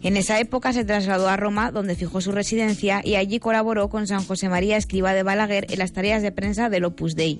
En 0.03 0.17
esa 0.17 0.37
época 0.41 0.73
se 0.73 0.83
trasladó 0.83 1.29
a 1.29 1.37
Roma, 1.37 1.71
donde 1.71 1.95
fijó 1.95 2.19
su 2.19 2.33
residencia, 2.33 3.01
y 3.05 3.15
allí 3.15 3.39
colaboró 3.39 3.87
con 3.87 4.05
San 4.05 4.25
José 4.25 4.49
María 4.49 4.75
Escriba 4.75 5.13
de 5.13 5.23
Balaguer 5.23 5.65
en 5.69 5.79
las 5.79 5.93
tareas 5.93 6.21
de 6.21 6.33
prensa 6.33 6.69
del 6.69 6.83
Opus 6.83 7.15
Dei. 7.15 7.39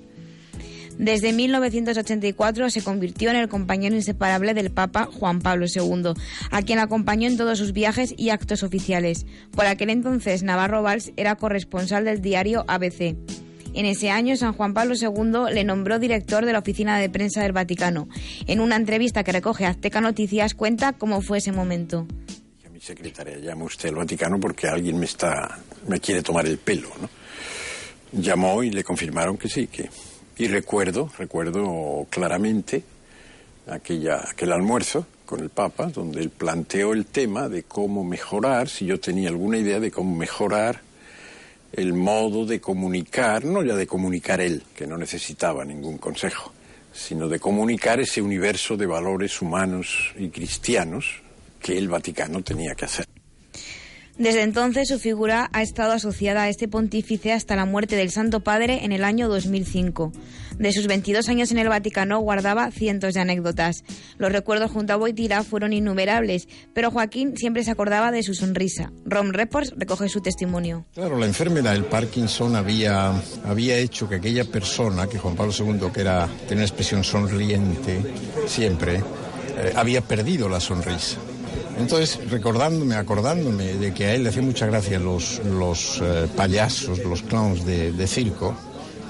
Desde 0.98 1.34
1984 1.34 2.70
se 2.70 2.82
convirtió 2.82 3.32
en 3.32 3.36
el 3.36 3.50
compañero 3.50 3.96
inseparable 3.96 4.54
del 4.54 4.72
Papa 4.72 5.10
Juan 5.12 5.42
Pablo 5.42 5.66
II, 5.66 6.14
a 6.52 6.62
quien 6.62 6.80
acompañó 6.80 7.28
en 7.28 7.36
todos 7.36 7.58
sus 7.58 7.74
viajes 7.74 8.14
y 8.16 8.30
actos 8.30 8.64
oficiales. 8.64 9.26
Por 9.52 9.66
aquel 9.66 9.90
entonces, 9.90 10.44
Navarro 10.44 10.84
Valls 10.84 11.12
era 11.18 11.36
corresponsal 11.36 12.06
del 12.06 12.22
diario 12.22 12.64
ABC. 12.70 13.18
En 13.74 13.86
ese 13.86 14.10
año, 14.10 14.38
San 14.38 14.54
Juan 14.54 14.74
Pablo 14.74 14.94
II 14.96 15.54
le 15.54 15.66
nombró 15.66 16.00
director 16.00 16.46
de 16.46 16.54
la 16.54 16.60
Oficina 16.60 16.98
de 16.98 17.10
Prensa 17.10 17.42
del 17.42 17.52
Vaticano. 17.52 18.08
En 18.48 18.62
una 18.62 18.78
entrevista 18.78 19.26
que 19.26 19.34
recoge 19.34 19.66
Azteca 19.66 20.00
Noticias 20.00 20.54
cuenta 20.54 20.94
cómo 20.94 21.22
fue 21.22 21.40
ese 21.40 21.52
momento 21.52 22.08
secretaria, 22.84 23.38
llama 23.38 23.66
usted 23.66 23.90
al 23.90 23.96
Vaticano 23.96 24.40
porque 24.40 24.68
alguien 24.68 25.00
me 25.00 25.06
está, 25.06 25.60
me 25.88 26.02
quiere 26.02 26.22
tomar 26.22 26.46
el 26.46 26.58
pelo, 26.58 26.90
¿no? 27.02 27.10
Llamó 28.12 28.62
y 28.62 28.72
le 28.72 28.84
confirmaron 28.84 29.38
que 29.38 29.48
sí, 29.48 29.68
que... 29.68 29.90
Y 30.36 30.48
recuerdo, 30.48 31.10
recuerdo 31.18 32.06
claramente 32.10 32.84
aquella, 33.68 34.30
aquel 34.30 34.52
almuerzo 34.52 35.08
con 35.26 35.40
el 35.40 35.50
Papa, 35.50 35.86
donde 35.88 36.22
él 36.22 36.30
planteó 36.30 36.92
el 36.94 37.06
tema 37.06 37.48
de 37.48 37.64
cómo 37.64 38.04
mejorar, 38.04 38.68
si 38.68 38.86
yo 38.86 39.00
tenía 39.00 39.30
alguna 39.30 39.60
idea 39.60 39.80
de 39.80 39.92
cómo 39.92 40.16
mejorar 40.16 40.82
el 41.72 41.94
modo 41.94 42.46
de 42.46 42.60
comunicar, 42.60 43.46
no 43.46 43.64
ya 43.64 43.76
de 43.76 43.88
comunicar 43.88 44.42
él, 44.42 44.64
que 44.76 44.86
no 44.86 44.98
necesitaba 44.98 45.64
ningún 45.64 45.98
consejo, 45.98 46.52
sino 46.92 47.30
de 47.30 47.40
comunicar 47.40 48.00
ese 48.00 48.22
universo 48.22 48.76
de 48.76 48.88
valores 48.88 49.42
humanos 49.42 50.14
y 50.18 50.30
cristianos 50.30 51.23
que 51.64 51.78
el 51.78 51.88
Vaticano 51.88 52.44
tenía 52.44 52.76
que 52.76 52.86
hacer. 52.86 53.08
Desde 54.18 54.44
entonces 54.44 54.90
su 54.90 55.00
figura 55.00 55.50
ha 55.54 55.64
estado 55.64 55.92
asociada 55.92 56.44
a 56.44 56.50
este 56.50 56.68
pontífice 56.68 57.32
hasta 57.32 57.56
la 57.56 57.66
muerte 57.66 57.96
del 57.96 58.12
Santo 58.12 58.42
Padre 58.42 58.86
en 58.86 58.92
el 58.92 59.04
año 59.04 59.28
2005. 59.28 60.12
De 60.60 60.72
sus 60.72 60.86
22 60.86 61.30
años 61.30 61.52
en 61.52 61.58
el 61.58 61.68
Vaticano 61.68 62.20
guardaba 62.20 62.70
cientos 62.70 63.16
de 63.16 63.22
anécdotas. 63.22 63.84
Los 64.20 64.32
recuerdos 64.32 64.70
junto 64.70 64.94
a 64.94 64.98
Boitila 64.98 65.42
fueron 65.44 65.74
innumerables, 65.74 66.48
pero 66.76 66.92
Joaquín 66.92 67.36
siempre 67.38 67.64
se 67.64 67.72
acordaba 67.72 68.12
de 68.12 68.22
su 68.22 68.36
sonrisa. 68.36 68.92
Rom 69.04 69.32
Reports 69.32 69.74
recoge 69.76 70.08
su 70.10 70.22
testimonio. 70.22 70.86
Claro, 70.94 71.18
la 71.18 71.26
enfermedad 71.26 71.72
del 71.72 71.86
Parkinson 71.86 72.56
había, 72.56 73.20
había 73.46 73.78
hecho 73.78 74.08
que 74.08 74.18
aquella 74.18 74.46
persona, 74.46 75.08
que 75.08 75.18
Juan 75.18 75.36
Pablo 75.36 75.54
II, 75.58 75.90
que 75.92 76.02
era, 76.02 76.28
tenía 76.48 76.58
una 76.58 76.66
expresión 76.66 77.04
sonriente 77.04 78.00
siempre, 78.46 78.98
eh, 79.58 79.74
había 79.76 80.02
perdido 80.02 80.48
la 80.48 80.60
sonrisa. 80.60 81.18
Entonces, 81.78 82.20
recordándome, 82.30 82.96
acordándome 82.96 83.74
de 83.74 83.94
que 83.94 84.06
a 84.06 84.16
él 84.16 84.24
le 84.24 84.30
hacía 84.30 84.42
mucha 84.42 84.66
gracia 84.66 85.00
los, 85.00 85.42
los 85.46 86.00
eh, 86.02 86.28
payasos, 86.36 87.00
los 87.00 87.24
clowns 87.24 87.66
de, 87.66 87.92
de 87.92 88.08
circo, 88.08 88.56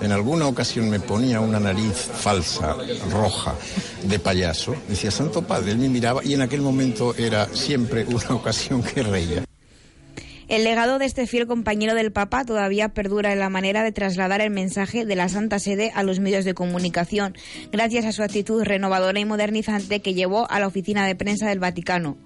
en 0.02 0.12
alguna 0.12 0.48
ocasión 0.48 0.90
me 0.90 1.00
ponía 1.00 1.40
una 1.40 1.60
nariz 1.60 1.96
falsa, 1.96 2.76
roja, 3.10 3.56
de 4.04 4.20
payaso. 4.20 4.76
Decía, 4.88 5.12
Santo 5.12 5.44
Padre, 5.44 5.72
él 5.72 5.78
me 5.78 5.88
miraba 5.88 6.22
y 6.24 6.34
en 6.34 6.42
aquel 6.42 6.62
momento 6.62 7.16
era 7.16 7.48
siempre 7.54 8.06
una 8.06 8.30
ocasión 8.36 8.84
que 8.84 9.04
reía. 9.04 9.46
El 10.50 10.66
legado 10.66 11.00
de 11.00 11.06
este 11.06 11.26
fiel 11.26 11.48
compañero 11.48 11.96
del 11.96 12.12
Papa 12.12 12.44
todavía 12.44 12.90
perdura 12.90 13.32
en 13.32 13.40
la 13.40 13.50
manera 13.50 13.82
de 13.82 13.94
trasladar 13.94 14.42
el 14.42 14.52
mensaje 14.52 15.06
de 15.06 15.16
la 15.16 15.30
Santa 15.30 15.58
Sede 15.58 15.92
a 15.96 16.04
los 16.04 16.20
medios 16.20 16.44
de 16.44 16.54
comunicación, 16.54 17.36
gracias 17.72 18.06
a 18.06 18.12
su 18.12 18.24
actitud 18.24 18.62
renovadora 18.62 19.20
y 19.20 19.26
modernizante 19.26 20.02
que 20.02 20.14
llevó 20.14 20.52
a 20.52 20.60
la 20.60 20.68
oficina 20.68 21.08
de 21.08 21.16
prensa 21.16 21.48
del 21.48 21.60
Vaticano. 21.60 22.18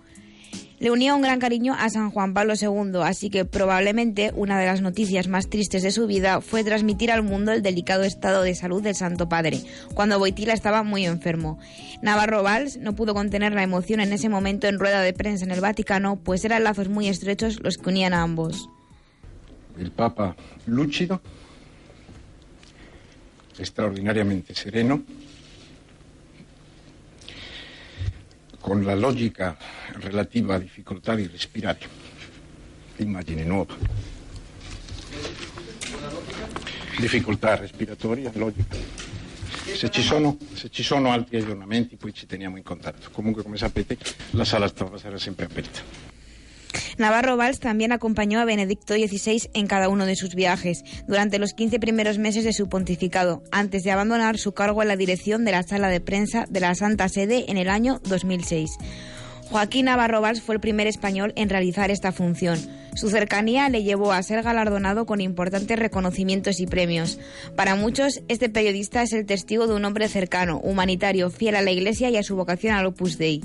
Le 0.80 0.92
unía 0.92 1.16
un 1.16 1.24
gran 1.24 1.40
cariño 1.40 1.74
a 1.74 1.90
San 1.90 2.12
Juan 2.12 2.36
Pablo 2.36 2.54
II, 2.54 3.02
así 3.04 3.32
que 3.32 3.46
probablemente 3.46 4.32
una 4.36 4.60
de 4.60 4.68
las 4.68 4.82
noticias 4.82 5.28
más 5.28 5.50
tristes 5.50 5.82
de 5.82 5.90
su 5.90 6.06
vida 6.06 6.40
fue 6.40 6.64
transmitir 6.64 7.12
al 7.12 7.24
mundo 7.24 7.52
el 7.52 7.64
delicado 7.64 8.04
estado 8.04 8.44
de 8.44 8.54
salud 8.54 8.84
del 8.84 8.94
Santo 8.94 9.28
Padre, 9.28 9.60
cuando 9.96 10.20
Boitila 10.20 10.54
estaba 10.54 10.84
muy 10.84 11.08
enfermo. 11.08 11.58
Navarro 12.04 12.44
Valls 12.44 12.78
no 12.78 12.94
pudo 12.94 13.16
contener 13.16 13.54
la 13.54 13.64
emoción 13.64 14.02
en 14.02 14.14
ese 14.14 14.30
momento 14.30 14.68
en 14.68 14.78
rueda 14.78 15.02
de 15.02 15.14
prensa 15.14 15.46
en 15.46 15.52
el 15.52 15.62
Vaticano, 15.62 16.18
pues 16.18 16.46
eran 16.46 16.64
lazos 16.64 16.90
muy 16.90 17.08
estrechos 17.08 17.60
los 17.64 17.80
que 17.80 17.90
unían 17.90 18.14
a 18.14 18.22
ambos. 18.22 18.70
El 19.80 19.90
Papa 19.90 20.36
lúcido, 20.68 21.22
extraordinariamente 23.58 24.54
sereno, 24.54 25.02
con 28.68 28.84
la 28.84 28.96
lógica 28.96 29.58
relativa 29.94 30.56
a 30.56 30.60
difficoltà 30.60 31.16
di 31.16 31.26
respirare. 31.26 31.80
Immagine 32.98 33.46
nuova. 33.46 33.74
Difficoltà 37.00 37.56
respiratoria, 37.56 38.30
logica. 38.34 38.76
Se 39.74 39.90
ci, 39.90 40.02
sono, 40.02 40.38
se 40.54 40.70
ci 40.70 40.84
sono 40.84 41.12
altri 41.12 41.38
aggiornamenti 41.38 41.96
poi 41.96 42.14
ci 42.14 42.26
teniamo 42.26 42.58
in 42.58 42.64
contatto. 42.64 43.08
Comunque 43.12 43.42
come 43.42 43.56
sapete 43.56 43.98
la 44.32 44.44
sala 44.44 44.68
stampa 44.68 44.98
sarà 44.98 45.18
sempre 45.18 45.46
aperta. 45.46 46.07
Navarro 46.98 47.38
Valls 47.38 47.60
también 47.60 47.92
acompañó 47.92 48.40
a 48.40 48.46
Benedicto 48.46 48.94
XVI 48.94 49.50
en 49.54 49.68
cada 49.68 49.90
uno 49.90 50.06
de 50.06 50.16
sus 50.16 50.36
viajes 50.36 50.84
durante 51.08 51.40
los 51.40 51.54
15 51.54 51.80
primeros 51.80 52.18
meses 52.18 52.44
de 52.44 52.54
su 52.54 52.70
pontificado, 52.70 53.44
antes 53.52 53.84
de 53.84 53.92
abandonar 53.92 54.38
su 54.38 54.54
cargo 54.54 54.82
en 54.82 54.88
la 54.88 54.96
dirección 54.96 55.46
de 55.46 55.52
la 55.52 55.64
sala 55.64 55.90
de 55.90 56.02
prensa 56.02 56.46
de 56.50 56.60
la 56.60 56.76
Santa 56.76 57.10
Sede 57.10 57.46
en 57.50 57.58
el 57.58 57.70
año 57.70 58.00
2006. 58.04 58.72
Joaquín 59.50 59.86
Navarro 59.86 60.20
Valls 60.20 60.42
fue 60.42 60.56
el 60.56 60.62
primer 60.62 60.88
español 60.88 61.32
en 61.38 61.50
realizar 61.50 61.90
esta 61.90 62.12
función. 62.12 62.60
Su 62.96 63.10
cercanía 63.10 63.70
le 63.70 63.84
llevó 63.84 64.12
a 64.12 64.22
ser 64.22 64.44
galardonado 64.44 65.06
con 65.06 65.22
importantes 65.22 65.80
reconocimientos 65.80 66.60
y 66.60 66.66
premios. 66.68 67.18
Para 67.56 67.76
muchos, 67.76 68.22
este 68.28 68.50
periodista 68.50 69.04
es 69.04 69.14
el 69.14 69.26
testigo 69.26 69.68
de 69.68 69.76
un 69.76 69.86
hombre 69.86 70.10
cercano, 70.10 70.60
humanitario, 70.60 71.30
fiel 71.30 71.56
a 71.56 71.62
la 71.62 71.72
Iglesia 71.72 72.10
y 72.10 72.18
a 72.18 72.24
su 72.24 72.36
vocación 72.36 72.76
al 72.76 72.88
Opus 72.88 73.18
Dei. 73.18 73.42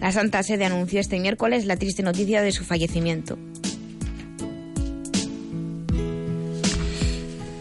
La 0.00 0.12
Santa 0.12 0.42
Sede 0.42 0.64
anunció 0.64 1.00
este 1.00 1.18
miércoles 1.18 1.64
la 1.64 1.76
triste 1.76 2.02
noticia 2.02 2.42
de 2.42 2.52
su 2.52 2.64
fallecimiento. 2.64 3.38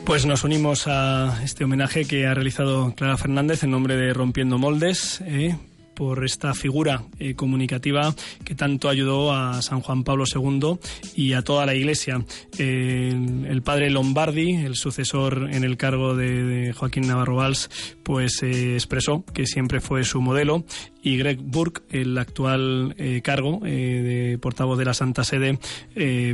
Pues 0.06 0.26
nos 0.28 0.44
unimos 0.44 0.86
a 0.86 1.42
este 1.44 1.64
homenaje 1.64 2.06
que 2.06 2.28
ha 2.28 2.34
realizado 2.36 2.94
Clara 2.96 3.18
Fernández 3.18 3.64
en 3.64 3.72
nombre 3.72 3.96
de 3.96 4.14
Rompiendo 4.14 4.60
Moldes. 4.60 5.20
¿eh? 5.22 5.56
Por 5.96 6.26
esta 6.26 6.54
figura 6.54 7.04
eh, 7.20 7.34
comunicativa 7.36 8.14
que 8.44 8.56
tanto 8.56 8.90
ayudó 8.90 9.34
a 9.34 9.62
San 9.62 9.82
Juan 9.82 10.04
Pablo 10.04 10.26
II 10.32 10.78
y 11.16 11.34
a 11.34 11.42
toda 11.42 11.66
la 11.66 11.74
Iglesia. 11.74 12.24
El 12.58 13.62
padre 13.64 13.90
Lombardi, 13.90 14.56
el 14.56 14.76
sucesor 14.76 15.50
en 15.52 15.64
el 15.64 15.78
cargo 15.78 16.16
de, 16.16 16.74
Joaquín 16.76 17.08
Navarro 17.08 17.38
Valls, 17.38 17.70
pues 18.04 18.44
eh, 18.44 18.74
expresó 18.74 19.24
que 19.34 19.46
siempre 19.48 19.80
fue 19.80 20.04
su 20.04 20.22
modelo 20.22 20.66
y 21.02 21.18
Greg 21.18 21.40
Burke, 21.40 21.84
el 21.92 22.18
actual 22.18 22.96
eh, 22.98 23.22
cargo 23.24 23.60
de 23.62 24.38
portavoz 24.42 24.78
de 24.78 24.86
la 24.86 24.94
Santa 24.94 25.24
Sede, 25.24 25.60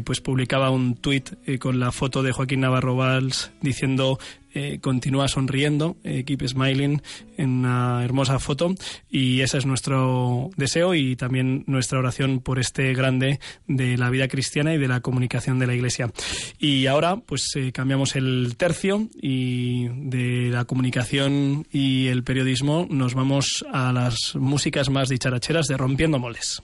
pues 0.03 0.21
publicaba 0.21 0.69
un 0.69 0.95
tuit 0.95 1.29
con 1.59 1.79
la 1.79 1.91
foto 1.91 2.23
de 2.23 2.31
Joaquín 2.31 2.61
Navarro 2.61 2.95
Valls 2.95 3.51
diciendo 3.61 4.17
eh, 4.53 4.79
continúa 4.81 5.27
sonriendo, 5.27 5.97
eh, 6.03 6.23
keep 6.23 6.47
smiling, 6.47 7.01
en 7.37 7.49
una 7.49 8.03
hermosa 8.03 8.39
foto 8.39 8.75
y 9.09 9.41
ese 9.41 9.57
es 9.57 9.65
nuestro 9.65 10.49
deseo 10.57 10.93
y 10.93 11.15
también 11.15 11.63
nuestra 11.67 11.99
oración 11.99 12.39
por 12.39 12.59
este 12.59 12.93
grande 12.93 13.39
de 13.67 13.97
la 13.97 14.09
vida 14.09 14.27
cristiana 14.27 14.73
y 14.73 14.77
de 14.77 14.87
la 14.87 15.01
comunicación 15.01 15.59
de 15.59 15.67
la 15.67 15.73
Iglesia. 15.73 16.11
Y 16.59 16.87
ahora 16.87 17.17
pues 17.17 17.49
eh, 17.55 17.71
cambiamos 17.71 18.15
el 18.15 18.55
tercio 18.57 19.07
y 19.21 19.87
de 19.87 20.49
la 20.49 20.65
comunicación 20.65 21.67
y 21.71 22.07
el 22.07 22.23
periodismo 22.23 22.87
nos 22.89 23.13
vamos 23.13 23.65
a 23.71 23.91
las 23.91 24.35
músicas 24.35 24.89
más 24.89 25.09
dicharacheras 25.09 25.67
de 25.67 25.77
Rompiendo 25.77 26.19
Moles. 26.19 26.61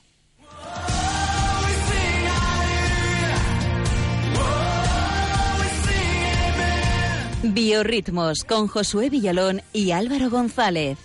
Biorritmos 7.53 8.43
con 8.43 8.67
Josué 8.67 9.09
Villalón 9.09 9.61
y 9.71 9.91
Álvaro 9.91 10.29
González. 10.29 10.97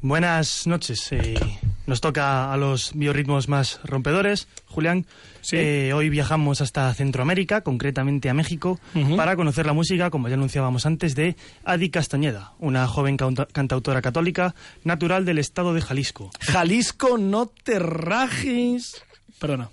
Buenas 0.00 0.66
noches. 0.66 1.12
eh, 1.12 1.38
nos 1.86 2.00
toca 2.00 2.52
a 2.52 2.56
los 2.56 2.92
biorritmos 2.94 3.48
más 3.48 3.80
rompedores. 3.84 4.48
Julián, 4.66 5.06
eh, 5.50 5.92
hoy 5.94 6.08
viajamos 6.08 6.60
hasta 6.60 6.92
Centroamérica, 6.94 7.62
concretamente 7.62 8.30
a 8.30 8.34
México, 8.34 8.78
para 9.16 9.36
conocer 9.36 9.66
la 9.66 9.72
música, 9.72 10.10
como 10.10 10.28
ya 10.28 10.34
anunciábamos 10.34 10.86
antes, 10.86 11.14
de 11.14 11.36
Adi 11.64 11.90
Castañeda, 11.90 12.52
una 12.58 12.86
joven 12.86 13.16
cantautora 13.16 14.02
católica 14.02 14.54
natural 14.84 15.24
del 15.24 15.38
estado 15.38 15.74
de 15.74 15.80
Jalisco. 15.80 16.30
Jalisco, 16.40 17.18
no 17.18 17.46
te 17.46 17.78
rajes. 17.78 19.02
Perdona. 19.42 19.68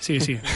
Sí, 0.00 0.18
sí. 0.20 0.38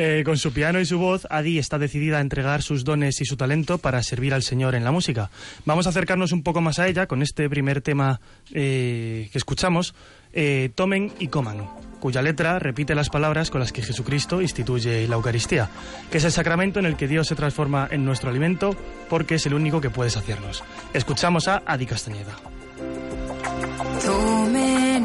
Eh, 0.00 0.22
con 0.24 0.38
su 0.38 0.52
piano 0.52 0.78
y 0.78 0.86
su 0.86 0.96
voz, 0.96 1.26
Adi 1.28 1.58
está 1.58 1.76
decidida 1.76 2.18
a 2.18 2.20
entregar 2.20 2.62
sus 2.62 2.84
dones 2.84 3.20
y 3.20 3.24
su 3.24 3.36
talento 3.36 3.78
para 3.78 4.00
servir 4.04 4.32
al 4.32 4.44
Señor 4.44 4.76
en 4.76 4.84
la 4.84 4.92
música. 4.92 5.28
Vamos 5.64 5.86
a 5.86 5.88
acercarnos 5.90 6.30
un 6.30 6.44
poco 6.44 6.60
más 6.60 6.78
a 6.78 6.86
ella 6.86 7.08
con 7.08 7.20
este 7.20 7.50
primer 7.50 7.80
tema 7.80 8.20
eh, 8.52 9.28
que 9.32 9.38
escuchamos, 9.38 9.96
eh, 10.32 10.70
Tomen 10.76 11.12
y 11.18 11.26
Coman, 11.26 11.68
cuya 11.98 12.22
letra 12.22 12.60
repite 12.60 12.94
las 12.94 13.10
palabras 13.10 13.50
con 13.50 13.58
las 13.58 13.72
que 13.72 13.82
Jesucristo 13.82 14.40
instituye 14.40 15.08
la 15.08 15.16
Eucaristía, 15.16 15.68
que 16.12 16.18
es 16.18 16.24
el 16.24 16.30
sacramento 16.30 16.78
en 16.78 16.86
el 16.86 16.94
que 16.94 17.08
Dios 17.08 17.26
se 17.26 17.34
transforma 17.34 17.88
en 17.90 18.04
nuestro 18.04 18.30
alimento 18.30 18.76
porque 19.08 19.34
es 19.34 19.46
el 19.46 19.54
único 19.54 19.80
que 19.80 19.90
puede 19.90 20.10
saciarnos. 20.10 20.62
Escuchamos 20.94 21.48
a 21.48 21.64
Adi 21.66 21.86
Castañeda. 21.86 22.36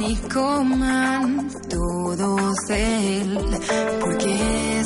Y 0.05 0.15
coman 0.33 1.49
todos 1.69 2.55
él, 2.69 3.39
porque 4.01 4.82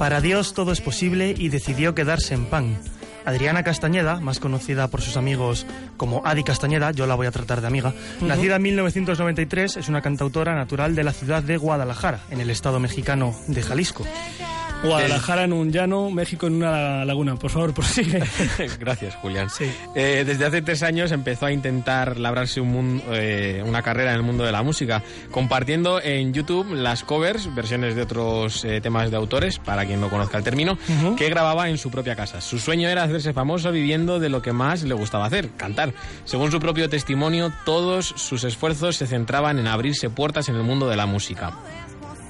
Para 0.00 0.22
Dios 0.22 0.54
todo 0.54 0.72
es 0.72 0.80
posible 0.80 1.34
y 1.36 1.50
decidió 1.50 1.94
quedarse 1.94 2.32
en 2.32 2.46
pan. 2.46 2.78
Adriana 3.26 3.62
Castañeda, 3.62 4.18
más 4.18 4.40
conocida 4.40 4.88
por 4.88 5.02
sus 5.02 5.18
amigos 5.18 5.66
como 5.98 6.22
Adi 6.24 6.42
Castañeda, 6.42 6.90
yo 6.92 7.06
la 7.06 7.16
voy 7.16 7.26
a 7.26 7.30
tratar 7.30 7.60
de 7.60 7.66
amiga, 7.66 7.92
nacida 8.22 8.56
en 8.56 8.62
1993, 8.62 9.76
es 9.76 9.88
una 9.90 10.00
cantautora 10.00 10.54
natural 10.54 10.94
de 10.94 11.04
la 11.04 11.12
ciudad 11.12 11.42
de 11.42 11.58
Guadalajara, 11.58 12.20
en 12.30 12.40
el 12.40 12.48
estado 12.48 12.80
mexicano 12.80 13.34
de 13.46 13.60
Jalisco. 13.60 14.06
Guadalajara 14.82 15.44
en 15.44 15.52
un 15.52 15.70
llano, 15.70 16.10
México 16.10 16.46
en 16.46 16.54
una 16.54 17.04
laguna. 17.04 17.36
Por 17.36 17.50
favor, 17.50 17.74
prosigue. 17.74 18.22
Gracias, 18.80 19.14
Julián. 19.16 19.48
Eh, 19.94 20.24
desde 20.26 20.46
hace 20.46 20.62
tres 20.62 20.82
años 20.82 21.12
empezó 21.12 21.46
a 21.46 21.52
intentar 21.52 22.18
labrarse 22.18 22.60
un 22.60 23.02
eh, 23.10 23.62
una 23.66 23.82
carrera 23.82 24.10
en 24.10 24.16
el 24.16 24.22
mundo 24.22 24.44
de 24.44 24.52
la 24.52 24.62
música, 24.62 25.02
compartiendo 25.30 26.00
en 26.02 26.32
YouTube 26.32 26.72
las 26.72 27.04
covers, 27.04 27.54
versiones 27.54 27.94
de 27.94 28.02
otros 28.02 28.64
eh, 28.64 28.80
temas 28.80 29.10
de 29.10 29.16
autores, 29.16 29.58
para 29.58 29.84
quien 29.84 30.00
no 30.00 30.08
conozca 30.08 30.38
el 30.38 30.44
término, 30.44 30.78
que 31.16 31.28
grababa 31.28 31.68
en 31.68 31.78
su 31.78 31.90
propia 31.90 32.16
casa. 32.16 32.40
Su 32.40 32.58
sueño 32.58 32.88
era 32.88 33.02
hacerse 33.02 33.32
famoso 33.32 33.72
viviendo 33.72 34.18
de 34.18 34.28
lo 34.28 34.42
que 34.42 34.52
más 34.52 34.82
le 34.82 34.94
gustaba 34.94 35.26
hacer, 35.26 35.50
cantar. 35.56 35.92
Según 36.24 36.50
su 36.50 36.60
propio 36.60 36.88
testimonio, 36.88 37.52
todos 37.64 38.06
sus 38.16 38.44
esfuerzos 38.44 38.96
se 38.96 39.06
centraban 39.06 39.58
en 39.58 39.66
abrirse 39.66 40.10
puertas 40.10 40.48
en 40.48 40.56
el 40.56 40.62
mundo 40.62 40.88
de 40.88 40.96
la 40.96 41.06
música. 41.06 41.52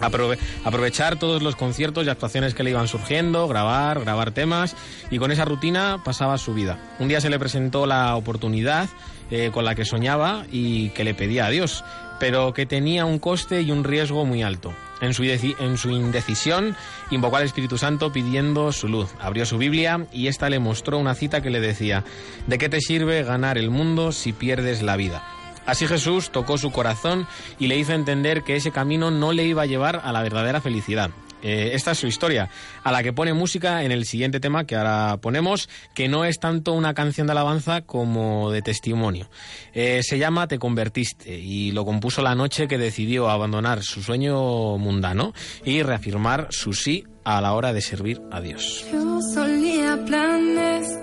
Aprove- 0.00 0.38
aprovechar 0.64 1.18
todos 1.18 1.42
los 1.42 1.56
conciertos 1.56 2.06
y 2.06 2.10
actuaciones 2.10 2.54
que 2.54 2.62
le 2.62 2.70
iban 2.70 2.88
surgiendo, 2.88 3.46
grabar, 3.48 4.00
grabar 4.00 4.30
temas 4.32 4.76
y 5.10 5.18
con 5.18 5.30
esa 5.30 5.44
rutina 5.44 6.00
pasaba 6.04 6.38
su 6.38 6.54
vida. 6.54 6.78
Un 6.98 7.08
día 7.08 7.20
se 7.20 7.30
le 7.30 7.38
presentó 7.38 7.86
la 7.86 8.16
oportunidad 8.16 8.88
eh, 9.30 9.50
con 9.52 9.64
la 9.64 9.74
que 9.74 9.84
soñaba 9.84 10.44
y 10.50 10.90
que 10.90 11.04
le 11.04 11.14
pedía 11.14 11.46
a 11.46 11.50
Dios, 11.50 11.84
pero 12.18 12.52
que 12.52 12.66
tenía 12.66 13.04
un 13.04 13.18
coste 13.18 13.62
y 13.62 13.70
un 13.70 13.84
riesgo 13.84 14.24
muy 14.24 14.42
alto. 14.42 14.72
En 15.00 15.14
su, 15.14 15.22
en 15.24 15.78
su 15.78 15.90
indecisión, 15.90 16.76
invocó 17.10 17.36
al 17.36 17.44
Espíritu 17.44 17.78
Santo 17.78 18.12
pidiendo 18.12 18.70
su 18.72 18.86
luz. 18.86 19.08
Abrió 19.18 19.46
su 19.46 19.56
Biblia 19.56 20.06
y 20.12 20.26
ésta 20.26 20.50
le 20.50 20.58
mostró 20.58 20.98
una 20.98 21.14
cita 21.14 21.40
que 21.40 21.48
le 21.48 21.60
decía, 21.60 22.04
¿de 22.46 22.58
qué 22.58 22.68
te 22.68 22.82
sirve 22.82 23.22
ganar 23.22 23.56
el 23.56 23.70
mundo 23.70 24.12
si 24.12 24.34
pierdes 24.34 24.82
la 24.82 24.96
vida? 24.96 25.22
Así 25.70 25.86
Jesús 25.86 26.30
tocó 26.30 26.58
su 26.58 26.72
corazón 26.72 27.28
y 27.60 27.68
le 27.68 27.76
hizo 27.76 27.92
entender 27.92 28.42
que 28.42 28.56
ese 28.56 28.72
camino 28.72 29.12
no 29.12 29.32
le 29.32 29.44
iba 29.44 29.62
a 29.62 29.66
llevar 29.66 30.00
a 30.02 30.10
la 30.10 30.20
verdadera 30.20 30.60
felicidad. 30.60 31.12
Eh, 31.42 31.70
esta 31.74 31.92
es 31.92 31.98
su 31.98 32.08
historia, 32.08 32.50
a 32.82 32.90
la 32.90 33.04
que 33.04 33.12
pone 33.12 33.32
música 33.34 33.84
en 33.84 33.92
el 33.92 34.04
siguiente 34.04 34.40
tema 34.40 34.64
que 34.64 34.74
ahora 34.74 35.18
ponemos, 35.22 35.68
que 35.94 36.08
no 36.08 36.24
es 36.24 36.40
tanto 36.40 36.72
una 36.72 36.92
canción 36.92 37.28
de 37.28 37.30
alabanza 37.30 37.82
como 37.82 38.50
de 38.50 38.62
testimonio. 38.62 39.30
Eh, 39.72 40.00
se 40.02 40.18
llama 40.18 40.48
Te 40.48 40.58
convertiste 40.58 41.38
y 41.38 41.70
lo 41.70 41.84
compuso 41.84 42.20
la 42.20 42.34
noche 42.34 42.66
que 42.66 42.76
decidió 42.76 43.30
abandonar 43.30 43.84
su 43.84 44.02
sueño 44.02 44.76
mundano 44.76 45.32
y 45.64 45.84
reafirmar 45.84 46.48
su 46.50 46.72
sí 46.72 47.04
a 47.22 47.40
la 47.40 47.52
hora 47.52 47.72
de 47.72 47.80
servir 47.80 48.20
a 48.32 48.40
Dios. 48.40 48.84
Yo 48.92 49.20
solía 49.32 50.04
planes 50.04 51.00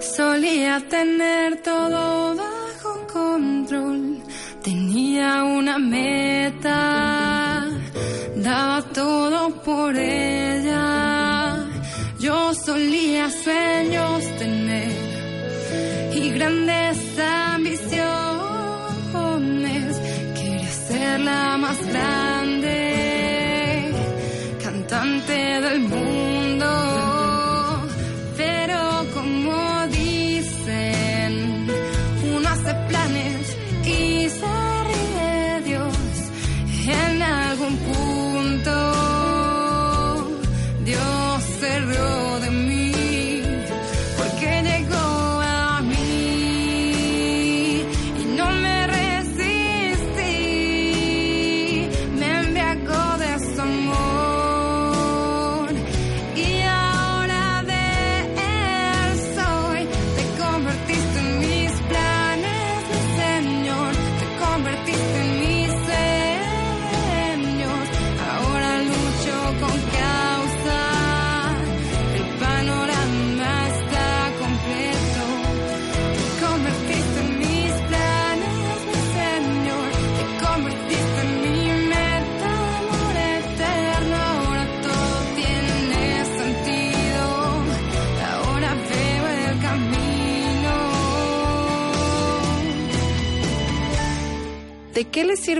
solía 0.00 0.80
tener 0.88 1.60
todo 1.62 2.63
control, 3.12 4.22
tenía 4.62 5.44
una 5.44 5.78
meta, 5.78 7.66
daba 8.36 8.82
todo 8.92 9.50
por 9.62 9.96
ella. 9.96 11.64
Yo 12.18 12.54
solía 12.54 13.30
sueños 13.30 14.24
tener 14.38 14.92
y 16.14 16.30
grandes 16.30 16.98
ambiciones, 17.18 18.04
quería 20.34 20.70
ser 20.88 21.20
la 21.20 21.56
más 21.58 21.78
grande 21.86 22.74
cantante 24.62 25.60
del 25.60 25.80
mundo. 25.80 26.13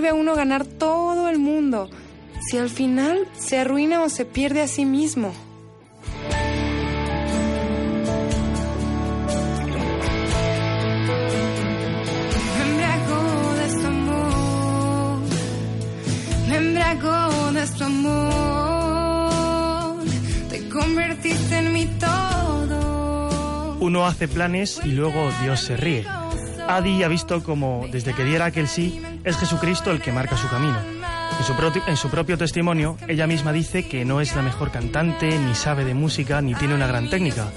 Sirve 0.05 0.09
a 0.09 0.13
uno 0.13 0.35
ganar 0.35 0.65
todo 0.65 1.29
el 1.29 1.39
mundo 1.39 1.89
si 2.47 2.57
al 2.57 2.69
final 2.69 3.27
se 3.37 3.57
arruina 3.57 4.03
o 4.03 4.09
se 4.09 4.25
pierde 4.25 4.61
a 4.61 4.67
sí 4.67 4.85
mismo? 4.85 5.33
Me 12.55 12.63
embriagó 12.69 13.53
de 13.55 13.69
su 13.69 13.87
amor, 13.87 15.19
me 16.49 16.55
embriagó 16.57 17.51
de 17.53 17.67
su 17.67 17.83
amor, 17.83 19.25
te 20.49 20.69
convertiste 20.69 21.57
en 21.57 21.73
mi 21.73 21.85
todo. 21.85 23.77
Uno 23.79 24.05
hace 24.05 24.27
planes 24.27 24.79
y 24.83 24.89
luego 24.89 25.31
Dios 25.41 25.61
se 25.61 25.77
ríe. 25.77 26.05
Adi 26.67 27.03
ha 27.03 27.07
visto 27.07 27.43
como, 27.43 27.85
desde 27.91 28.13
que 28.13 28.23
diera 28.23 28.45
aquel 28.45 28.67
sí, 28.67 29.01
es 29.23 29.37
Jesucristo 29.37 29.91
el 29.91 30.01
que 30.01 30.11
marca 30.11 30.35
su 30.35 30.47
camino. 30.49 30.77
En 31.37 31.43
su, 31.43 31.53
en 31.87 31.97
su 31.97 32.09
propio 32.09 32.37
testimonio, 32.37 32.97
ella 33.07 33.27
misma 33.27 33.51
dice 33.51 33.87
que 33.87 34.05
no 34.05 34.21
es 34.21 34.35
la 34.35 34.41
mejor 34.41 34.71
cantante, 34.71 35.37
ni 35.37 35.53
sabe 35.53 35.85
de 35.85 35.93
música, 35.93 36.41
ni 36.41 36.55
tiene 36.55 36.73
una 36.73 36.87
gran 36.87 37.09
técnica. 37.09 37.47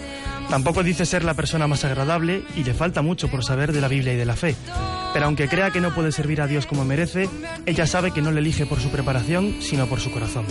Tampoco 0.50 0.82
dice 0.82 1.06
ser 1.06 1.24
la 1.24 1.34
persona 1.34 1.66
más 1.66 1.84
agradable 1.84 2.42
y 2.56 2.64
le 2.64 2.74
falta 2.74 3.02
mucho 3.02 3.28
por 3.28 3.44
saber 3.44 3.72
de 3.72 3.80
la 3.80 3.88
Biblia 3.88 4.14
y 4.14 4.16
de 4.16 4.26
la 4.26 4.36
fe. 4.36 4.56
Pero 5.12 5.26
aunque 5.26 5.48
crea 5.48 5.70
que 5.70 5.80
no 5.80 5.94
puede 5.94 6.12
servir 6.12 6.40
a 6.40 6.46
Dios 6.46 6.66
como 6.66 6.84
merece, 6.84 7.28
ella 7.66 7.86
sabe 7.86 8.12
que 8.12 8.22
no 8.22 8.30
le 8.30 8.40
elige 8.40 8.66
por 8.66 8.80
su 8.80 8.90
preparación, 8.90 9.56
sino 9.61 9.86
por 9.86 10.00
su 10.00 10.11
corazón. 10.11 10.46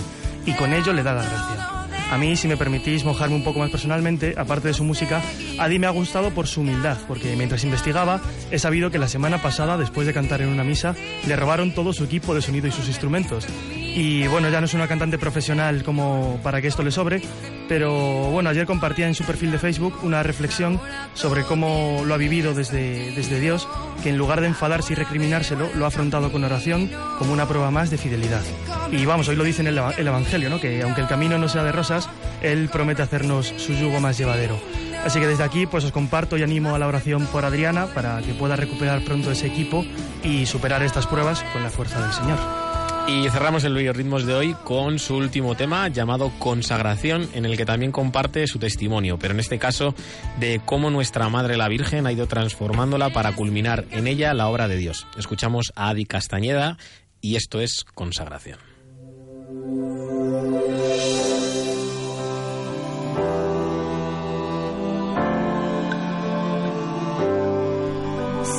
Y 0.46 0.54
con 0.54 0.74
ello 0.74 0.94
le 0.94 1.04
da 1.04 1.14
la 1.14 1.24
gracia. 1.24 1.77
A 2.10 2.18
mí, 2.18 2.38
si 2.38 2.48
me 2.48 2.56
permitís 2.56 3.04
mojarme 3.04 3.36
un 3.36 3.44
poco 3.44 3.60
más 3.60 3.70
personalmente, 3.70 4.34
aparte 4.38 4.70
de 4.70 4.74
su 4.74 4.86
música, 4.86 5.22
Adi 5.60 5.78
me 5.78 5.88
ha 5.88 5.92
gustado 5.92 6.32
por 6.32 6.48
su 6.48 6.62
humildad, 6.62 6.98
porque 7.06 7.36
mientras 7.36 7.66
investigaba 7.66 8.22
he 8.50 8.60
sabido 8.60 8.90
que 8.90 8.98
la 8.98 9.10
semana 9.10 9.42
pasada, 9.42 9.78
después 9.78 10.08
de 10.08 10.14
cantar 10.14 10.42
en 10.42 10.48
una 10.48 10.64
misa, 10.64 10.96
le 11.28 11.36
robaron 11.36 11.74
todo 11.74 11.92
su 11.92 12.06
equipo 12.06 12.34
de 12.34 12.42
sonido 12.42 12.68
y 12.68 12.72
sus 12.72 12.88
instrumentos. 12.88 13.46
Y 13.76 14.26
bueno, 14.28 14.50
ya 14.50 14.62
no 14.62 14.68
es 14.68 14.74
una 14.74 14.88
cantante 14.88 15.18
profesional 15.18 15.84
como 15.84 16.40
para 16.44 16.62
que 16.62 16.68
esto 16.68 16.82
le 16.82 16.92
sobre, 16.92 17.22
pero 17.68 17.92
bueno, 18.32 18.50
ayer 18.50 18.66
compartía 18.66 19.08
en 19.08 19.16
su 19.16 19.24
perfil 19.24 19.52
de 19.52 19.60
Facebook 19.60 20.00
una 20.04 20.24
reflexión 20.24 20.80
sobre 21.14 21.44
cómo 21.44 22.04
lo 22.06 22.14
ha 22.14 22.18
vivido 22.18 22.54
desde, 22.54 23.12
desde 23.12 23.40
Dios, 23.40 23.68
que 24.04 24.10
en 24.10 24.18
lugar 24.18 24.42
de 24.42 24.48
enfadarse 24.48 24.94
y 24.94 24.96
recriminárselo, 24.96 25.70
lo 25.76 25.86
ha 25.86 25.90
afrontado 25.90 26.32
con 26.32 26.44
oración 26.44 26.90
como 27.20 27.34
una 27.34 27.48
prueba 27.48 27.72
más 27.72 27.90
de 27.90 27.98
fidelidad. 27.98 28.44
Y 28.92 29.06
vamos, 29.06 29.28
hoy 29.28 29.36
lo 29.36 29.44
dice 29.44 29.62
en 29.62 29.68
el, 29.68 29.80
el 29.98 30.08
Evangelio, 30.08 30.50
¿no? 30.50 30.60
que 30.60 30.82
aunque 30.82 31.02
el 31.02 31.08
camino 31.08 31.38
no 31.38 31.50
sea 31.50 31.64
de 31.64 31.72
rosas, 31.72 32.10
Él 32.42 32.70
promete 32.72 33.02
hacernos 33.02 33.54
su 33.58 33.74
yugo 33.74 34.00
más 34.00 34.18
llevadero. 34.18 34.58
Así 35.06 35.20
que 35.20 35.28
desde 35.28 35.44
aquí 35.44 35.66
pues 35.66 35.84
os 35.84 35.92
comparto 35.92 36.38
y 36.38 36.44
animo 36.44 36.76
a 36.76 36.80
la 36.80 36.88
oración 36.88 37.26
por 37.28 37.46
Adriana 37.46 37.88
para 37.88 38.22
que 38.22 38.34
pueda 38.34 38.56
recuperar 38.56 39.04
pronto 39.04 39.32
ese 39.32 39.48
equipo 39.48 39.86
y 40.24 40.46
superar 40.46 40.84
estas 40.84 41.08
pruebas 41.08 41.44
con 41.54 41.64
la 41.64 41.70
fuerza 41.70 42.02
del 42.02 42.12
Señor. 42.12 42.67
Y 43.08 43.30
cerramos 43.30 43.64
el 43.64 43.74
Biorritmos 43.74 44.26
de 44.26 44.34
hoy 44.34 44.54
con 44.66 45.00
su 45.00 45.16
último 45.16 45.56
tema 45.56 45.88
llamado 45.88 46.30
Consagración, 46.40 47.30
en 47.34 47.46
el 47.46 47.56
que 47.56 47.66
también 47.66 47.94
comparte 47.94 48.46
su 48.48 48.60
testimonio, 48.60 49.18
pero 49.18 49.34
en 49.34 49.40
este 49.40 49.58
caso 49.58 49.96
de 50.42 50.62
cómo 50.66 50.90
nuestra 50.90 51.30
Madre 51.30 51.56
la 51.56 51.70
Virgen 51.70 52.06
ha 52.06 52.12
ido 52.12 52.28
transformándola 52.28 53.12
para 53.12 53.32
culminar 53.32 53.86
en 53.92 54.08
ella 54.08 54.34
la 54.34 54.50
obra 54.50 54.68
de 54.68 54.76
Dios. 54.76 55.08
Escuchamos 55.18 55.72
a 55.76 55.88
Adi 55.88 56.06
Castañeda 56.06 56.78
y 57.22 57.38
esto 57.38 57.62
es 57.62 57.86
Consagración. 57.94 58.60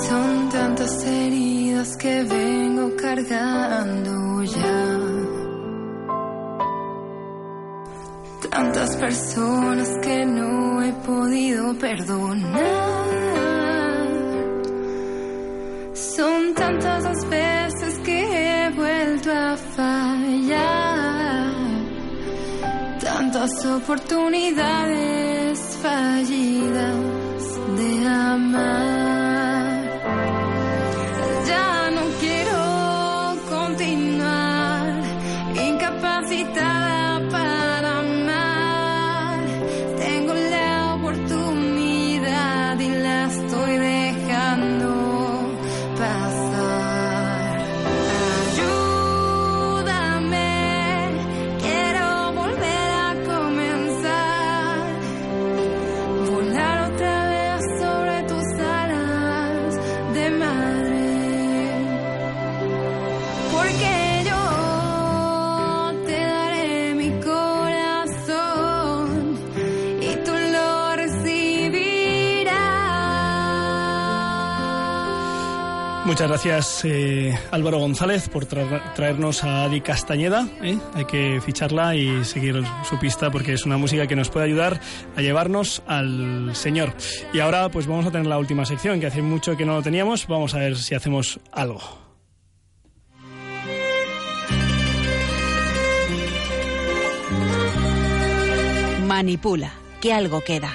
Son 0.08 0.48
tantas 0.50 1.04
heridas 1.04 1.96
que 1.98 2.24
vengo 2.24 2.96
cargando 2.96 4.17
Tantas 8.58 8.96
personas 8.96 9.88
que 10.02 10.26
no 10.26 10.82
he 10.82 10.92
podido 11.06 11.78
perdonar. 11.78 12.58
Son 15.94 16.54
tantas 16.54 17.04
las 17.04 17.28
veces 17.28 18.00
que 18.00 18.18
he 18.20 18.70
vuelto 18.70 19.30
a 19.30 19.56
fallar. 19.76 21.52
Tantas 23.00 23.64
oportunidades 23.64 25.60
fallidas 25.80 26.96
de 27.76 28.08
amar. 28.08 29.17
Muchas 76.08 76.28
gracias 76.28 76.84
eh, 76.86 77.38
Álvaro 77.50 77.78
González 77.80 78.30
por 78.30 78.46
tra- 78.46 78.94
traernos 78.94 79.44
a 79.44 79.64
Adi 79.64 79.82
Castañeda. 79.82 80.48
¿eh? 80.62 80.78
Hay 80.94 81.04
que 81.04 81.38
ficharla 81.44 81.94
y 81.96 82.24
seguir 82.24 82.64
su 82.88 82.98
pista 82.98 83.30
porque 83.30 83.52
es 83.52 83.66
una 83.66 83.76
música 83.76 84.06
que 84.06 84.16
nos 84.16 84.30
puede 84.30 84.46
ayudar 84.46 84.80
a 85.16 85.20
llevarnos 85.20 85.82
al 85.86 86.56
Señor. 86.56 86.94
Y 87.34 87.40
ahora 87.40 87.68
pues 87.68 87.86
vamos 87.86 88.06
a 88.06 88.10
tener 88.10 88.26
la 88.26 88.38
última 88.38 88.64
sección 88.64 89.00
que 89.00 89.06
hace 89.06 89.20
mucho 89.20 89.54
que 89.58 89.66
no 89.66 89.74
lo 89.74 89.82
teníamos. 89.82 90.26
Vamos 90.26 90.54
a 90.54 90.58
ver 90.60 90.76
si 90.78 90.94
hacemos 90.94 91.40
algo. 91.52 91.78
Manipula, 99.06 99.72
que 100.00 100.12
algo 100.12 100.40
queda. 100.42 100.72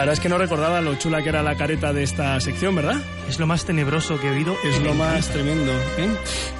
La 0.00 0.06
verdad 0.06 0.14
es 0.14 0.20
que 0.20 0.30
no 0.30 0.38
recordaba 0.38 0.80
lo 0.80 0.94
chula 0.94 1.22
que 1.22 1.28
era 1.28 1.42
la 1.42 1.56
careta 1.56 1.92
de 1.92 2.02
esta 2.02 2.40
sección, 2.40 2.74
¿verdad? 2.74 3.02
Es 3.30 3.38
lo 3.38 3.46
más 3.46 3.64
tenebroso 3.64 4.18
que 4.18 4.26
he 4.26 4.30
oído. 4.30 4.56
Es 4.64 4.82
lo 4.82 4.92
más 4.92 5.30
tremendo. 5.30 5.70
¿eh? 5.98 6.08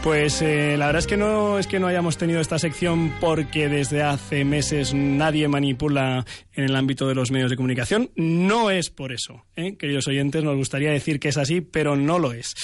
Pues 0.05 0.41
eh, 0.41 0.77
la 0.79 0.87
verdad 0.87 1.01
es 1.01 1.09
que 1.09 1.16
no 1.16 1.59
es 1.59 1.66
que 1.66 1.81
no 1.81 1.89
hayamos 1.89 2.16
tenido 2.16 2.41
esta 2.41 2.61
sección 2.61 3.12
porque 3.21 3.68
desde 3.68 4.05
hace 4.05 4.45
meses 4.45 4.95
nadie 4.95 5.49
manipula 5.49 6.25
en 6.55 6.64
el 6.64 6.77
ámbito 6.77 7.09
de 7.09 7.16
los 7.16 7.33
medios 7.33 7.51
de 7.51 7.57
comunicación. 7.57 8.11
No 8.14 8.71
es 8.71 8.89
por 8.89 9.12
eso, 9.12 9.47
¿eh? 9.57 9.77
queridos 9.77 10.07
oyentes. 10.07 10.45
Nos 10.45 10.57
gustaría 10.57 10.93
decir 10.93 11.18
que 11.18 11.31
es 11.31 11.39
así, 11.39 11.61
pero 11.61 11.97
no 11.97 12.21
lo 12.21 12.33
es. 12.33 12.55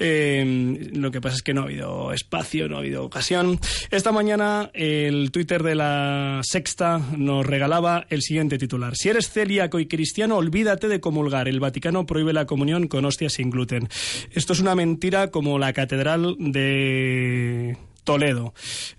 Eh, 0.00 0.90
lo 0.94 1.12
que 1.12 1.20
pasa 1.20 1.36
es 1.36 1.42
que 1.42 1.54
no 1.54 1.60
ha 1.60 1.64
habido 1.64 2.12
espacio, 2.12 2.68
no 2.68 2.76
ha 2.76 2.80
habido 2.80 3.04
ocasión. 3.04 3.60
Esta 3.92 4.10
mañana 4.10 4.72
el 4.74 5.30
Twitter 5.30 5.62
de 5.62 5.76
la 5.76 6.40
Sexta 6.42 6.98
nos 7.16 7.46
regalaba 7.46 8.06
el 8.10 8.22
siguiente 8.22 8.58
titular: 8.58 8.96
Si 8.96 9.08
eres 9.08 9.30
celíaco 9.30 9.78
y 9.78 9.86
cristiano, 9.86 10.36
olvídate 10.36 10.88
de 10.88 10.98
comulgar. 10.98 11.46
El 11.46 11.60
Vaticano 11.60 12.06
prohíbe 12.06 12.32
la 12.32 12.46
comunión 12.46 12.88
con 12.88 13.04
hostias 13.04 13.34
sin 13.34 13.51
gluten. 13.52 13.88
Esto 14.32 14.52
es 14.52 14.60
una 14.60 14.74
mentira 14.74 15.30
como 15.30 15.58
la 15.58 15.72
catedral 15.72 16.36
de 16.38 17.76
Toledo. 18.04 18.52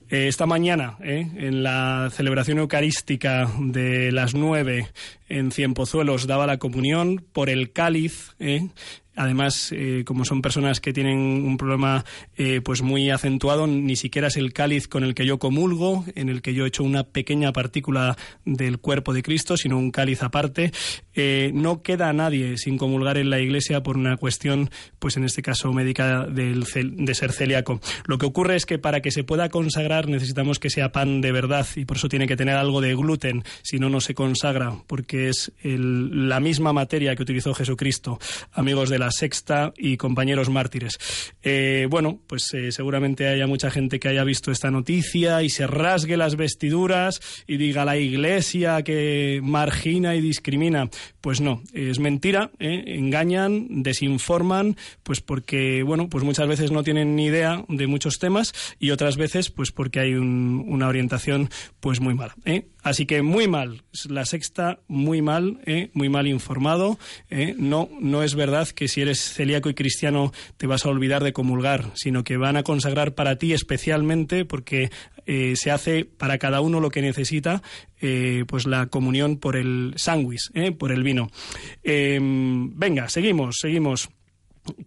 Eh, 0.09 0.27
esta 0.27 0.45
mañana, 0.45 0.97
eh, 1.03 1.27
en 1.35 1.63
la 1.63 2.09
celebración 2.13 2.59
eucarística 2.59 3.51
de 3.59 4.11
las 4.11 4.33
nueve 4.33 4.87
en 5.27 5.51
Cienpozuelos, 5.51 6.27
daba 6.27 6.47
la 6.47 6.57
comunión 6.57 7.25
por 7.33 7.49
el 7.49 7.71
cáliz. 7.71 8.35
eh. 8.39 8.69
Además, 9.15 9.71
eh, 9.71 10.03
como 10.05 10.25
son 10.25 10.41
personas 10.41 10.79
que 10.79 10.91
tienen 10.91 11.17
un 11.17 11.57
problema 11.57 12.03
eh, 12.35 12.61
pues 12.61 12.81
muy 12.81 13.11
acentuado, 13.11 13.67
ni 13.67 13.95
siquiera 13.95 14.27
es 14.27 14.37
el 14.37 14.53
cáliz 14.53 14.87
con 14.87 15.03
el 15.03 15.13
que 15.13 15.25
yo 15.25 15.37
comulgo, 15.37 16.03
en 16.15 16.29
el 16.29 16.41
que 16.41 16.53
yo 16.53 16.65
echo 16.65 16.83
una 16.83 17.03
pequeña 17.03 17.53
partícula 17.53 18.17
del 18.43 18.79
cuerpo 18.79 19.13
de 19.13 19.21
Cristo, 19.21 19.55
sino 19.55 19.77
un 19.77 19.91
cáliz 19.91 20.23
aparte. 20.23 20.71
Eh, 21.13 21.51
no 21.53 21.83
queda 21.83 22.11
nadie 22.11 22.57
sin 22.57 22.77
comulgar 22.77 23.17
en 23.17 23.29
la 23.29 23.39
iglesia 23.39 23.83
por 23.83 23.97
una 23.97 24.17
cuestión, 24.17 24.71
pues 24.97 25.15
en 25.17 25.25
este 25.25 25.43
caso 25.43 25.71
médica 25.73 26.25
del 26.25 26.63
de 26.73 27.13
ser 27.13 27.31
celíaco. 27.33 27.79
Lo 28.05 28.17
que 28.17 28.25
ocurre 28.25 28.55
es 28.55 28.65
que 28.65 28.79
para 28.79 29.01
que 29.01 29.11
se 29.11 29.23
pueda 29.23 29.49
consagrar 29.49 30.07
necesitamos 30.07 30.57
que 30.57 30.71
sea 30.71 30.91
pan 30.91 31.21
de 31.21 31.31
verdad 31.31 31.67
y 31.75 31.85
por 31.85 31.97
eso 31.97 32.09
tiene 32.09 32.25
que 32.25 32.35
tener 32.35 32.55
algo 32.55 32.81
de 32.81 32.95
gluten, 32.95 33.43
si 33.61 33.77
no, 33.77 33.89
no 33.89 34.01
se 34.01 34.15
consagra, 34.15 34.73
porque 34.87 35.29
es 35.29 35.51
la 35.63 36.39
misma 36.39 36.73
materia 36.73 37.15
que 37.15 37.21
utilizó 37.21 37.53
Jesucristo, 37.53 38.19
amigos 38.53 38.89
de 38.89 39.02
la 39.05 39.11
sexta 39.11 39.73
y 39.77 39.97
compañeros 39.97 40.49
mártires. 40.49 40.97
Eh, 41.43 41.87
bueno, 41.89 42.19
pues 42.27 42.53
eh, 42.53 42.71
seguramente 42.71 43.27
haya 43.27 43.47
mucha 43.47 43.69
gente 43.69 43.99
que 43.99 44.07
haya 44.07 44.23
visto 44.23 44.51
esta 44.51 44.71
noticia 44.71 45.41
y 45.43 45.49
se 45.49 45.67
rasgue 45.67 46.17
las 46.17 46.35
vestiduras 46.35 47.19
y 47.47 47.57
diga 47.57 47.85
la 47.85 47.97
iglesia 47.97 48.81
que 48.83 49.39
margina 49.43 50.15
y 50.15 50.21
discrimina. 50.21 50.89
Pues 51.21 51.41
no, 51.41 51.61
es 51.73 51.99
mentira, 51.99 52.51
¿eh? 52.59 52.83
engañan, 52.87 53.83
desinforman, 53.83 54.75
pues 55.03 55.21
porque, 55.21 55.83
bueno, 55.83 56.09
pues 56.09 56.23
muchas 56.23 56.47
veces 56.47 56.71
no 56.71 56.83
tienen 56.83 57.15
ni 57.15 57.25
idea 57.25 57.63
de 57.67 57.87
muchos 57.87 58.19
temas 58.19 58.53
y 58.79 58.91
otras 58.91 59.17
veces 59.17 59.49
pues 59.49 59.71
porque 59.71 59.99
hay 59.99 60.13
un- 60.13 60.63
una 60.67 60.87
orientación 60.87 61.49
pues 61.79 61.99
muy 61.99 62.13
mala. 62.13 62.35
Así 62.83 63.05
que 63.05 63.21
muy 63.21 63.47
mal, 63.47 63.81
la 64.09 64.25
sexta 64.25 64.79
muy 64.87 65.21
mal, 65.21 65.61
¿eh? 65.65 65.89
muy 65.93 66.09
mal 66.09 66.27
informado. 66.27 66.99
¿eh? 67.29 67.55
No, 67.57 67.89
no 67.99 68.23
es 68.23 68.35
verdad 68.35 68.67
que 68.67 68.87
si 68.87 69.01
eres 69.01 69.19
celíaco 69.33 69.69
y 69.69 69.73
cristiano 69.73 70.33
te 70.57 70.67
vas 70.67 70.85
a 70.85 70.89
olvidar 70.89 71.23
de 71.23 71.33
comulgar, 71.33 71.91
sino 71.95 72.23
que 72.23 72.37
van 72.37 72.57
a 72.57 72.63
consagrar 72.63 73.15
para 73.15 73.37
ti 73.37 73.53
especialmente 73.53 74.43
porque 74.43 74.89
eh, 75.25 75.53
se 75.55 75.71
hace 75.71 76.03
para 76.03 76.37
cada 76.37 76.59
uno 76.59 76.81
lo 76.81 76.89
que 76.89 77.01
necesita, 77.01 77.61
pues 78.47 78.67
la 78.67 78.87
comunión 78.87 79.37
por 79.37 79.55
el 79.55 79.93
sándwich, 79.95 80.51
por 80.77 80.91
el 80.91 81.03
vino. 81.03 81.29
Eh, 81.83 82.19
venga, 82.21 83.07
seguimos, 83.07 83.55
seguimos. 83.61 84.09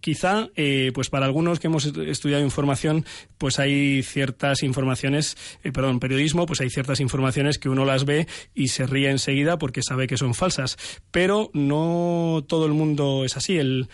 Quizá, 0.01 0.49
eh, 0.55 0.91
pues 0.93 1.09
para 1.09 1.25
algunos 1.25 1.59
que 1.59 1.67
hemos 1.67 1.85
estudiado 1.85 2.43
información, 2.43 3.05
pues 3.37 3.59
hay 3.59 4.01
ciertas 4.03 4.63
informaciones, 4.63 5.37
eh, 5.63 5.71
perdón, 5.71 5.99
periodismo, 5.99 6.45
pues 6.45 6.61
hay 6.61 6.69
ciertas 6.69 6.99
informaciones 6.99 7.59
que 7.59 7.69
uno 7.69 7.85
las 7.85 8.05
ve 8.05 8.27
y 8.55 8.69
se 8.69 8.87
ríe 8.87 9.09
enseguida 9.09 9.57
porque 9.57 9.83
sabe 9.83 10.07
que 10.07 10.17
son 10.17 10.33
falsas. 10.33 10.77
Pero 11.11 11.51
no 11.53 12.43
todo 12.47 12.65
el 12.65 12.73
mundo 12.73 13.23
es 13.23 13.37
así. 13.37 13.57
El, 13.57 13.87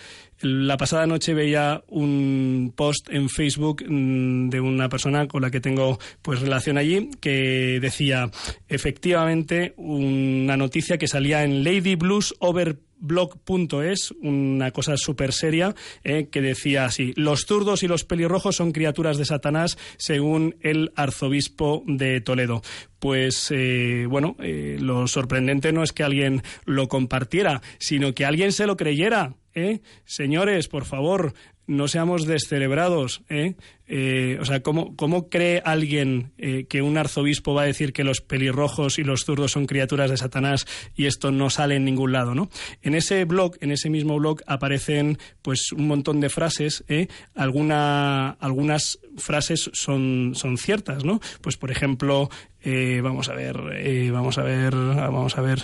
la 0.44 0.78
pasada 0.78 1.08
noche 1.08 1.34
veía 1.34 1.84
un 1.88 2.74
post 2.76 3.10
en 3.10 3.30
Facebook 3.30 3.84
mm, 3.88 4.50
de 4.50 4.60
una 4.60 4.90
persona 4.90 5.28
con 5.28 5.42
la 5.42 5.52
que 5.52 5.62
tengo 5.62 6.00
pues 6.22 6.42
relación 6.42 6.78
allí 6.78 7.10
que 7.22 7.80
decía 7.82 8.30
efectivamente 8.68 9.74
una 9.78 10.58
noticia 10.58 10.98
que 10.98 11.08
salía 11.08 11.44
en 11.44 11.64
Lady 11.64 11.96
Blues 11.96 12.36
Over 12.40 12.78
blog.es, 13.04 14.12
una 14.22 14.72
cosa 14.72 14.97
súper 14.97 15.34
seria, 15.34 15.76
eh, 16.04 16.30
que 16.32 16.41
decía 16.41 16.86
así, 16.86 17.14
los 17.16 17.45
zurdos 17.45 17.84
y 17.84 17.88
los 17.88 18.06
pelirrojos 18.06 18.56
son 18.56 18.72
criaturas 18.72 19.18
de 19.18 19.26
Satanás, 19.26 19.78
según 19.97 20.56
el 20.62 20.91
arzobispo 20.95 21.84
de 21.86 22.22
Toledo. 22.22 22.62
Pues 22.99 23.51
eh, 23.51 24.06
bueno, 24.10 24.38
eh, 24.39 24.78
lo 24.80 25.08
sorprendente 25.08 25.74
no 25.74 25.84
es 25.84 25.91
que 25.91 26.04
alguien 26.04 26.41
lo 26.66 26.88
compartiera, 26.88 27.62
sino 27.78 28.14
que 28.14 28.26
alguien 28.26 28.54
se 28.54 28.66
lo 28.66 28.78
creyera. 28.78 29.36
¿eh? 29.54 29.82
Señores, 30.06 30.70
por 30.70 30.86
favor, 30.86 31.34
no 31.68 31.88
seamos 31.88 32.26
descerebrados. 32.26 33.24
¿eh? 33.30 33.56
Eh, 33.88 34.38
o 34.40 34.46
sea, 34.46 34.62
¿cómo, 34.62 34.96
cómo 34.96 35.30
cree 35.30 35.62
alguien 35.66 36.32
eh, 36.38 36.66
que 36.70 36.82
un 36.82 36.98
arzobispo 36.98 37.54
va 37.54 37.64
a 37.64 37.66
decir 37.66 37.92
que 37.92 38.04
los 38.04 38.22
pelirrojos 38.22 38.98
y 38.98 39.04
los 39.04 39.26
zurdos 39.26 39.52
son 39.52 39.66
criaturas 39.66 40.10
de 40.10 40.18
Satanás 40.18 40.66
y 40.96 41.06
esto 41.06 41.32
no 41.32 41.50
sale 41.50 41.76
en 41.76 41.86
ningún 41.86 42.14
lado, 42.14 42.34
¿no? 42.34 42.50
En 42.82 42.96
ese 42.96 43.26
blog, 43.26 43.58
en 43.60 43.72
ese 43.72 43.90
mismo 43.90 44.18
blog, 44.18 44.42
aparecen 44.48 45.18
pues 45.42 45.72
un 45.74 45.88
montón 45.88 46.22
de 46.22 46.30
frases. 46.30 46.84
¿eh? 46.88 47.08
Alguna, 47.36 48.30
algunas 48.32 49.00
frases 49.18 49.70
son, 49.74 50.32
son 50.36 50.58
ciertas, 50.58 51.04
¿no? 51.04 51.20
Pues 51.42 51.58
por 51.58 51.72
ejemplo, 51.72 52.30
eh, 52.66 53.02
vamos 53.04 53.28
a 53.28 53.34
ver, 53.34 53.60
eh, 53.74 54.10
vamos 54.12 54.38
a 54.38 54.44
ver, 54.44 54.74
vamos 54.74 55.38
a 55.38 55.42
ver. 55.42 55.64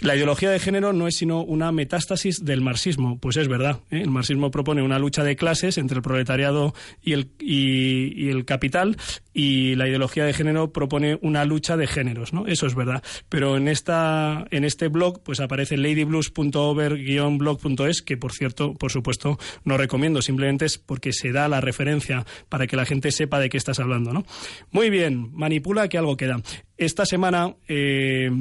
La 0.00 0.16
ideología 0.16 0.50
de 0.50 0.58
género 0.58 0.94
no 0.94 1.06
es 1.06 1.16
sino 1.16 1.42
una 1.42 1.72
metástasis 1.72 2.42
del 2.42 2.62
marxismo. 2.62 3.18
Pues 3.18 3.36
es 3.36 3.48
verdad. 3.48 3.80
¿eh? 3.90 4.00
El 4.00 4.10
marxismo 4.10 4.50
propone 4.50 4.82
una 4.82 4.98
lucha 4.98 5.22
de 5.24 5.36
clases 5.36 5.76
entre 5.76 5.96
el 5.96 6.02
proletariado 6.02 6.74
y 7.02 7.12
el, 7.12 7.30
y, 7.38 7.67
y 7.68 8.30
el 8.30 8.44
capital 8.44 8.96
y 9.38 9.76
la 9.76 9.86
ideología 9.86 10.24
de 10.24 10.32
género 10.32 10.72
propone 10.72 11.16
una 11.22 11.44
lucha 11.44 11.76
de 11.76 11.86
géneros, 11.86 12.32
¿no? 12.32 12.48
Eso 12.48 12.66
es 12.66 12.74
verdad. 12.74 13.04
Pero 13.28 13.56
en 13.56 13.68
esta, 13.68 14.44
en 14.50 14.64
este 14.64 14.88
blog, 14.88 15.22
pues 15.22 15.38
aparece 15.38 15.76
ladyblues.over-blog.es, 15.76 18.02
que 18.02 18.16
por 18.16 18.32
cierto, 18.32 18.74
por 18.74 18.90
supuesto, 18.90 19.38
no 19.64 19.76
recomiendo. 19.76 20.22
Simplemente 20.22 20.64
es 20.64 20.78
porque 20.78 21.12
se 21.12 21.30
da 21.30 21.46
la 21.46 21.60
referencia 21.60 22.26
para 22.48 22.66
que 22.66 22.74
la 22.74 22.84
gente 22.84 23.12
sepa 23.12 23.38
de 23.38 23.48
qué 23.48 23.58
estás 23.58 23.78
hablando, 23.78 24.12
¿no? 24.12 24.24
Muy 24.72 24.90
bien, 24.90 25.30
manipula 25.34 25.88
que 25.88 25.98
algo 25.98 26.16
queda. 26.16 26.42
Esta 26.76 27.06
semana. 27.06 27.54
Eh, 27.68 28.32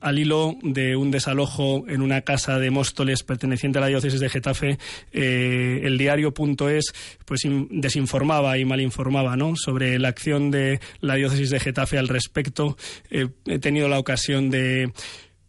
al 0.00 0.18
hilo 0.18 0.56
de 0.62 0.96
un 0.96 1.10
desalojo 1.10 1.84
en 1.88 2.02
una 2.02 2.22
casa 2.22 2.58
de 2.58 2.70
Móstoles 2.70 3.22
perteneciente 3.22 3.78
a 3.78 3.82
la 3.82 3.86
diócesis 3.86 4.20
de 4.20 4.28
Getafe, 4.28 4.78
eh, 5.12 5.80
el 5.84 5.96
diario.es 5.98 6.92
pues 7.24 7.44
in- 7.44 7.68
desinformaba 7.70 8.58
y 8.58 8.64
malinformaba 8.64 9.36
¿no? 9.36 9.54
sobre 9.56 9.98
la 9.98 10.08
acción 10.08 10.50
de 10.50 10.80
la 11.00 11.14
diócesis 11.14 11.50
de 11.50 11.60
Getafe 11.60 11.98
al 11.98 12.08
respecto. 12.08 12.76
Eh, 13.10 13.28
he 13.46 13.58
tenido 13.58 13.88
la 13.88 13.98
ocasión 13.98 14.50
de 14.50 14.92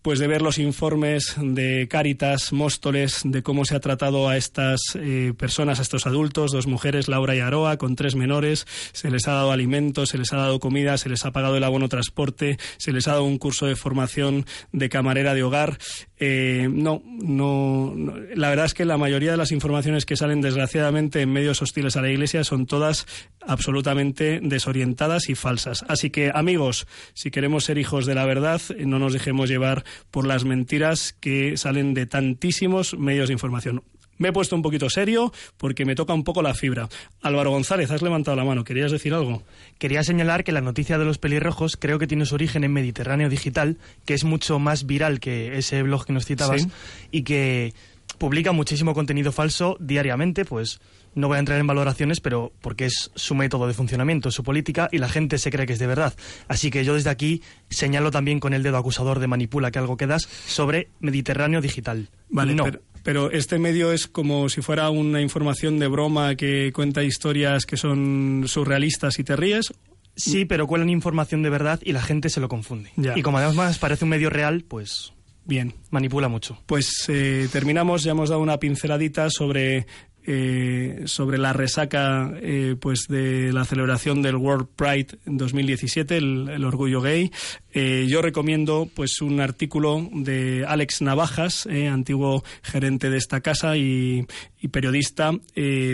pues 0.08 0.20
de 0.20 0.28
ver 0.28 0.42
los 0.42 0.58
informes 0.58 1.36
de 1.38 1.90
Cáritas, 1.90 2.54
Móstoles, 2.54 3.24
de 3.26 3.44
cómo 3.44 3.66
se 3.66 3.76
ha 3.76 3.82
tratado 3.82 4.30
a 4.30 4.38
estas 4.38 4.80
eh, 4.96 5.34
personas, 5.38 5.80
a 5.80 5.82
estos 5.82 6.08
adultos, 6.08 6.54
dos 6.54 6.66
mujeres, 6.66 7.10
Laura 7.10 7.36
y 7.36 7.42
Aroa, 7.42 7.76
con 7.76 7.98
tres 7.98 8.16
menores, 8.16 8.66
se 8.94 9.12
les 9.12 9.28
ha 9.28 9.34
dado 9.34 9.52
alimentos, 9.52 10.08
se 10.08 10.18
les 10.18 10.32
ha 10.32 10.38
dado 10.38 10.62
comida, 10.62 10.98
se 10.98 11.10
les 11.10 11.26
ha 11.26 11.34
pagado 11.34 11.58
el 11.58 11.64
abono 11.66 11.90
transporte, 11.90 12.58
se 12.78 12.94
les 12.94 13.06
ha 13.10 13.12
dado 13.12 13.26
un 13.26 13.38
curso 13.38 13.66
de 13.66 13.76
formación 13.76 14.46
de 14.72 14.88
camarera 14.88 15.34
de 15.34 15.44
hogar. 15.44 15.78
Eh, 16.20 16.68
no, 16.72 17.04
no, 17.06 17.94
no. 17.96 18.16
La 18.36 18.50
verdad 18.50 18.66
es 18.66 18.74
que 18.74 18.86
la 18.86 18.98
mayoría 18.98 19.32
de 19.32 19.38
las 19.38 19.52
informaciones 19.52 20.06
que 20.06 20.18
salen, 20.18 20.42
desgraciadamente, 20.42 21.22
en 21.22 21.32
medios 21.32 21.62
hostiles 21.62 21.96
a 21.96 22.02
la 22.02 22.10
Iglesia 22.10 22.44
son 22.44 22.66
todas 22.66 23.06
absolutamente 23.42 24.40
desorientadas 24.42 25.30
y 25.30 25.36
falsas. 25.36 25.86
Así 25.88 26.10
que, 26.10 26.32
amigos, 26.34 26.88
si 27.14 27.30
queremos 27.30 27.66
ser 27.66 27.78
hijos 27.78 28.06
de 28.06 28.16
la 28.16 28.26
verdad, 28.26 28.62
no 28.80 28.98
nos 29.00 29.14
dejemos 29.14 29.50
llevar 29.50 29.84
por 30.10 30.26
las 30.26 30.44
mentiras 30.44 31.14
que 31.14 31.56
salen 31.58 31.94
de 31.94 32.08
tantísimos 32.08 32.98
medios 32.98 33.28
de 33.28 33.34
información. 33.34 33.84
Me 34.18 34.30
he 34.30 34.34
puesto 34.34 34.56
un 34.56 34.62
poquito 34.62 34.90
serio 34.90 35.32
porque 35.58 35.86
me 35.86 35.96
toca 35.96 36.14
un 36.14 36.24
poco 36.24 36.42
la 36.42 36.54
fibra. 36.54 36.90
Álvaro 37.22 37.52
González, 37.52 37.92
has 37.92 38.02
levantado 38.02 38.36
la 38.38 38.44
mano. 38.46 38.64
¿Querías 38.64 38.92
decir 38.92 39.14
algo? 39.14 39.44
Quería 39.78 40.04
señalar 40.04 40.44
que 40.44 40.52
la 40.52 40.62
noticia 40.62 40.98
de 40.98 41.06
los 41.06 41.18
pelirrojos 41.18 41.78
creo 41.78 42.00
que 42.00 42.08
tiene 42.08 42.26
su 42.26 42.36
origen 42.36 42.64
en 42.64 42.74
Mediterráneo 42.74 43.30
Digital, 43.30 43.78
que 44.06 44.14
es 44.14 44.24
mucho 44.24 44.60
más 44.60 44.86
viral 44.86 45.20
que 45.20 45.58
ese 45.58 45.84
blog 45.84 46.06
que 46.06 46.14
nos 46.14 46.26
citabas 46.26 46.62
Sí. 46.64 46.70
y 47.12 47.22
que 47.24 47.74
publica 48.18 48.52
muchísimo 48.52 48.94
contenido 48.94 49.32
falso 49.32 49.78
diariamente, 49.80 50.46
pues 50.46 50.80
no 51.18 51.28
voy 51.28 51.38
a 51.38 51.40
entrar 51.40 51.60
en 51.60 51.66
valoraciones, 51.66 52.20
pero 52.20 52.54
porque 52.62 52.86
es 52.86 53.12
su 53.16 53.34
método 53.34 53.68
de 53.68 53.74
funcionamiento, 53.74 54.30
su 54.30 54.44
política, 54.44 54.88
y 54.92 55.00
la 55.00 55.10
gente 55.10 55.40
se 55.40 55.50
cree 55.50 55.66
que 55.66 55.74
es 55.74 55.80
de 55.80 55.88
verdad. 55.88 56.14
Así 56.48 56.70
que 56.70 56.86
yo 56.86 56.94
desde 56.94 57.10
aquí 57.10 57.42
señalo 57.70 58.12
también 58.12 58.40
con 58.40 58.54
el 58.54 58.62
dedo 58.62 58.78
acusador 58.78 59.20
de 59.20 59.28
manipula 59.28 59.72
que 59.72 59.80
algo 59.80 59.98
quedas 59.98 60.30
sobre 60.46 60.90
Mediterráneo 61.00 61.60
Digital. 61.60 62.10
Vale, 62.30 62.54
no. 62.54 62.66
pero, 62.66 62.82
pero 63.04 63.32
este 63.32 63.58
medio 63.58 63.92
es 63.92 64.08
como 64.08 64.48
si 64.48 64.62
fuera 64.62 64.90
una 64.92 65.20
información 65.20 65.80
de 65.80 65.88
broma 65.88 66.36
que 66.36 66.72
cuenta 66.72 67.04
historias 67.04 67.66
que 67.66 67.78
son 67.78 68.44
surrealistas 68.48 69.18
y 69.18 69.24
te 69.24 69.36
ríes. 69.36 69.74
Sí, 70.16 70.46
pero 70.46 70.68
cuelan 70.68 70.90
información 70.90 71.42
de 71.42 71.50
verdad 71.50 71.80
y 71.84 71.94
la 71.94 72.02
gente 72.02 72.30
se 72.30 72.40
lo 72.40 72.48
confunde. 72.48 72.92
Ya. 72.96 73.18
Y 73.18 73.24
como 73.24 73.40
además 73.40 73.80
parece 73.80 74.06
un 74.06 74.10
medio 74.10 74.30
real, 74.30 74.66
pues 74.68 75.14
Bien. 75.46 75.74
manipula 75.90 76.28
mucho. 76.28 76.60
Pues 76.66 77.06
eh, 77.08 77.48
terminamos, 77.52 78.04
ya 78.04 78.12
hemos 78.12 78.30
dado 78.30 78.42
una 78.42 78.60
pinceladita 78.60 79.30
sobre, 79.30 79.88
eh, 80.30 81.04
sobre 81.06 81.38
la 81.38 81.54
resaca 81.54 82.34
eh, 82.42 82.76
pues 82.78 83.08
de 83.08 83.54
la 83.54 83.64
celebración 83.64 84.22
del 84.22 84.36
World 84.36 84.68
Pride 84.76 85.20
en 85.26 85.38
2017, 85.38 86.18
el, 86.18 86.66
orgullo 86.66 87.00
gay. 87.00 87.32
Eh, 87.72 88.08
yo 88.10 88.22
recomiendo 88.22 88.90
pues 88.94 89.22
un 89.22 89.40
artículo 89.40 90.06
de 90.12 90.66
Alex 90.68 91.02
Navajas, 91.02 91.66
antiguo 91.66 92.44
gerente 92.62 93.10
de 93.10 93.18
esta 93.18 93.40
casa 93.40 93.78
y, 93.78 94.28
y 94.60 94.68
periodista, 94.68 95.32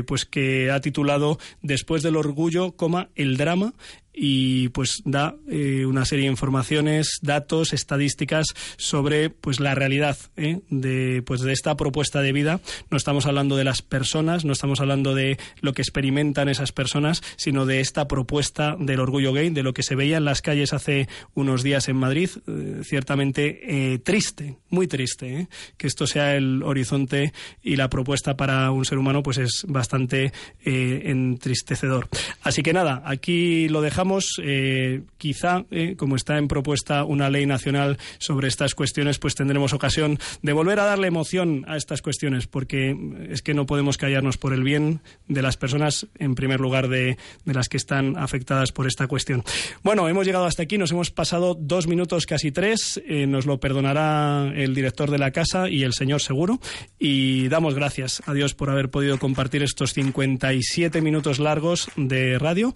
pues 0.07 0.25
que 0.25 0.71
ha 0.71 0.81
titulado 0.81 1.37
Después 1.61 2.01
del 2.01 2.15
orgullo, 2.15 2.71
coma, 2.71 3.09
el 3.15 3.37
drama 3.37 3.73
y 4.13 4.69
pues 4.69 5.01
da 5.05 5.35
eh, 5.49 5.85
una 5.85 6.05
serie 6.05 6.25
de 6.25 6.31
informaciones, 6.31 7.17
datos, 7.21 7.73
estadísticas 7.73 8.45
sobre 8.77 9.31
pues 9.31 9.59
la 9.59 9.73
realidad 9.73 10.17
¿eh? 10.37 10.61
de 10.69 11.23
pues 11.25 11.41
de 11.41 11.51
esta 11.51 11.75
propuesta 11.75 12.21
de 12.21 12.31
vida. 12.31 12.61
No 12.91 12.97
estamos 12.97 13.25
hablando 13.25 13.57
de 13.57 13.63
las 13.63 13.81
personas, 13.81 14.45
no 14.45 14.53
estamos 14.53 14.79
hablando 14.79 15.15
de 15.15 15.37
lo 15.61 15.73
que 15.73 15.81
experimentan 15.81 16.47
esas 16.47 16.71
personas, 16.71 17.23
sino 17.37 17.65
de 17.65 17.79
esta 17.79 18.07
propuesta 18.07 18.75
del 18.79 18.99
orgullo 18.99 19.33
gay, 19.33 19.49
de 19.49 19.63
lo 19.63 19.73
que 19.73 19.83
se 19.83 19.95
veía 19.95 20.17
en 20.17 20.25
las 20.25 20.41
calles 20.41 20.73
hace 20.73 21.07
unos 21.33 21.63
días 21.63 21.89
en 21.89 21.95
Madrid, 21.95 22.29
eh, 22.47 22.81
ciertamente 22.83 23.93
eh, 23.93 23.99
triste, 23.99 24.57
muy 24.69 24.87
triste, 24.87 25.47
que 25.77 25.87
esto 25.87 26.05
sea 26.05 26.35
el 26.35 26.61
horizonte 26.61 27.33
y 27.63 27.77
la 27.77 27.89
propuesta 27.89 28.37
para 28.37 28.69
un 28.71 28.85
ser 28.85 28.99
humano 28.99 29.23
pues 29.23 29.39
es 29.39 29.65
bastante 29.67 30.31
entristecedor. 30.63 32.07
Así 32.41 32.61
que 32.61 32.73
nada, 32.73 33.01
aquí 33.05 33.67
lo 33.69 33.81
dejamos. 33.81 34.02
Eh, 34.43 35.03
quizá, 35.17 35.65
eh, 35.71 35.95
como 35.97 36.15
está 36.15 36.37
en 36.37 36.47
propuesta 36.47 37.03
una 37.03 37.29
ley 37.29 37.45
nacional 37.45 37.97
sobre 38.17 38.47
estas 38.47 38.75
cuestiones, 38.75 39.19
pues 39.19 39.35
tendremos 39.35 39.73
ocasión 39.73 40.19
de 40.41 40.53
volver 40.53 40.79
a 40.79 40.85
darle 40.85 41.07
emoción 41.07 41.65
a 41.67 41.77
estas 41.77 42.01
cuestiones, 42.01 42.47
porque 42.47 42.95
es 43.29 43.41
que 43.41 43.53
no 43.53 43.65
podemos 43.65 43.97
callarnos 43.97 44.37
por 44.37 44.53
el 44.53 44.63
bien 44.63 45.01
de 45.27 45.41
las 45.41 45.57
personas, 45.57 46.07
en 46.19 46.35
primer 46.35 46.59
lugar 46.59 46.87
de, 46.87 47.17
de 47.45 47.53
las 47.53 47.69
que 47.69 47.77
están 47.77 48.17
afectadas 48.17 48.71
por 48.71 48.87
esta 48.87 49.07
cuestión. 49.07 49.43
Bueno, 49.83 50.07
hemos 50.09 50.25
llegado 50.25 50.45
hasta 50.45 50.63
aquí, 50.63 50.77
nos 50.77 50.91
hemos 50.91 51.11
pasado 51.11 51.55
dos 51.57 51.87
minutos, 51.87 52.25
casi 52.25 52.51
tres, 52.51 53.01
eh, 53.07 53.27
nos 53.27 53.45
lo 53.45 53.59
perdonará 53.59 54.51
el 54.55 54.75
director 54.75 55.09
de 55.11 55.17
la 55.17 55.31
casa 55.31 55.69
y 55.69 55.83
el 55.83 55.93
señor 55.93 56.21
seguro, 56.21 56.59
y 56.99 57.47
damos 57.47 57.75
gracias 57.75 58.21
a 58.25 58.33
Dios 58.33 58.53
por 58.53 58.69
haber 58.69 58.89
podido 58.89 59.17
compartir 59.19 59.63
estos 59.63 59.93
57 59.93 61.01
minutos 61.01 61.39
largos 61.39 61.89
de 61.95 62.37
radio. 62.37 62.73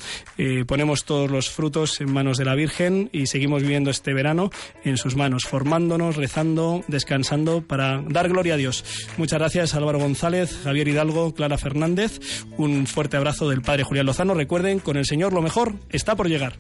Ponemos 0.68 1.04
todos 1.18 1.32
los 1.32 1.50
frutos 1.50 2.00
en 2.00 2.14
manos 2.14 2.38
de 2.38 2.46
la 2.46 2.54
Virgen 2.54 3.10
y 3.12 3.26
seguimos 3.26 3.64
viviendo 3.64 3.90
este 3.90 4.14
verano 4.14 4.52
en 4.84 4.98
sus 4.98 5.16
manos, 5.16 5.46
formándonos, 5.46 6.16
rezando, 6.16 6.84
descansando 6.88 7.64
para 7.64 8.04
dar 8.08 8.30
gloria 8.30 8.54
a 8.54 8.58
Dios. 8.58 8.86
Muchas 9.18 9.40
gracias 9.40 9.74
Álvaro 9.74 9.98
González, 9.98 10.56
Javier 10.64 10.88
Hidalgo, 10.88 11.34
Clara 11.34 11.58
Fernández. 11.58 12.20
Un 12.58 12.86
fuerte 12.86 13.18
abrazo 13.18 13.50
del 13.50 13.64
Padre 13.64 13.84
Julián 13.84 14.06
Lozano. 14.06 14.36
Recuerden, 14.36 14.78
con 14.78 14.96
el 14.96 15.08
Señor 15.08 15.34
lo 15.34 15.42
mejor 15.42 15.74
está 15.90 16.16
por 16.16 16.30
llegar. 16.30 16.54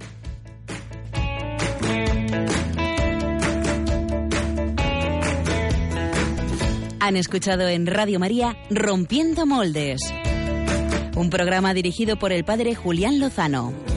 Han 7.00 7.16
escuchado 7.16 7.68
en 7.68 7.86
Radio 7.86 8.20
María 8.20 8.58
Rompiendo 8.72 9.46
Moldes. 9.46 10.02
Un 11.16 11.30
programa 11.30 11.76
dirigido 11.76 12.18
por 12.18 12.32
el 12.32 12.44
padre 12.44 12.74
Julián 12.74 13.20
Lozano. 13.20 13.97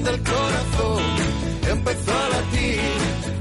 Donde 0.00 0.16
el 0.16 0.22
corazón 0.22 1.02
empezó 1.70 2.10
a 2.10 2.28
latir, 2.30 2.80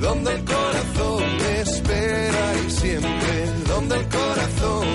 donde 0.02 0.34
el 0.34 0.44
corazón 0.44 1.24
espera 1.58 2.54
y 2.68 2.70
siempre, 2.70 3.46
donde 3.66 3.96
el 3.96 4.06
corazón 4.10 4.88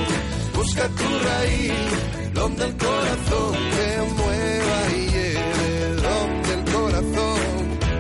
busca 0.55 0.89
tu 0.89 1.05
raíz, 1.25 1.73
donde 2.35 2.65
el 2.67 2.77
corazón 2.77 3.53
te 3.77 4.03
mueva 4.13 4.79
y 4.91 5.09
lleve, 5.09 6.03
donde 6.03 6.53
el 6.53 6.65
corazón, 6.71 7.41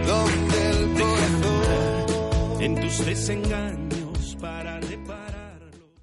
donde 0.08 0.70
el 0.70 0.82
corazón. 1.00 2.62
En 2.64 2.80
tus 2.82 3.06
desengaños 3.06 4.36